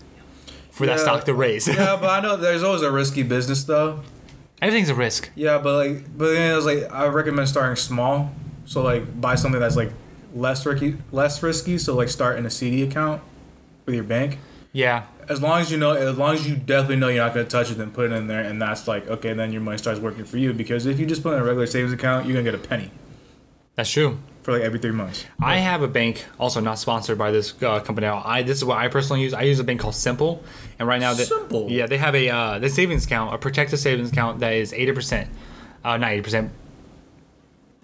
for 0.71 0.87
that 0.87 1.01
stock 1.01 1.25
to 1.25 1.35
raise? 1.35 1.67
yeah, 1.67 1.97
but 1.97 2.11
I 2.11 2.21
know 2.21 2.37
there's 2.37 2.63
always 2.63 2.83
a 2.83 2.91
risky 2.91 3.23
business 3.23 3.65
though. 3.65 4.03
Everything's 4.61 4.91
a 4.91 4.95
risk. 4.95 5.31
Yeah, 5.35 5.59
but 5.59 5.75
like, 5.77 6.19
but 6.19 6.33
then 6.33 6.53
it 6.53 6.57
was 6.57 6.67
like 6.67 6.93
I 6.93 7.07
recommend 7.07 7.49
starting 7.49 7.77
small. 7.77 8.33
So 8.67 8.83
like 8.83 9.21
buy 9.21 9.35
something 9.35 9.61
that's 9.61 9.77
like 9.77 9.93
less 10.35 10.67
risky, 10.67 10.97
less 11.11 11.43
risky. 11.43 11.79
So 11.79 11.95
like 11.95 12.09
start 12.09 12.39
in 12.39 12.45
a 12.45 12.51
CD 12.51 12.83
account 12.83 13.23
with 13.87 13.95
your 13.95 14.05
bank. 14.05 14.39
Yeah, 14.73 15.07
As 15.31 15.41
long 15.41 15.61
as 15.63 15.73
you 15.73 15.79
know, 15.79 15.93
as 15.93 16.19
long 16.19 16.35
as 16.35 16.47
you 16.47 16.55
definitely 16.55 16.97
know 16.97 17.09
you're 17.09 17.25
not 17.25 17.33
gonna 17.33 17.47
touch 17.47 17.71
it, 17.71 17.79
then 17.79 17.91
put 17.91 18.13
it 18.13 18.15
in 18.15 18.27
there, 18.27 18.43
and 18.43 18.61
that's 18.61 18.87
like 18.87 19.09
okay, 19.09 19.33
then 19.33 19.51
your 19.51 19.63
money 19.63 19.79
starts 19.79 19.99
working 19.99 20.27
for 20.27 20.37
you. 20.37 20.53
Because 20.53 20.85
if 20.85 21.01
you 21.01 21.07
just 21.07 21.23
put 21.23 21.33
it 21.33 21.37
in 21.37 21.43
a 21.43 21.45
regular 21.45 21.67
savings 21.67 21.93
account, 21.95 22.27
you're 22.27 22.35
gonna 22.35 22.45
get 22.45 22.55
a 22.55 22.69
penny 22.69 22.91
that's 23.79 23.93
true. 23.93 24.19
For 24.49 24.55
like 24.55 24.63
every 24.63 24.79
three 24.79 24.93
months. 24.93 25.27
I 25.43 25.59
have 25.59 25.83
a 25.83 25.89
bank, 25.89 26.25
also 26.41 26.61
not 26.61 26.79
sponsored 26.79 27.19
by 27.19 27.31
this 27.31 27.55
uh, 27.63 27.81
company. 27.81 28.07
Now, 28.07 28.23
I 28.25 28.43
this 28.43 28.57
is 28.57 28.65
what 28.65 28.79
I 28.79 28.89
personally 28.89 29.21
use. 29.21 29.35
I 29.35 29.43
use 29.43 29.59
a 29.59 29.65
bank 29.65 29.81
called 29.81 29.95
Simple, 29.95 30.43
and 30.79 30.89
right 30.89 30.99
now, 30.99 31.13
they, 31.13 31.25
Simple? 31.25 31.71
yeah, 31.71 31.87
they 31.87 31.99
have 31.99 32.15
a 32.15 32.31
uh, 32.31 32.59
the 32.59 32.71
savings 32.71 33.05
account, 33.05 33.35
a 33.35 33.39
protected 33.39 33.79
savings 33.79 34.11
account 34.11 34.41
that 34.41 34.55
is 34.55 34.73
eighty 34.73 34.93
percent, 34.93 35.29
uh, 35.85 35.99
not 35.99 36.13
eighty 36.13 36.23
percent, 36.23 36.51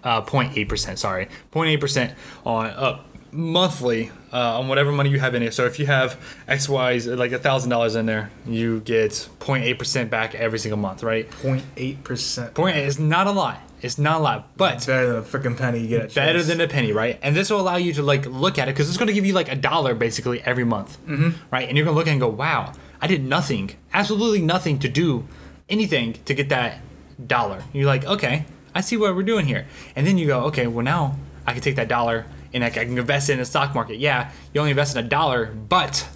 uh, 0.05 0.23
0.8 0.23 0.67
percent. 0.67 0.99
Sorry, 0.99 1.29
0.8 1.53 1.79
percent 1.79 2.15
on 2.47 2.67
uh, 2.69 3.03
monthly 3.31 4.11
uh, 4.33 4.59
on 4.59 4.69
whatever 4.69 4.91
money 4.91 5.11
you 5.11 5.21
have 5.21 5.35
in 5.35 5.43
it. 5.43 5.53
So 5.53 5.67
if 5.67 5.79
you 5.79 5.85
have 5.85 6.19
X 6.49 6.67
Y's 6.67 7.07
like 7.07 7.33
a 7.33 7.39
thousand 7.39 7.69
dollars 7.69 7.95
in 7.95 8.07
there, 8.07 8.31
you 8.47 8.81
get 8.81 9.11
0.8 9.11 9.79
percent 9.79 10.11
back 10.11 10.35
every 10.35 10.59
single 10.59 10.79
month, 10.79 11.03
right? 11.03 11.31
0.8 11.43 12.03
percent. 12.05 12.55
Point 12.55 12.79
is 12.79 12.99
not 12.99 13.27
a 13.27 13.33
lot. 13.33 13.61
It's 13.85 13.99
not 13.99 14.21
a 14.21 14.23
lot, 14.23 14.57
but 14.57 14.77
It's 14.77 14.87
better 14.87 15.07
than 15.09 15.17
a 15.17 15.23
freaking 15.23 15.59
penny 15.59 15.81
you 15.81 15.89
get 15.89 16.15
better 16.15 16.43
than 16.43 16.59
a 16.63 16.67
penny, 16.67 16.93
right? 16.93 17.19
And 17.21 17.37
this 17.37 17.51
will 17.51 17.61
allow 17.61 17.77
you 17.77 17.93
to 17.93 18.03
like 18.03 18.25
look 18.25 18.59
at 18.59 18.67
it 18.67 18.73
because 18.73 18.89
it's 18.89 18.97
going 18.97 19.09
to 19.09 19.13
give 19.13 19.27
you 19.27 19.35
like 19.35 19.53
a 19.53 19.55
dollar 19.55 19.95
basically 19.95 20.41
every 20.41 20.65
month, 20.65 20.97
mm-hmm. 21.07 21.33
right? 21.51 21.69
And 21.69 21.77
you're 21.77 21.85
going 21.85 21.95
to 21.95 21.99
look 21.99 22.07
at 22.07 22.13
it 22.13 22.13
and 22.13 22.21
go, 22.21 22.29
"Wow, 22.29 22.73
I 23.03 23.07
did 23.07 23.23
nothing, 23.23 23.73
absolutely 23.93 24.41
nothing 24.41 24.79
to 24.79 24.89
do 24.89 25.29
anything 25.69 26.15
to 26.25 26.33
get 26.33 26.49
that 26.49 26.81
dollar." 27.27 27.63
You're 27.75 27.85
like, 27.85 28.07
"Okay, 28.07 28.47
I 28.75 28.81
see 28.81 28.97
what 28.97 29.15
we're 29.15 29.23
doing 29.23 29.45
here." 29.45 29.67
And 29.95 30.07
then 30.07 30.17
you 30.17 30.29
go, 30.29 30.45
"Okay, 30.45 30.67
well 30.67 30.83
now 30.83 31.19
I 31.47 31.53
can 31.53 31.61
take 31.61 31.77
that 31.77 31.89
dollar 31.89 32.25
and 32.55 32.65
I 32.65 32.71
can 32.71 32.97
invest 32.97 33.29
it 33.29 33.35
in 33.35 33.39
the 33.39 33.45
stock 33.45 33.75
market." 33.75 33.99
Yeah, 33.99 34.31
you 34.55 34.63
only 34.63 34.71
invest 34.71 34.97
in 34.97 35.05
a 35.05 35.09
dollar, 35.09 35.53
but 35.69 36.09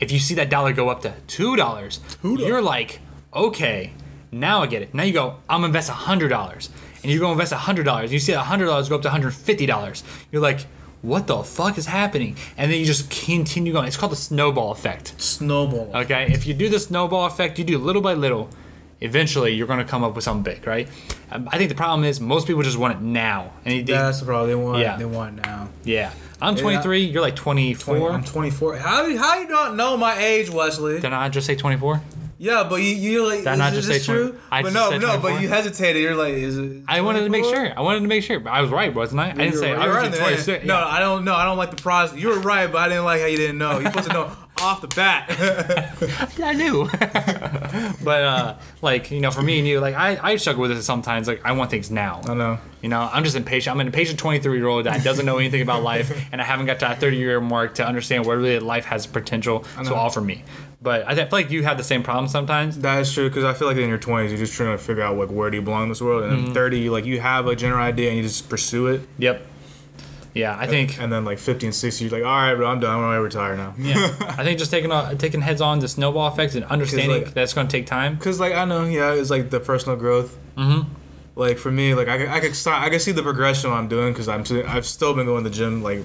if 0.00 0.10
you 0.10 0.18
see 0.18 0.34
that 0.34 0.50
dollar 0.50 0.72
go 0.72 0.88
up 0.88 1.02
to 1.02 1.14
two 1.28 1.54
dollars, 1.54 2.00
you're 2.24 2.62
like, 2.62 2.98
"Okay, 3.32 3.92
now 4.32 4.64
I 4.64 4.66
get 4.66 4.82
it." 4.82 4.92
Now 4.92 5.04
you 5.04 5.12
go, 5.12 5.36
"I'm 5.48 5.58
gonna 5.58 5.66
invest 5.66 5.88
a 5.88 5.92
hundred 5.92 6.30
dollars." 6.30 6.68
And 7.02 7.10
you 7.12 7.18
go 7.18 7.30
invest 7.32 7.52
hundred 7.52 7.84
dollars. 7.84 8.12
You 8.12 8.18
see 8.18 8.32
hundred 8.32 8.66
dollars 8.66 8.88
go 8.88 8.96
up 8.96 9.02
to 9.02 9.08
one 9.08 9.12
hundred 9.12 9.32
fifty 9.34 9.66
dollars. 9.66 10.02
You're 10.30 10.42
like, 10.42 10.66
what 11.02 11.26
the 11.26 11.42
fuck 11.42 11.78
is 11.78 11.86
happening? 11.86 12.36
And 12.56 12.70
then 12.70 12.78
you 12.78 12.86
just 12.86 13.10
continue 13.10 13.72
going. 13.72 13.86
It's 13.88 13.96
called 13.96 14.12
the 14.12 14.16
snowball 14.16 14.70
effect. 14.72 15.20
snowball. 15.20 15.90
Okay, 15.94 16.28
if 16.32 16.46
you 16.46 16.54
do 16.54 16.68
the 16.68 16.78
snowball 16.78 17.26
effect, 17.26 17.58
you 17.58 17.64
do 17.64 17.78
little 17.78 18.02
by 18.02 18.14
little. 18.14 18.48
Eventually, 19.00 19.52
you're 19.52 19.66
gonna 19.66 19.84
come 19.84 20.04
up 20.04 20.14
with 20.14 20.22
something 20.22 20.44
big, 20.44 20.64
right? 20.64 20.86
Um, 21.32 21.48
I 21.50 21.58
think 21.58 21.70
the 21.70 21.74
problem 21.74 22.04
is 22.04 22.20
most 22.20 22.46
people 22.46 22.62
just 22.62 22.78
want 22.78 22.94
it 22.94 23.00
now, 23.02 23.52
and 23.64 23.86
they, 23.86 23.92
That's 23.92 24.20
the 24.20 24.26
problem. 24.26 24.48
They 24.48 24.54
want. 24.54 24.78
Yeah. 24.78 24.96
They 24.96 25.04
want 25.04 25.38
it 25.38 25.44
now. 25.44 25.68
yeah. 25.84 26.12
I'm 26.40 26.56
23. 26.56 27.04
You're 27.04 27.22
like 27.22 27.36
24. 27.36 28.10
I'm 28.10 28.24
24. 28.24 28.76
How 28.76 29.16
how 29.16 29.38
you 29.38 29.46
don't 29.46 29.76
know 29.76 29.96
my 29.96 30.18
age, 30.18 30.50
Wesley? 30.50 30.98
Did 31.00 31.12
I 31.12 31.28
just 31.28 31.46
say 31.46 31.54
24? 31.54 32.00
Yeah, 32.42 32.66
but 32.68 32.82
you 32.82 32.88
you 32.88 33.24
like 33.24 33.38
Did 33.38 33.46
I 33.46 33.52
is, 33.52 33.58
not 33.60 33.72
is 33.72 33.76
just 33.76 33.88
this 33.88 34.04
say 34.04 34.12
20? 34.12 34.30
true? 34.30 34.40
I 34.50 34.62
but 34.62 34.72
just 34.72 34.74
no, 34.74 34.90
said 34.90 35.00
no, 35.00 35.06
24? 35.20 35.30
but 35.30 35.42
you 35.42 35.48
hesitated. 35.48 36.02
You're 36.02 36.16
like, 36.16 36.34
is 36.34 36.58
it? 36.58 36.82
I 36.88 37.00
wanted 37.00 37.20
to 37.22 37.30
make 37.30 37.44
24? 37.44 37.66
sure. 37.66 37.78
I 37.78 37.80
wanted 37.82 38.00
to 38.00 38.08
make 38.08 38.24
sure. 38.24 38.48
I 38.48 38.60
was 38.60 38.70
right, 38.72 38.92
wasn't 38.92 39.20
I? 39.20 39.30
I 39.30 39.32
didn't 39.34 39.58
say 39.58 39.70
right. 39.70 39.80
I 39.82 39.86
was 39.86 39.96
right. 39.96 40.12
26. 40.18 40.64
No, 40.66 40.74
Yeah. 40.74 40.84
I 40.84 40.98
don't 40.98 41.24
know. 41.24 41.36
I 41.36 41.44
don't 41.44 41.56
like 41.56 41.70
the 41.70 41.80
process. 41.80 42.18
You 42.18 42.30
were 42.30 42.40
right, 42.40 42.66
but 42.66 42.78
I 42.78 42.88
didn't 42.88 43.04
like 43.04 43.20
how 43.20 43.28
you 43.28 43.36
didn't 43.36 43.58
know. 43.58 43.78
You're 43.78 43.92
supposed 43.92 44.08
to 44.08 44.12
know 44.12 44.36
off 44.60 44.80
the 44.80 44.88
bat. 44.88 45.26
I 46.42 46.52
knew. 46.54 46.88
but 48.04 48.24
uh, 48.24 48.56
like 48.80 49.12
you 49.12 49.20
know, 49.20 49.30
for 49.30 49.42
me 49.42 49.60
and 49.60 49.68
you, 49.68 49.78
like 49.78 49.94
I, 49.94 50.18
I 50.32 50.34
struggle 50.34 50.62
with 50.62 50.72
this 50.72 50.84
sometimes. 50.84 51.28
Like 51.28 51.42
I 51.44 51.52
want 51.52 51.70
things 51.70 51.92
now. 51.92 52.22
I 52.24 52.34
know. 52.34 52.58
You 52.80 52.88
know, 52.88 53.08
I'm 53.12 53.22
just 53.22 53.36
impatient. 53.36 53.72
I'm 53.72 53.80
an 53.80 53.86
impatient 53.86 54.18
23 54.18 54.56
year 54.56 54.66
old 54.66 54.86
that 54.86 55.04
doesn't 55.04 55.24
know 55.26 55.38
anything 55.38 55.62
about 55.62 55.84
life, 55.84 56.26
and 56.32 56.40
I 56.40 56.44
haven't 56.44 56.66
got 56.66 56.80
to 56.80 56.86
that 56.86 56.98
30 56.98 57.18
year 57.18 57.40
mark 57.40 57.76
to 57.76 57.86
understand 57.86 58.26
what 58.26 58.36
really 58.36 58.58
life 58.58 58.84
has 58.86 59.06
potential 59.06 59.60
to 59.84 59.94
offer 59.94 60.20
me. 60.20 60.42
But 60.82 61.06
I 61.06 61.14
feel 61.14 61.28
like 61.30 61.50
you 61.52 61.62
have 61.62 61.76
the 61.78 61.84
same 61.84 62.02
problem 62.02 62.26
sometimes. 62.28 62.78
That 62.80 63.00
is 63.00 63.12
true 63.12 63.28
because 63.28 63.44
I 63.44 63.52
feel 63.54 63.68
like 63.68 63.76
in 63.76 63.88
your 63.88 63.98
20s 63.98 64.30
you're 64.30 64.38
just 64.38 64.54
trying 64.54 64.76
to 64.76 64.82
figure 64.82 65.02
out 65.04 65.16
like 65.16 65.30
where 65.30 65.48
do 65.48 65.56
you 65.56 65.62
belong 65.62 65.84
in 65.84 65.88
this 65.90 66.02
world, 66.02 66.24
and 66.24 66.32
Mm-hmm. 66.32 66.44
then 66.46 66.54
30 66.54 66.90
like 66.90 67.04
you 67.04 67.20
have 67.20 67.46
a 67.46 67.54
general 67.54 67.80
idea 67.80 68.08
and 68.08 68.16
you 68.16 68.22
just 68.24 68.48
pursue 68.48 68.88
it, 68.88 69.02
Yep. 69.18 69.46
Yeah, 70.34 70.56
I 70.58 70.66
think. 70.66 70.98
and 70.98 71.12
then 71.12 71.26
like 71.26 71.38
50 71.38 71.66
and 71.66 71.74
60 71.74 72.04
you're 72.06 72.10
like, 72.10 72.24
all 72.26 72.34
right, 72.34 72.54
but 72.54 72.64
I'm 72.64 72.80
done. 72.80 72.96
I'm 72.96 73.02
gonna 73.02 73.20
retire 73.20 73.54
now. 73.54 73.74
Yeah, 73.78 73.94
I 74.38 74.42
think 74.44 74.58
just 74.58 74.70
taking 74.70 74.90
taking 75.18 75.40
heads 75.42 75.60
on 75.60 75.78
the 75.78 75.88
snowball 75.88 76.26
effect 76.28 76.54
and 76.54 76.64
understanding 76.64 77.24
like- 77.24 77.34
that's 77.34 77.52
going 77.52 77.68
to 77.68 77.70
take 77.70 77.86
time. 77.86 78.16
Cause 78.18 78.40
like 78.40 78.54
I 78.54 78.64
know, 78.64 78.84
yeah, 78.86 79.12
it's 79.12 79.30
like 79.30 79.50
the 79.50 79.60
personal 79.60 79.96
growth. 79.96 80.36
Mm-hmm. 80.56 80.88
Like 81.36 81.58
for 81.58 81.70
me, 81.70 81.94
like 81.94 82.08
I, 82.08 82.18
could- 82.18 82.28
I 82.28 82.40
could 82.40 82.56
start, 82.56 82.82
I 82.82 82.88
can 82.90 82.98
see 82.98 83.12
the 83.12 83.22
progression 83.22 83.70
I'm 83.70 83.88
doing 83.88 84.12
because 84.12 84.26
I'm 84.28 84.42
i 84.66 84.76
I've 84.76 84.86
still 84.86 85.14
been 85.14 85.26
going 85.26 85.44
to 85.44 85.50
the 85.50 85.54
gym, 85.54 85.82
like 85.82 86.00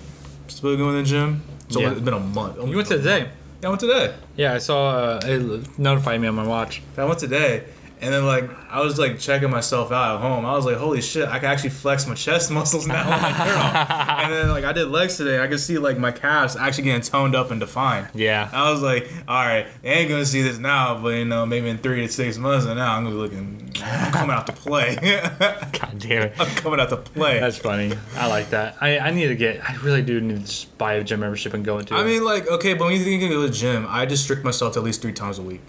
still 0.49 0.75
going 0.77 0.91
to 0.97 1.01
the 1.01 1.07
gym. 1.07 1.41
So 1.69 1.79
Yeah. 1.81 1.91
it's 1.91 2.01
been 2.01 2.13
a 2.13 2.19
month. 2.19 2.57
You 2.67 2.75
went 2.75 2.87
to 2.89 2.97
today. 2.97 3.29
I 3.63 3.70
went 3.70 3.80
today. 3.80 4.13
Yeah, 4.36 4.54
I 4.54 4.60
saw 4.60 4.89
uh, 4.89 5.20
it 5.24 5.80
notified 5.80 6.22
me 6.22 6.28
on 6.28 6.36
my 6.36 6.46
watch. 6.46 6.82
I 6.96 7.06
went 7.06 7.20
today, 7.20 7.63
and 7.99 8.13
then 8.13 8.25
like 8.25 8.49
I 8.71 8.81
was 8.81 8.99
like 8.99 9.19
checking 9.19 9.49
myself 9.49 9.91
out 9.91 10.15
at 10.15 10.21
home. 10.21 10.45
I 10.45 10.53
was 10.53 10.65
like, 10.65 10.77
holy 10.77 11.01
shit, 11.01 11.27
I 11.27 11.39
can 11.39 11.49
actually 11.49 11.71
flex 11.71 12.05
my 12.05 12.13
chest 12.13 12.51
muscles 12.57 12.88
now. 12.88 13.03
on 13.03 13.21
my 13.21 13.31
girl. 13.31 13.57
and 14.25 14.33
then 14.33 14.49
like 14.49 14.63
I 14.65 14.73
did 14.73 14.88
legs 14.89 15.17
today. 15.17 15.41
I 15.41 15.47
could 15.47 15.60
see 15.60 15.77
like 15.77 15.97
my 15.97 16.12
calves 16.12 16.55
actually 16.55 16.86
getting 16.86 17.01
toned 17.01 17.36
up 17.36 17.51
and 17.51 17.60
defined. 17.60 18.10
Yeah. 18.13 18.49
I 18.51 18.71
was 18.71 18.81
like, 18.81 19.10
all 19.27 19.43
right, 19.45 19.67
they 19.81 19.89
ain't 19.89 20.10
gonna 20.10 20.25
see 20.25 20.41
this 20.41 20.57
now, 20.57 20.99
but 21.01 21.10
you 21.10 21.25
know, 21.25 21.45
maybe 21.45 21.69
in 21.69 21.77
three 21.79 22.05
to 22.05 22.12
six 22.12 22.38
months, 22.38 22.65
and 22.65 22.75
now 22.75 22.95
I'm 22.95 23.03
gonna 23.03 23.15
be 23.15 23.21
looking, 23.21 23.71
I'm 23.83 24.12
coming 24.12 24.36
out 24.36 24.47
to 24.47 24.53
play. 24.53 24.95
God 25.39 25.95
damn 25.97 26.23
it. 26.23 26.33
I'm 26.39 26.47
coming 26.57 26.79
out 26.79 26.89
to 26.89 26.97
play. 26.97 27.39
That's 27.39 27.57
funny. 27.57 27.97
I 28.15 28.27
like 28.27 28.49
that. 28.51 28.75
I, 28.81 28.99
I 28.99 29.12
need 29.12 29.27
to 29.27 29.36
get. 29.36 29.67
I 29.67 29.75
really 29.77 30.01
do 30.01 30.19
need 30.21 30.36
to 30.36 30.41
just 30.41 30.77
buy 30.77 30.93
a 30.93 31.03
gym 31.03 31.19
membership 31.21 31.53
and 31.53 31.65
go 31.65 31.79
into. 31.79 31.95
I 31.95 32.01
it. 32.01 32.05
mean, 32.05 32.23
like, 32.23 32.47
okay, 32.47 32.73
but 32.73 32.86
when 32.86 32.93
you 32.93 33.03
think 33.03 33.23
of 33.23 33.29
going 33.29 33.41
to 33.41 33.47
the 33.47 33.53
gym, 33.53 33.86
I 33.89 34.05
just 34.05 34.23
strict 34.23 34.43
myself 34.43 34.73
to 34.73 34.79
at 34.79 34.86
least 34.86 35.01
three 35.01 35.13
times 35.13 35.39
a 35.39 35.41
week. 35.43 35.62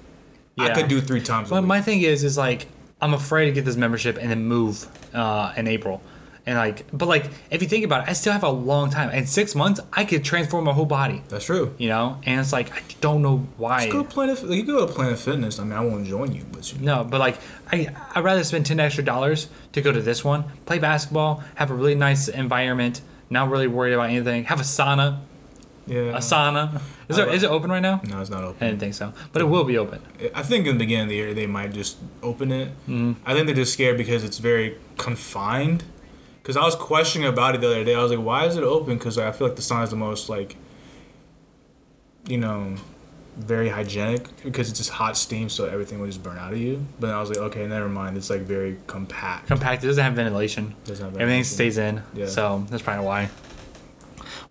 I 0.59 0.75
could 0.75 0.89
do 0.89 1.01
three 1.01 1.21
times 1.21 1.51
But 1.51 1.63
my 1.63 1.81
thing 1.81 2.03
is, 2.03 2.25
is 2.25 2.37
like 2.37 2.67
I'm 3.01 3.15
afraid 3.15 3.47
to 3.47 3.53
get 3.53 3.65
this 3.65 3.77
membership 3.77 4.19
and 4.21 4.31
then 4.31 4.45
move 4.45 4.87
uh, 5.15 5.53
in 5.57 5.69
April, 5.69 6.03
and 6.47 6.57
like, 6.57 6.87
but 6.93 7.07
like 7.07 7.31
if 7.51 7.63
you 7.63 7.69
think 7.69 7.85
about 7.85 8.03
it, 8.05 8.11
I 8.11 8.13
still 8.15 8.33
have 8.33 8.43
a 8.43 8.51
long 8.51 8.91
time. 8.91 9.11
In 9.11 9.27
six 9.27 9.55
months, 9.55 9.81
I 9.93 10.05
could 10.05 10.25
transform 10.25 10.65
my 10.65 10.73
whole 10.73 10.87
body. 10.87 11.23
That's 11.29 11.45
true. 11.45 11.75
You 11.79 11.91
know, 11.91 12.21
and 12.25 12.41
it's 12.41 12.53
like 12.53 12.73
I 12.73 12.83
don't 13.01 13.23
know 13.23 13.47
why. 13.57 13.89
Go 13.89 14.03
to 14.03 14.09
Planet. 14.09 14.43
You 14.43 14.65
go 14.65 14.87
to 14.87 14.93
Planet 14.93 15.19
Fitness. 15.19 15.59
I 15.59 15.65
mean, 15.65 15.75
I 15.75 15.81
won't 15.85 16.07
join 16.07 16.35
you, 16.35 16.45
but 16.51 16.73
you 16.73 16.81
No, 16.81 17.05
but 17.05 17.21
like 17.21 17.39
I 17.71 17.95
I'd 18.15 18.25
rather 18.25 18.43
spend 18.43 18.67
ten 18.67 18.81
extra 18.81 19.05
dollars 19.05 19.49
to 19.73 19.81
go 19.81 19.93
to 19.93 20.01
this 20.01 20.25
one, 20.25 20.45
play 20.67 20.79
basketball, 20.79 21.45
have 21.55 21.71
a 21.71 21.75
really 21.75 21.95
nice 21.95 22.29
environment, 22.29 23.01
not 23.31 23.51
really 23.51 23.69
worried 23.69 23.93
about 23.93 24.11
anything, 24.11 24.45
have 24.45 24.59
a 24.59 24.65
sauna, 24.65 25.21
yeah. 25.89 26.19
Asana. 26.19 26.81
Is 27.09 27.19
it 27.19 27.29
is 27.29 27.43
it 27.43 27.51
open 27.51 27.71
right 27.71 27.81
now? 27.81 28.01
No, 28.05 28.21
it's 28.21 28.31
not 28.31 28.45
open. 28.45 28.63
I 28.63 28.71
didn't 28.71 28.81
think 28.81 28.95
so, 28.95 29.13
but 29.33 29.43
it 29.43 29.47
will 29.47 29.65
be 29.65 29.79
open. 29.79 30.01
I 30.35 30.43
think 30.43 30.67
in 30.67 30.77
the 30.77 30.85
beginning 30.85 31.05
of 31.05 31.09
the 31.09 31.17
year 31.17 31.35
they 31.35 31.47
might 31.47 31.73
just 31.73 31.97
open 32.23 32.53
it. 32.53 32.69
Mm-hmm. 32.87 33.15
I 33.25 33.35
think 33.35 33.47
they're 33.47 33.55
just 33.55 33.73
scared 33.73 33.97
because 33.97 34.25
it's 34.25 34.39
very 34.39 34.77
confined. 34.97 35.85
Because 36.43 36.57
I 36.57 36.63
was 36.63 36.77
questioning 36.77 37.29
about 37.29 37.55
it 37.55 37.61
the 37.61 37.67
other 37.67 37.85
day. 37.85 37.95
I 37.95 38.03
was 38.03 38.11
like, 38.11 38.25
why 38.25 38.47
is 38.47 38.57
it 38.57 38.63
open? 38.63 38.97
Because 38.97 39.19
I 39.19 39.33
feel 39.33 39.49
like 39.49 39.57
the 39.57 39.63
sauna 39.63 39.85
is 39.85 39.91
the 39.91 39.97
most 39.97 40.29
like 40.31 40.57
you 42.29 42.39
know, 42.39 42.77
very 43.37 43.69
hygienic 43.69 44.29
because 44.43 44.69
it's 44.69 44.79
just 44.79 44.91
hot 44.91 45.17
steam, 45.17 45.49
so 45.49 45.65
everything 45.65 45.99
will 45.99 46.07
just 46.07 46.23
burn 46.23 46.39
out 46.39 46.53
of 46.53 46.59
you. 46.59 46.85
But 47.01 47.11
I 47.11 47.21
was 47.21 47.31
like, 47.31 47.39
okay, 47.39 47.67
never 47.67 47.89
mind. 47.89 48.17
It's 48.17 48.31
like 48.31 48.43
very 48.43 48.79
compact. 48.87 49.49
Compact. 49.49 49.83
It 49.83 49.87
doesn't 49.87 50.03
have 50.03 50.15
ventilation. 50.15 50.75
Doesn't 50.85 51.05
have 51.05 51.21
Everything 51.21 51.45
stays 51.45 51.79
in. 51.79 52.03
Yeah. 52.15 52.27
So 52.27 52.67
that's 52.69 52.83
probably 52.83 53.07
why. 53.07 53.31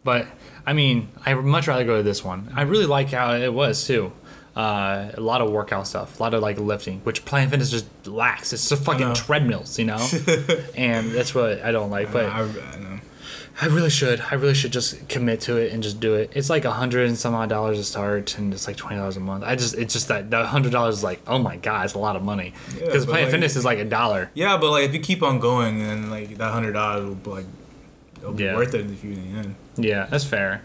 But 0.03 0.27
I 0.67 0.73
mean, 0.73 1.07
I 1.25 1.33
would 1.33 1.45
much 1.45 1.67
rather 1.69 1.85
go 1.85 1.95
to 1.95 2.03
this 2.03 2.25
one. 2.25 2.51
I 2.53 2.63
really 2.63 2.85
like 2.85 3.09
how 3.11 3.33
it 3.33 3.53
was 3.53 3.87
too. 3.87 4.11
Uh, 4.53 5.11
a 5.13 5.21
lot 5.21 5.39
of 5.39 5.49
workout 5.49 5.87
stuff, 5.87 6.19
a 6.19 6.23
lot 6.23 6.33
of 6.33 6.41
like 6.41 6.59
lifting, 6.59 6.99
which 7.01 7.23
Planet 7.23 7.51
Fitness 7.51 7.71
just 7.71 7.85
lacks. 8.05 8.51
It's 8.51 8.67
just 8.67 8.83
fucking 8.83 9.13
treadmills, 9.13 9.79
you 9.79 9.85
know, 9.85 10.05
and 10.75 11.11
that's 11.11 11.33
what 11.33 11.61
I 11.61 11.71
don't 11.71 11.89
like. 11.89 12.11
But 12.11 12.25
I, 12.25 12.41
I 12.41 12.79
know. 12.79 12.99
I 13.61 13.67
really 13.67 13.89
should. 13.89 14.19
I 14.29 14.35
really 14.35 14.53
should 14.55 14.73
just 14.73 15.07
commit 15.07 15.41
to 15.41 15.57
it 15.57 15.71
and 15.71 15.81
just 15.81 15.99
do 15.99 16.15
it. 16.15 16.31
It's 16.35 16.49
like 16.49 16.65
a 16.65 16.71
hundred 16.71 17.07
and 17.07 17.17
some 17.17 17.33
odd 17.33 17.49
dollars 17.49 17.77
to 17.77 17.83
start, 17.83 18.37
and 18.37 18.53
it's 18.53 18.67
like 18.67 18.75
twenty 18.75 18.97
dollars 18.97 19.15
a 19.15 19.19
month. 19.19 19.43
I 19.45 19.55
just, 19.55 19.75
it's 19.75 19.93
just 19.93 20.09
that 20.09 20.29
the 20.29 20.45
hundred 20.45 20.73
dollars 20.73 20.97
is 20.97 21.03
like, 21.03 21.21
oh 21.27 21.39
my 21.39 21.55
god, 21.55 21.85
it's 21.85 21.93
a 21.93 21.99
lot 21.99 22.15
of 22.15 22.23
money. 22.23 22.53
Because 22.73 23.05
but, 23.05 23.11
Planet 23.11 23.27
like- 23.27 23.31
Fitness 23.31 23.55
is 23.55 23.63
like 23.63 23.79
a 23.79 23.85
dollar. 23.85 24.31
Yeah, 24.33 24.57
but 24.57 24.71
like 24.71 24.85
if 24.85 24.93
you 24.93 24.99
keep 24.99 25.23
on 25.23 25.39
going, 25.39 25.79
then 25.79 26.09
like 26.09 26.37
that 26.37 26.51
hundred 26.51 26.73
dollars 26.73 27.05
will 27.05 27.33
like 27.33 27.45
it'll 28.27 28.37
be 28.37 28.43
Yeah. 28.43 28.55
worth 28.55 28.73
it 28.73 28.85
if 28.89 29.03
you 29.03 29.11
in 29.11 29.33
the 29.33 29.39
end. 29.39 29.55
Yeah, 29.77 30.05
that's 30.05 30.23
fair. 30.23 30.61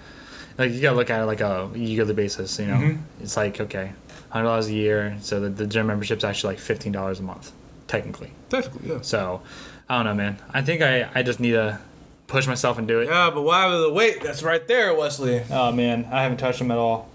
Like 0.58 0.72
you 0.72 0.80
gotta 0.80 0.96
look 0.96 1.10
at 1.10 1.20
it 1.20 1.24
like 1.26 1.40
a 1.40 1.70
yearly 1.74 2.14
basis. 2.14 2.58
You 2.58 2.66
know, 2.66 2.74
Mhm. 2.74 2.98
it's 3.22 3.36
like 3.36 3.60
okay, 3.60 3.92
hundred 4.30 4.44
dollars 4.48 4.68
a 4.68 4.72
year. 4.74 5.16
So 5.20 5.40
the, 5.40 5.48
the 5.48 5.66
gym 5.66 5.86
membership's 5.86 6.24
actually 6.24 6.54
like 6.54 6.60
fifteen 6.60 6.92
dollars 6.92 7.20
a 7.20 7.22
month, 7.22 7.52
technically. 7.88 8.32
Technically, 8.50 8.90
yeah. 8.90 8.98
So 9.02 9.40
I 9.88 9.96
don't 9.96 10.04
know, 10.06 10.14
man. 10.14 10.38
I 10.52 10.62
think 10.62 10.82
I 10.82 11.08
I 11.14 11.22
just 11.22 11.40
need 11.40 11.52
to 11.52 11.78
push 12.26 12.46
myself 12.46 12.78
and 12.78 12.86
do 12.88 13.00
it. 13.00 13.08
Yeah, 13.08 13.30
but 13.30 13.42
why 13.42 13.68
the 13.76 13.90
weight? 13.90 14.22
That's 14.22 14.42
right 14.42 14.66
there, 14.68 14.94
Wesley. 14.94 15.42
Oh 15.50 15.72
man, 15.72 16.06
I 16.12 16.22
haven't 16.22 16.38
touched 16.38 16.58
them 16.58 16.70
at 16.70 16.78
all. 16.78 17.08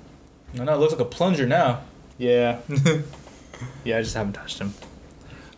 I 0.60 0.64
know 0.64 0.74
it 0.74 0.78
looks 0.80 0.94
like 0.94 1.02
a 1.02 1.06
plunger 1.06 1.46
now. 1.46 1.82
Yeah. 2.18 2.60
yeah, 3.84 3.98
I 3.98 4.02
just 4.02 4.16
haven't 4.16 4.34
touched 4.34 4.60
him. 4.60 4.74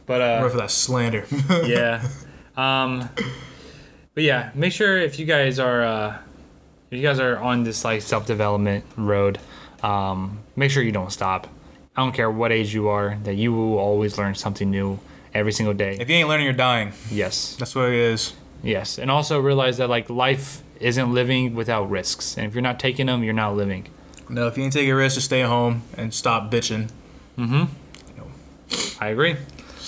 But 0.06 0.21
uh, 0.21 0.49
for 0.49 0.58
that 0.58 0.71
slander. 0.71 1.25
yeah. 1.65 2.04
Um, 2.58 3.08
but 4.19 4.25
yeah, 4.25 4.49
make 4.53 4.73
sure 4.73 4.97
if 4.97 5.17
you 5.17 5.25
guys 5.25 5.60
are 5.60 5.82
uh, 5.82 6.17
if 6.91 6.97
you 6.97 7.01
guys 7.01 7.21
are 7.21 7.38
on 7.38 7.63
this 7.63 7.86
like 7.86 8.01
self 8.01 8.25
development 8.27 8.84
road, 8.97 9.39
um, 9.82 10.39
make 10.58 10.71
sure 10.71 10.84
you 10.84 10.91
don't 10.91 11.10
stop. 11.10 11.47
I 11.95 12.01
don't 12.03 12.12
care 12.12 12.29
what 12.29 12.51
age 12.51 12.73
you 12.73 12.89
are, 12.89 13.17
that 13.23 13.36
you 13.36 13.53
will 13.53 13.77
always 13.77 14.17
learn 14.17 14.36
something 14.36 14.69
new 14.69 14.99
every 15.34 15.53
single 15.53 15.73
day. 15.73 15.95
If 16.01 16.10
you 16.10 16.15
ain't 16.17 16.27
learning, 16.27 16.43
you're 16.47 16.53
dying. 16.53 16.91
Yes, 17.10 17.55
That's 17.55 17.73
what 17.73 17.88
it 17.88 17.93
is. 17.93 18.34
yes, 18.62 18.99
and 18.99 19.10
also 19.10 19.39
realize 19.39 19.77
that 19.77 19.89
like 19.89 20.10
life 20.10 20.63
isn't 20.82 21.13
living 21.13 21.55
without 21.55 21.89
risks, 21.89 22.38
and 22.38 22.45
if 22.45 22.53
you're 22.53 22.62
not 22.62 22.77
taking 22.77 23.05
them, 23.05 23.23
you're 23.23 23.34
not 23.34 23.55
living. 23.55 23.88
No, 24.27 24.47
if 24.47 24.58
you 24.58 24.65
ain't 24.65 24.73
taking 24.73 24.93
risks, 24.95 25.15
just 25.15 25.27
stay 25.27 25.43
home 25.43 25.84
and 25.95 26.13
stop 26.13 26.51
bitching. 26.51 26.89
Mm-hmm. 27.38 27.63
No. 28.17 28.27
I 28.99 29.08
agree. 29.12 29.38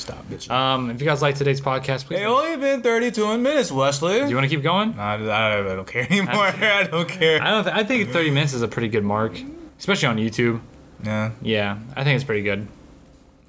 Stop 0.01 0.25
bitching. 0.29 0.49
Um, 0.51 0.89
if 0.89 0.99
you 0.99 1.05
guys 1.07 1.21
like 1.21 1.35
today's 1.35 1.61
podcast, 1.61 2.05
please. 2.05 2.19
It 2.19 2.23
only 2.25 2.57
been 2.57 2.81
32 2.81 3.37
minutes, 3.37 3.71
Wesley. 3.71 4.19
do 4.21 4.29
you 4.29 4.35
want 4.35 4.49
to 4.49 4.55
keep 4.55 4.63
going? 4.63 4.95
Nah, 4.95 5.13
I, 5.13 5.59
I 5.59 5.75
don't 5.75 5.87
care 5.87 6.05
anymore. 6.09 6.33
I 6.35 6.87
don't 6.89 7.07
care. 7.07 7.41
I 7.41 7.51
don't. 7.51 7.63
Th- 7.65 7.75
I 7.75 7.83
think 7.83 8.09
30 8.09 8.31
minutes 8.31 8.53
is 8.53 8.61
a 8.63 8.67
pretty 8.67 8.87
good 8.89 9.03
mark, 9.03 9.39
especially 9.79 10.07
on 10.07 10.17
YouTube. 10.17 10.59
Yeah. 11.03 11.31
Yeah, 11.41 11.77
I 11.95 12.03
think 12.03 12.15
it's 12.15 12.23
pretty 12.23 12.41
good. 12.43 12.67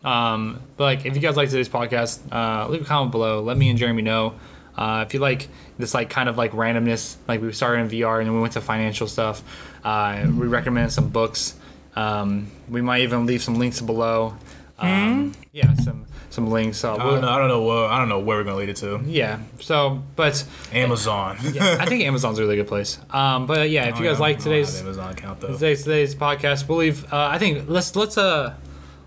Um, 0.05 0.61
but 0.77 0.85
like, 0.85 1.07
if 1.07 1.15
you 1.15 1.21
guys 1.23 1.37
like 1.37 1.49
today's 1.49 1.69
podcast, 1.69 2.21
uh, 2.33 2.69
leave 2.69 2.83
a 2.83 2.85
comment 2.85 3.13
below. 3.13 3.41
Let 3.43 3.57
me 3.57 3.69
and 3.71 3.79
Jeremy 3.79 4.03
know. 4.03 4.35
Uh, 4.77 5.05
if 5.07 5.15
you 5.15 5.21
like 5.21 5.49
this, 5.79 5.95
like 5.95 6.11
kind 6.11 6.29
of 6.29 6.37
like 6.37 6.53
randomness, 6.53 7.17
like 7.29 7.41
we 7.41 7.53
started 7.53 7.81
in 7.83 7.89
VR 7.91 8.19
and 8.19 8.27
then 8.27 8.35
we 8.35 8.41
went 8.41 8.55
to 8.55 8.61
financial 8.61 9.07
stuff. 9.07 9.43
Uh, 9.85 10.23
we 10.27 10.47
recommend 10.47 10.93
some 10.93 11.09
books. 11.11 11.55
Um, 11.95 12.51
we 12.69 12.81
might 12.81 13.03
even 13.03 13.27
leave 13.27 13.43
some 13.43 13.57
links 13.59 13.81
below. 13.81 14.35
Um, 14.79 15.35
Yeah, 15.53 15.73
some 15.75 16.07
some 16.33 16.49
links. 16.51 16.83
Uh, 16.83 16.95
I 16.95 16.99
don't 16.99 17.21
know. 17.21 17.29
I 17.29 17.39
don't 17.39 17.49
know 17.49 17.63
what. 17.63 17.91
I 17.91 17.99
don't 17.99 18.09
know 18.09 18.19
where 18.21 18.39
we're 18.39 18.45
gonna 18.45 18.57
lead 18.57 18.69
it 18.71 18.77
to. 18.77 19.01
yeah. 19.05 19.39
So, 19.61 20.03
but 20.17 20.45
Amazon. 20.73 21.39
yeah, 21.53 21.77
I 21.79 21.87
think 21.87 22.03
Amazon's 22.05 22.39
a 22.39 22.43
really 22.43 22.57
good 22.57 22.67
place. 22.67 22.99
Um, 23.11 23.47
but 23.47 23.71
yeah, 23.71 23.85
if 23.89 24.01
you 24.01 24.07
Oh, 24.07 24.11
guys 24.11 24.19
yeah, 24.19 24.21
like 24.23 24.37
I 24.37 24.39
don't 24.41 24.45
know 24.47 24.51
how 24.53 24.65
today's 24.65 24.81
Amazon 24.81 25.13
account 25.13 25.41
though. 25.41 25.53
today's 25.53 25.85
today's 25.85 26.15
podcast 26.15 26.67
we'll 26.69 26.79
leave 26.79 27.05
uh, 27.13 27.29
i 27.33 27.39
think 27.39 27.69
let's 27.69 27.95
let's 27.95 28.17
uh 28.19 28.55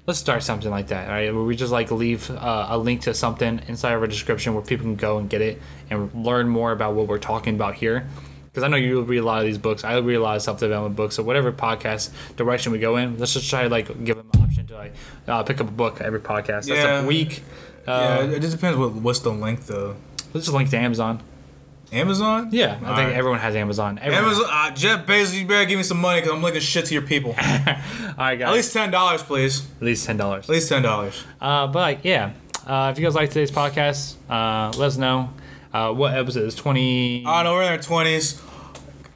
let's 0.08 0.20
start 0.20 0.44
something 0.44 0.70
like 0.70 0.88
that 0.88 1.08
all 1.08 1.14
right 1.16 1.34
where 1.34 1.44
we 1.44 1.56
just 1.56 1.72
like 1.72 1.90
leave 1.92 2.30
uh, 2.30 2.68
a 2.70 2.78
link 2.78 3.02
to 3.02 3.14
something 3.14 3.60
inside 3.68 3.94
of 3.94 4.02
our 4.02 4.08
description 4.08 4.54
where 4.54 4.64
people 4.64 4.84
can 4.86 4.96
go 4.96 5.18
and 5.18 5.30
get 5.30 5.42
it 5.42 5.60
and 5.90 6.14
learn 6.14 6.48
more 6.48 6.72
about 6.72 6.94
what 6.94 7.08
we're 7.08 7.18
talking 7.18 7.56
about 7.56 7.74
here 7.74 8.08
because 8.52 8.64
i 8.64 8.68
know 8.68 8.78
you 8.78 9.02
read 9.02 9.18
a 9.18 9.24
lot 9.26 9.40
of 9.40 9.46
these 9.46 9.58
books 9.58 9.84
i 9.84 9.98
read 9.98 10.16
a 10.16 10.20
lot 10.22 10.36
of 10.36 10.42
self-development 10.44 10.96
books 10.96 11.16
so 11.16 11.24
whatever 11.24 11.52
podcast 11.52 12.12
direction 12.36 12.72
we 12.72 12.78
go 12.80 12.98
in 12.98 13.18
let's 13.18 13.34
just 13.34 13.50
try 13.50 13.64
to 13.64 13.70
like 13.70 13.88
give 14.06 14.18
them 14.18 14.35
option 14.46 14.68
to 14.68 14.76
like 14.76 14.94
uh, 15.28 15.44
pick 15.44 15.60
up 15.62 15.68
a 15.68 15.72
book 15.72 16.02
every 16.02 16.20
podcast 16.20 16.66
that's 16.66 16.70
Yeah. 16.70 17.02
a 17.02 17.06
week 17.06 17.44
yeah, 17.88 18.20
uh, 18.20 18.22
it 18.28 18.40
just 18.42 18.56
depends 18.56 18.78
what 18.78 18.94
what's 18.94 19.20
the 19.20 19.32
length 19.32 19.68
though. 19.68 19.96
let's 20.34 20.46
just 20.48 20.54
link 20.54 20.70
to 20.72 20.78
amazon 20.78 21.22
Amazon. 21.92 22.50
yeah 22.52 22.74
i 22.74 22.78
think 22.78 22.88
Alright. 22.88 23.14
everyone 23.14 23.40
has 23.40 23.56
amazon 23.56 24.00
everyone. 24.02 24.26
Amazon. 24.26 24.46
Uh, 24.50 24.72
Jeff 24.72 25.06
Bezos, 25.06 25.40
you 25.40 25.46
better 25.46 25.66
give 25.66 25.78
me 25.78 25.84
some 25.84 26.00
money 26.02 26.20
because 26.20 26.36
I'm 26.36 26.42
linking 26.42 26.62
shit 26.62 26.86
to 26.86 26.94
your 26.94 27.04
people. 27.04 27.34
At 27.38 27.78
all 28.10 28.14
right 28.18 28.36
guys 28.40 28.48
At 28.50 28.54
least 28.54 28.74
ten 28.74 28.92
dollars, 28.92 29.22
please. 29.24 29.62
at 29.80 29.84
least 29.84 30.08
$10 30.08 30.40
At 30.40 30.50
least 30.50 30.68
ten 30.70 30.82
dollars. 30.82 31.24
Uh, 31.40 31.68
but 31.68 32.04
yeah, 32.04 32.34
uh, 32.66 32.90
if 32.92 33.00
you 33.00 33.06
guys 33.06 33.14
like 33.16 33.30
today's 33.30 33.52
podcast, 33.52 34.16
uh, 34.30 34.76
let 34.78 34.88
us 34.88 34.98
know. 34.98 35.30
Uh, 35.72 35.94
what 35.94 36.14
episode 36.16 36.44
is 36.44 36.56
twenty? 36.56 37.24
I 37.26 37.44
don't 37.44 37.52
know. 37.52 37.54
We're 37.54 37.64
in 37.64 37.70
our 37.74 37.78
twenties. 37.78 38.42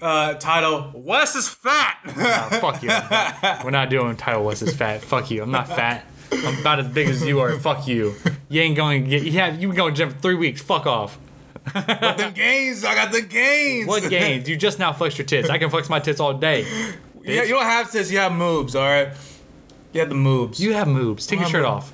Uh, 0.02 0.34
title: 0.36 0.92
Wes 0.96 1.36
is 1.36 1.48
fat. 1.48 1.98
Uh, 2.06 2.50
fuck 2.60 2.82
you. 2.82 2.90
We're 3.64 3.72
not 3.72 3.90
doing 3.90 4.16
title. 4.16 4.44
What's 4.46 4.62
this 4.62 4.76
fat? 4.76 5.02
Fuck 5.02 5.30
you. 5.32 5.44
I'm 5.44 5.52
not 5.52 5.68
fat. 5.68 6.06
I'm 6.32 6.60
about 6.60 6.80
as 6.80 6.88
big 6.88 7.10
as 7.10 7.26
you 7.26 7.40
are. 7.40 7.58
Fuck 7.60 7.88
you. 7.88 8.16
You 8.50 8.62
ain't 8.62 8.76
going 8.78 9.04
to 9.04 9.10
get. 9.10 9.24
Yeah, 9.24 9.52
you 9.54 9.68
been 9.68 9.76
going 9.78 9.94
to 9.94 9.98
gym 9.98 10.10
for 10.12 10.20
three 10.20 10.36
weeks. 10.36 10.62
Fuck 10.62 10.86
off. 10.86 11.18
But 11.74 12.18
the 12.18 12.32
gains, 12.34 12.84
I 12.86 12.96
got 12.96 13.12
the 13.12 13.22
gains. 13.22 13.88
What 13.88 14.10
gains? 14.10 14.48
You 14.48 14.56
just 14.56 14.80
now 14.80 14.94
flexed 14.94 15.18
your 15.18 15.26
tits. 15.26 15.50
I 15.50 15.58
can 15.58 15.70
flex 15.70 15.90
my 15.90 16.00
tits 16.00 16.20
all 16.20 16.34
day. 16.34 16.66
Yeah, 17.24 17.44
you 17.44 17.50
don't 17.50 17.64
have 17.64 17.92
tits. 17.92 18.10
You 18.12 18.20
have 18.20 18.32
moves. 18.32 18.76
All 18.76 18.88
right. 18.88 19.10
You 19.94 20.00
have 20.00 20.10
the 20.10 20.16
moves. 20.16 20.60
You 20.60 20.74
have 20.74 20.88
moves. 20.88 21.28
Take 21.28 21.40
your 21.40 21.50
shirt 21.50 21.66
a- 21.66 21.68
off. 21.68 21.94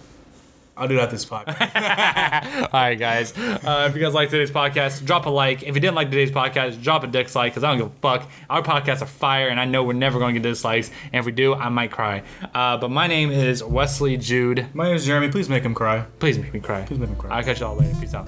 I'll 0.77 0.87
do 0.87 0.95
that 0.97 1.09
this 1.09 1.25
podcast. 1.25 2.63
All 2.73 2.81
right, 2.81 2.95
guys. 2.95 3.37
Uh, 3.37 3.87
if 3.89 3.95
you 3.95 4.01
guys 4.01 4.13
like 4.13 4.29
today's 4.29 4.51
podcast, 4.51 5.05
drop 5.05 5.25
a 5.25 5.29
like. 5.29 5.63
If 5.63 5.73
you 5.75 5.81
didn't 5.81 5.95
like 5.95 6.09
today's 6.09 6.31
podcast, 6.31 6.81
drop 6.81 7.03
a 7.03 7.07
dislike 7.07 7.53
because 7.53 7.63
I 7.63 7.69
don't 7.69 7.77
give 7.77 7.87
a 7.87 7.99
fuck. 8.01 8.29
Our 8.49 8.61
podcasts 8.61 9.01
are 9.01 9.05
fire, 9.05 9.47
and 9.47 9.59
I 9.59 9.65
know 9.65 9.83
we're 9.83 9.93
never 9.93 10.19
going 10.19 10.33
to 10.35 10.39
get 10.41 10.47
dislikes. 10.47 10.91
And 11.13 11.19
if 11.19 11.25
we 11.25 11.31
do, 11.31 11.53
I 11.53 11.69
might 11.69 11.91
cry. 11.91 12.23
Uh, 12.53 12.77
but 12.77 12.89
my 12.91 13.07
name 13.07 13.31
is 13.31 13.63
Wesley 13.63 14.17
Jude. 14.17 14.67
My 14.73 14.85
name 14.87 14.95
is 14.95 15.05
Jeremy. 15.05 15.29
Please 15.29 15.47
make 15.47 15.63
him 15.63 15.73
cry. 15.73 16.05
Please 16.19 16.37
make 16.37 16.53
me 16.53 16.59
cry. 16.59 16.83
Please 16.83 16.99
make 16.99 17.09
him 17.09 17.15
cry. 17.15 17.37
I'll 17.37 17.43
catch 17.43 17.61
you 17.61 17.67
all 17.67 17.75
later. 17.75 17.95
Peace 17.99 18.13
out. 18.13 18.27